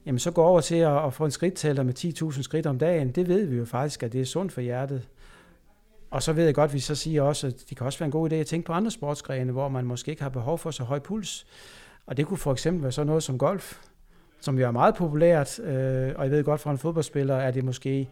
jamen 0.10 0.20
så 0.20 0.32
gå 0.32 0.43
over 0.43 0.62
til 0.62 0.76
at, 0.76 1.05
at 1.05 1.14
få 1.14 1.26
en 1.26 1.32
skridttæller 1.32 1.84
med 1.84 2.05
10.000 2.34 2.41
skridt 2.41 2.66
om 2.66 2.78
dagen. 2.80 3.12
Det 3.12 3.28
ved 3.28 3.45
vi 3.45 3.57
jo 3.57 3.66
faktisk, 3.66 4.03
at 4.03 4.14
det 4.14 4.22
er 4.22 4.26
sundt 4.26 4.51
for 4.51 4.62
hjertet. 4.62 5.07
Og 6.12 6.24
så 6.24 6.34
ved 6.34 6.45
jeg 6.45 6.55
godt, 6.55 6.70
at 6.70 6.74
vi 6.74 6.80
så 6.80 6.95
siger 6.95 7.22
også, 7.22 7.47
at 7.47 7.53
det 7.70 7.78
kan 7.78 7.86
også 7.86 7.99
være 7.99 8.05
en 8.05 8.12
god 8.12 8.32
idé 8.32 8.36
at 8.36 8.45
tænke 8.45 8.66
på 8.66 8.74
andre 8.74 8.91
sportsgrene, 8.91 9.51
hvor 9.51 9.70
man 9.70 9.86
måske 9.86 10.12
ikke 10.12 10.22
har 10.22 10.30
behov 10.30 10.57
for 10.57 10.72
så 10.72 10.84
høj 10.84 10.99
puls. 10.99 11.45
Og 12.05 12.18
det 12.18 12.26
kunne 12.28 12.38
for 12.38 12.51
eksempel 12.51 12.84
være 12.84 12.91
sådan 12.91 13.07
noget 13.07 13.24
som 13.24 13.38
golf, 13.38 13.80
som 14.41 14.60
jo 14.60 14.68
er 14.68 14.72
meget 14.72 14.95
populært. 14.95 15.60
Øh, 15.60 16.14
og 16.16 16.24
jeg 16.24 16.32
ved 16.32 16.43
godt, 16.43 16.62
for 16.62 16.72
en 16.72 16.78
fodboldspiller 16.78 17.36
er 17.36 17.51
det 17.51 17.64
måske 17.64 18.10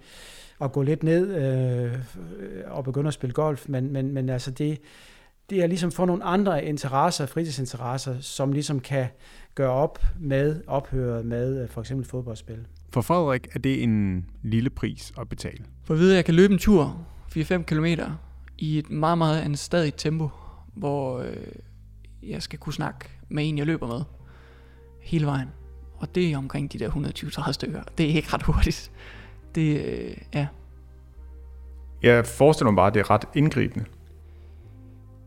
at 0.61 0.71
gå 0.71 0.81
lidt 0.81 1.03
ned 1.03 1.35
øh, 1.35 1.93
og 2.67 2.83
begynde 2.83 3.07
at 3.07 3.13
spille 3.13 3.33
golf. 3.33 3.65
Men, 3.69 3.93
men, 3.93 4.13
men 4.13 4.29
altså 4.29 4.51
det, 4.51 4.81
det 5.49 5.63
er 5.63 5.67
ligesom 5.67 5.91
for 5.91 6.05
nogle 6.05 6.23
andre 6.23 6.65
interesser, 6.65 7.25
fritidsinteresser, 7.25 8.15
som 8.19 8.51
ligesom 8.51 8.79
kan 8.79 9.07
gøre 9.57 9.71
op 9.71 10.05
med 10.19 10.61
ophøret 10.67 11.25
med 11.25 11.63
øh, 11.63 11.69
for 11.69 11.81
eksempel 11.81 12.07
fodboldspil. 12.07 12.67
For 12.89 13.01
Frederik 13.01 13.47
er 13.55 13.59
det 13.59 13.83
en 13.83 14.25
lille 14.43 14.69
pris 14.69 15.13
at 15.19 15.29
betale. 15.29 15.65
For 15.83 15.93
at 15.93 15.99
vide, 15.99 16.11
at 16.11 16.15
jeg 16.15 16.25
kan 16.25 16.35
løbe 16.35 16.53
en 16.53 16.59
tur 16.59 17.05
4-5 17.37 17.63
km 17.63 17.85
i 18.57 18.77
et 18.77 18.89
meget, 18.89 19.17
meget 19.17 19.41
anstadigt 19.41 19.97
tempo, 19.97 20.29
hvor 20.73 21.19
øh, 21.19 21.35
jeg 22.23 22.41
skal 22.41 22.59
kunne 22.59 22.73
snakke 22.73 23.09
med 23.29 23.49
en, 23.49 23.57
jeg 23.57 23.65
løber 23.65 23.87
med 23.87 24.01
hele 25.01 25.25
vejen. 25.25 25.47
Og 25.95 26.15
det 26.15 26.31
er 26.31 26.37
omkring 26.37 26.73
de 26.73 26.79
der 26.79 26.89
120-30 26.89 27.51
stykker. 27.51 27.81
Det 27.97 28.11
er 28.11 28.15
ikke 28.15 28.33
ret 28.33 28.43
hurtigt. 28.43 28.91
Det, 29.55 29.85
øh, 29.85 30.17
ja. 30.33 30.47
Jeg 32.03 32.25
forestiller 32.25 32.71
mig 32.71 32.75
bare, 32.75 32.87
at 32.87 32.93
det 32.93 32.99
er 32.99 33.09
ret 33.09 33.25
indgribende. 33.35 33.85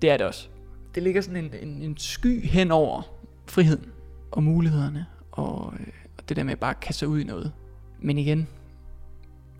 Det 0.03 0.11
er 0.11 0.16
det 0.16 0.26
også. 0.26 0.49
Det 0.95 1.03
ligger 1.03 1.20
sådan 1.20 1.45
en, 1.45 1.55
en, 1.62 1.83
en 1.83 1.97
sky 1.97 2.45
hen 2.47 2.70
over 2.70 3.03
friheden 3.47 3.87
og 4.31 4.43
mulighederne, 4.43 5.07
og, 5.33 5.74
øh, 5.81 5.87
og 6.18 6.28
det 6.28 6.37
der 6.37 6.45
med 6.45 6.53
at 6.53 6.59
bare 6.59 6.74
kaste 6.74 6.99
sig 6.99 7.09
ud 7.09 7.20
i 7.20 7.24
noget. 7.24 7.53
Men 7.99 8.18
igen, 8.18 8.49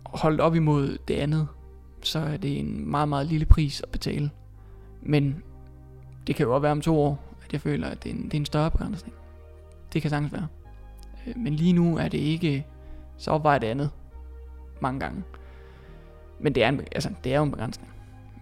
holdt 0.05 0.41
op 0.41 0.55
imod 0.55 0.97
det 1.07 1.13
andet, 1.13 1.47
så 2.01 2.19
er 2.19 2.37
det 2.37 2.59
en 2.59 2.91
meget, 2.91 3.09
meget 3.09 3.27
lille 3.27 3.45
pris 3.45 3.81
at 3.81 3.89
betale. 3.89 4.29
Men 5.01 5.43
det 6.27 6.35
kan 6.35 6.45
jo 6.45 6.53
også 6.53 6.61
være 6.61 6.71
om 6.71 6.81
to 6.81 6.99
år, 6.99 7.23
at 7.45 7.53
jeg 7.53 7.61
føler, 7.61 7.87
at 7.87 8.03
det 8.03 8.11
er 8.11 8.15
en, 8.15 8.23
det 8.23 8.33
er 8.33 8.37
en 8.37 8.45
større 8.45 8.71
begrænsning. 8.71 9.15
Det 9.93 10.01
kan 10.01 10.09
sagtens 10.09 10.33
være. 10.33 10.47
Øh, 11.27 11.37
men 11.37 11.53
lige 11.53 11.73
nu 11.73 11.97
er 11.97 12.07
det 12.07 12.17
ikke 12.17 12.65
så 13.21 13.31
opvejer 13.31 13.59
det 13.59 13.67
andet 13.67 13.89
mange 14.79 14.99
gange. 14.99 15.23
Men 16.39 16.55
det 16.55 16.63
er, 16.63 16.69
en, 16.69 16.79
altså, 16.91 17.09
det 17.23 17.33
er 17.33 17.37
jo 17.37 17.43
en 17.43 17.51
begrænsning. 17.51 17.91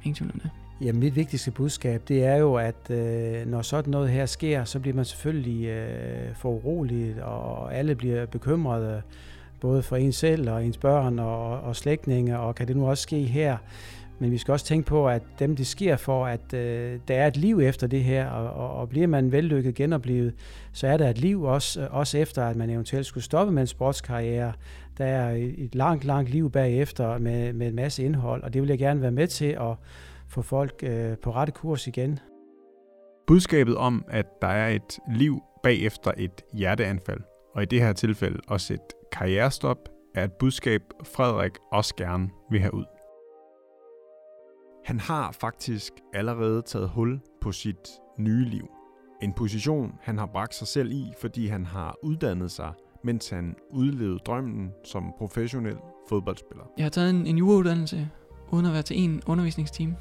Ingen 0.04 0.16
tvivl 0.16 0.32
om 0.34 0.40
det. 0.40 0.50
Ja, 0.82 0.92
mit 0.92 1.16
vigtigste 1.16 1.52
budskab, 1.52 2.02
det 2.08 2.26
er 2.26 2.36
jo, 2.36 2.56
at 2.56 2.90
øh, 2.90 3.48
når 3.48 3.62
sådan 3.62 3.92
noget 3.92 4.10
her 4.10 4.26
sker, 4.26 4.64
så 4.64 4.80
bliver 4.80 4.96
man 4.96 5.06
selvfølgelig 5.06 5.68
øh, 5.68 6.36
for 6.36 6.50
urolig, 6.50 7.24
og 7.24 7.76
alle 7.76 7.96
bliver 7.96 8.26
bekymrede, 8.26 9.02
både 9.60 9.82
for 9.82 9.96
en 9.96 10.12
selv 10.12 10.50
og 10.50 10.66
ens 10.66 10.78
børn 10.78 11.20
og, 11.20 11.60
og 11.60 11.76
slægtninge, 11.76 12.40
og 12.40 12.56
kan 12.56 12.68
det 12.68 12.78
nu 12.78 12.90
også 12.90 13.04
ske 13.04 13.24
her? 13.24 13.58
Men 14.20 14.32
vi 14.32 14.38
skal 14.38 14.52
også 14.52 14.66
tænke 14.66 14.88
på, 14.88 15.08
at 15.08 15.22
dem 15.40 15.56
det 15.56 15.68
sker 15.68 15.96
for, 15.96 16.26
at 16.26 16.54
øh, 16.54 17.00
der 17.08 17.16
er 17.16 17.28
et 17.28 17.38
liv 17.38 17.60
efter 17.60 17.88
det 17.88 18.04
her, 18.04 18.28
og, 18.28 18.50
og, 18.54 18.78
og 18.80 18.90
bliver 18.90 19.08
man 19.08 19.32
vellykket 19.32 19.76
genoplevet, 19.76 20.34
så 20.74 20.88
er 20.88 20.98
der 20.98 21.10
et 21.10 21.18
liv 21.18 21.44
også, 21.44 21.88
også 21.92 22.18
efter, 22.18 22.46
at 22.46 22.56
man 22.56 22.70
eventuelt 22.70 23.06
skulle 23.06 23.24
stoppe 23.24 23.54
med 23.54 23.62
en 23.62 23.68
sportskarriere. 23.68 24.54
Der 24.98 25.06
er 25.06 25.32
et 25.58 25.76
langt, 25.76 26.06
langt 26.06 26.30
liv 26.30 26.52
bagefter 26.52 27.18
med, 27.18 27.54
med 27.54 27.68
en 27.68 27.76
masse 27.76 28.04
indhold, 28.04 28.44
og 28.44 28.54
det 28.54 28.62
vil 28.62 28.70
jeg 28.70 28.80
gerne 28.80 29.02
være 29.02 29.12
med 29.12 29.28
til 29.28 29.46
at 29.46 29.76
få 30.30 30.42
folk 30.42 30.84
øh, 30.84 31.18
på 31.18 31.32
rette 31.32 31.54
kurs 31.54 31.88
igen. 31.88 32.20
Budskabet 33.28 33.78
om, 33.78 34.06
at 34.08 34.26
der 34.42 34.48
er 34.48 34.70
et 34.70 35.00
liv 35.12 35.42
bagefter 35.64 36.12
et 36.18 36.42
hjerteanfald, 36.54 37.20
og 37.56 37.64
i 37.64 37.66
det 37.66 37.82
her 37.82 37.94
tilfælde 37.94 38.40
også 38.48 38.74
et 38.74 39.12
karrierestop, 39.12 39.90
er 40.16 40.24
et 40.24 40.34
budskab, 40.34 40.82
Frederik 41.04 41.52
også 41.72 41.96
gerne 41.96 42.30
vil 42.52 42.60
have 42.60 42.74
ud. 42.74 42.86
Han 44.86 45.00
har 45.00 45.32
faktisk 45.32 45.94
allerede 46.14 46.62
taget 46.62 46.90
hul 46.90 47.20
på 47.42 47.52
sit 47.52 47.90
nye 48.18 48.46
liv. 48.46 48.68
En 49.22 49.34
position, 49.34 49.94
han 50.02 50.18
har 50.18 50.26
bragt 50.26 50.56
sig 50.56 50.68
selv 50.68 50.92
i, 50.92 51.14
fordi 51.22 51.48
han 51.48 51.66
har 51.66 51.96
uddannet 52.04 52.52
sig, 52.52 52.74
mens 53.04 53.30
han 53.30 53.56
udlevede 53.70 54.20
drømmen 54.20 54.72
som 54.84 55.14
professionel 55.18 55.78
fodboldspiller. 56.10 56.64
Jeg 56.78 56.86
har 56.86 56.90
taget 56.90 57.10
en, 57.10 57.28
en 57.28 57.38
jurauddannelse, 57.38 58.10
uden 58.52 58.66
at 58.66 58.74
være 58.74 58.82
til 58.82 59.00
en 59.04 59.22
undervisningsteam. 59.28 59.96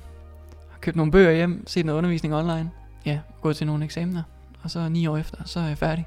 Købt 0.80 0.96
nogle 0.96 1.12
bøger 1.12 1.32
hjem, 1.32 1.66
set 1.66 1.86
noget 1.86 1.98
undervisning 1.98 2.34
online. 2.34 2.70
Ja, 3.06 3.20
gået 3.40 3.56
til 3.56 3.66
nogle 3.66 3.84
eksamener. 3.84 4.22
Og 4.62 4.70
så 4.70 4.88
ni 4.88 5.06
år 5.06 5.16
efter, 5.16 5.44
så 5.44 5.60
er 5.60 5.66
jeg 5.66 5.78
færdig. 5.78 6.06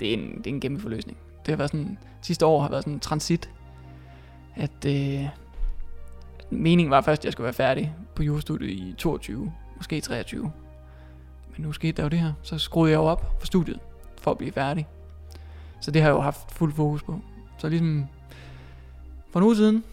Det 0.00 0.08
er 0.08 0.12
en, 0.14 0.38
det 0.38 0.46
er 0.46 0.54
en 0.54 0.60
kæmpe 0.60 0.80
forløsning. 0.80 1.18
Det 1.46 1.52
har 1.52 1.56
været 1.56 1.70
sådan, 1.70 1.98
sidste 2.22 2.46
år 2.46 2.62
har 2.62 2.68
været 2.68 2.84
sådan 2.84 2.94
en 2.94 3.00
transit. 3.00 3.50
At 4.56 4.84
øh, 4.86 5.28
meningen 6.50 6.90
var 6.90 7.00
først, 7.00 7.20
at 7.20 7.24
jeg 7.24 7.32
skulle 7.32 7.44
være 7.44 7.52
færdig 7.52 7.94
på 8.14 8.22
jurastudiet 8.22 8.70
i 8.70 8.94
22, 8.98 9.52
måske 9.76 10.00
23. 10.00 10.52
Men 11.56 11.66
nu 11.66 11.72
skete 11.72 11.92
der 11.92 12.02
jo 12.02 12.08
det 12.08 12.18
her. 12.18 12.32
Så 12.42 12.58
skruede 12.58 12.92
jeg 12.92 12.98
jo 12.98 13.04
op 13.04 13.36
for 13.38 13.46
studiet, 13.46 13.78
for 14.22 14.30
at 14.30 14.38
blive 14.38 14.52
færdig. 14.52 14.86
Så 15.80 15.90
det 15.90 16.02
har 16.02 16.08
jeg 16.08 16.16
jo 16.16 16.20
haft 16.20 16.52
fuld 16.52 16.72
fokus 16.72 17.02
på. 17.02 17.20
Så 17.58 17.68
ligesom 17.68 18.06
for 19.30 19.40
en 19.40 19.46
uge 19.46 19.56
siden, 19.56 19.84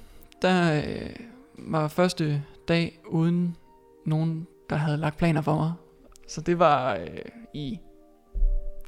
der 0.41 0.81
øh, 0.87 1.09
var 1.57 1.87
første 1.87 2.43
dag 2.67 2.99
uden 3.07 3.55
nogen, 4.05 4.47
der 4.69 4.75
havde 4.75 4.97
lagt 4.97 5.17
planer 5.17 5.41
for 5.41 5.55
mig. 5.55 5.73
Så 6.27 6.41
det 6.41 6.59
var 6.59 6.95
øh, 6.95 7.07
i, 7.53 7.79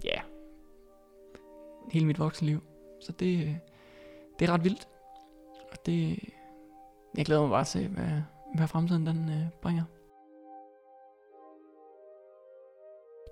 ja, 0.03 0.21
hele 1.91 2.05
mit 2.05 2.19
voksenliv. 2.19 2.63
Så 3.01 3.11
det, 3.11 3.47
øh, 3.47 3.55
det 4.39 4.49
er 4.49 4.53
ret 4.53 4.63
vildt. 4.63 4.87
Og 5.71 5.85
det, 5.85 6.19
jeg 7.17 7.25
glæder 7.25 7.41
mig 7.41 7.49
bare 7.49 7.63
til, 7.63 7.87
hvad, 7.87 8.21
hvad 8.55 8.67
fremtiden 8.67 9.05
den 9.05 9.29
øh, 9.29 9.49
bringer. 9.61 9.83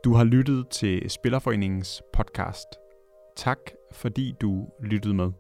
Du 0.04 0.14
har 0.14 0.24
lyttet 0.24 0.70
til 0.70 1.10
Spillerforeningens 1.10 2.02
podcast. 2.14 2.68
Tak 3.36 3.60
fordi 3.92 4.34
du 4.42 4.68
lyttede 4.84 5.14
med. 5.14 5.32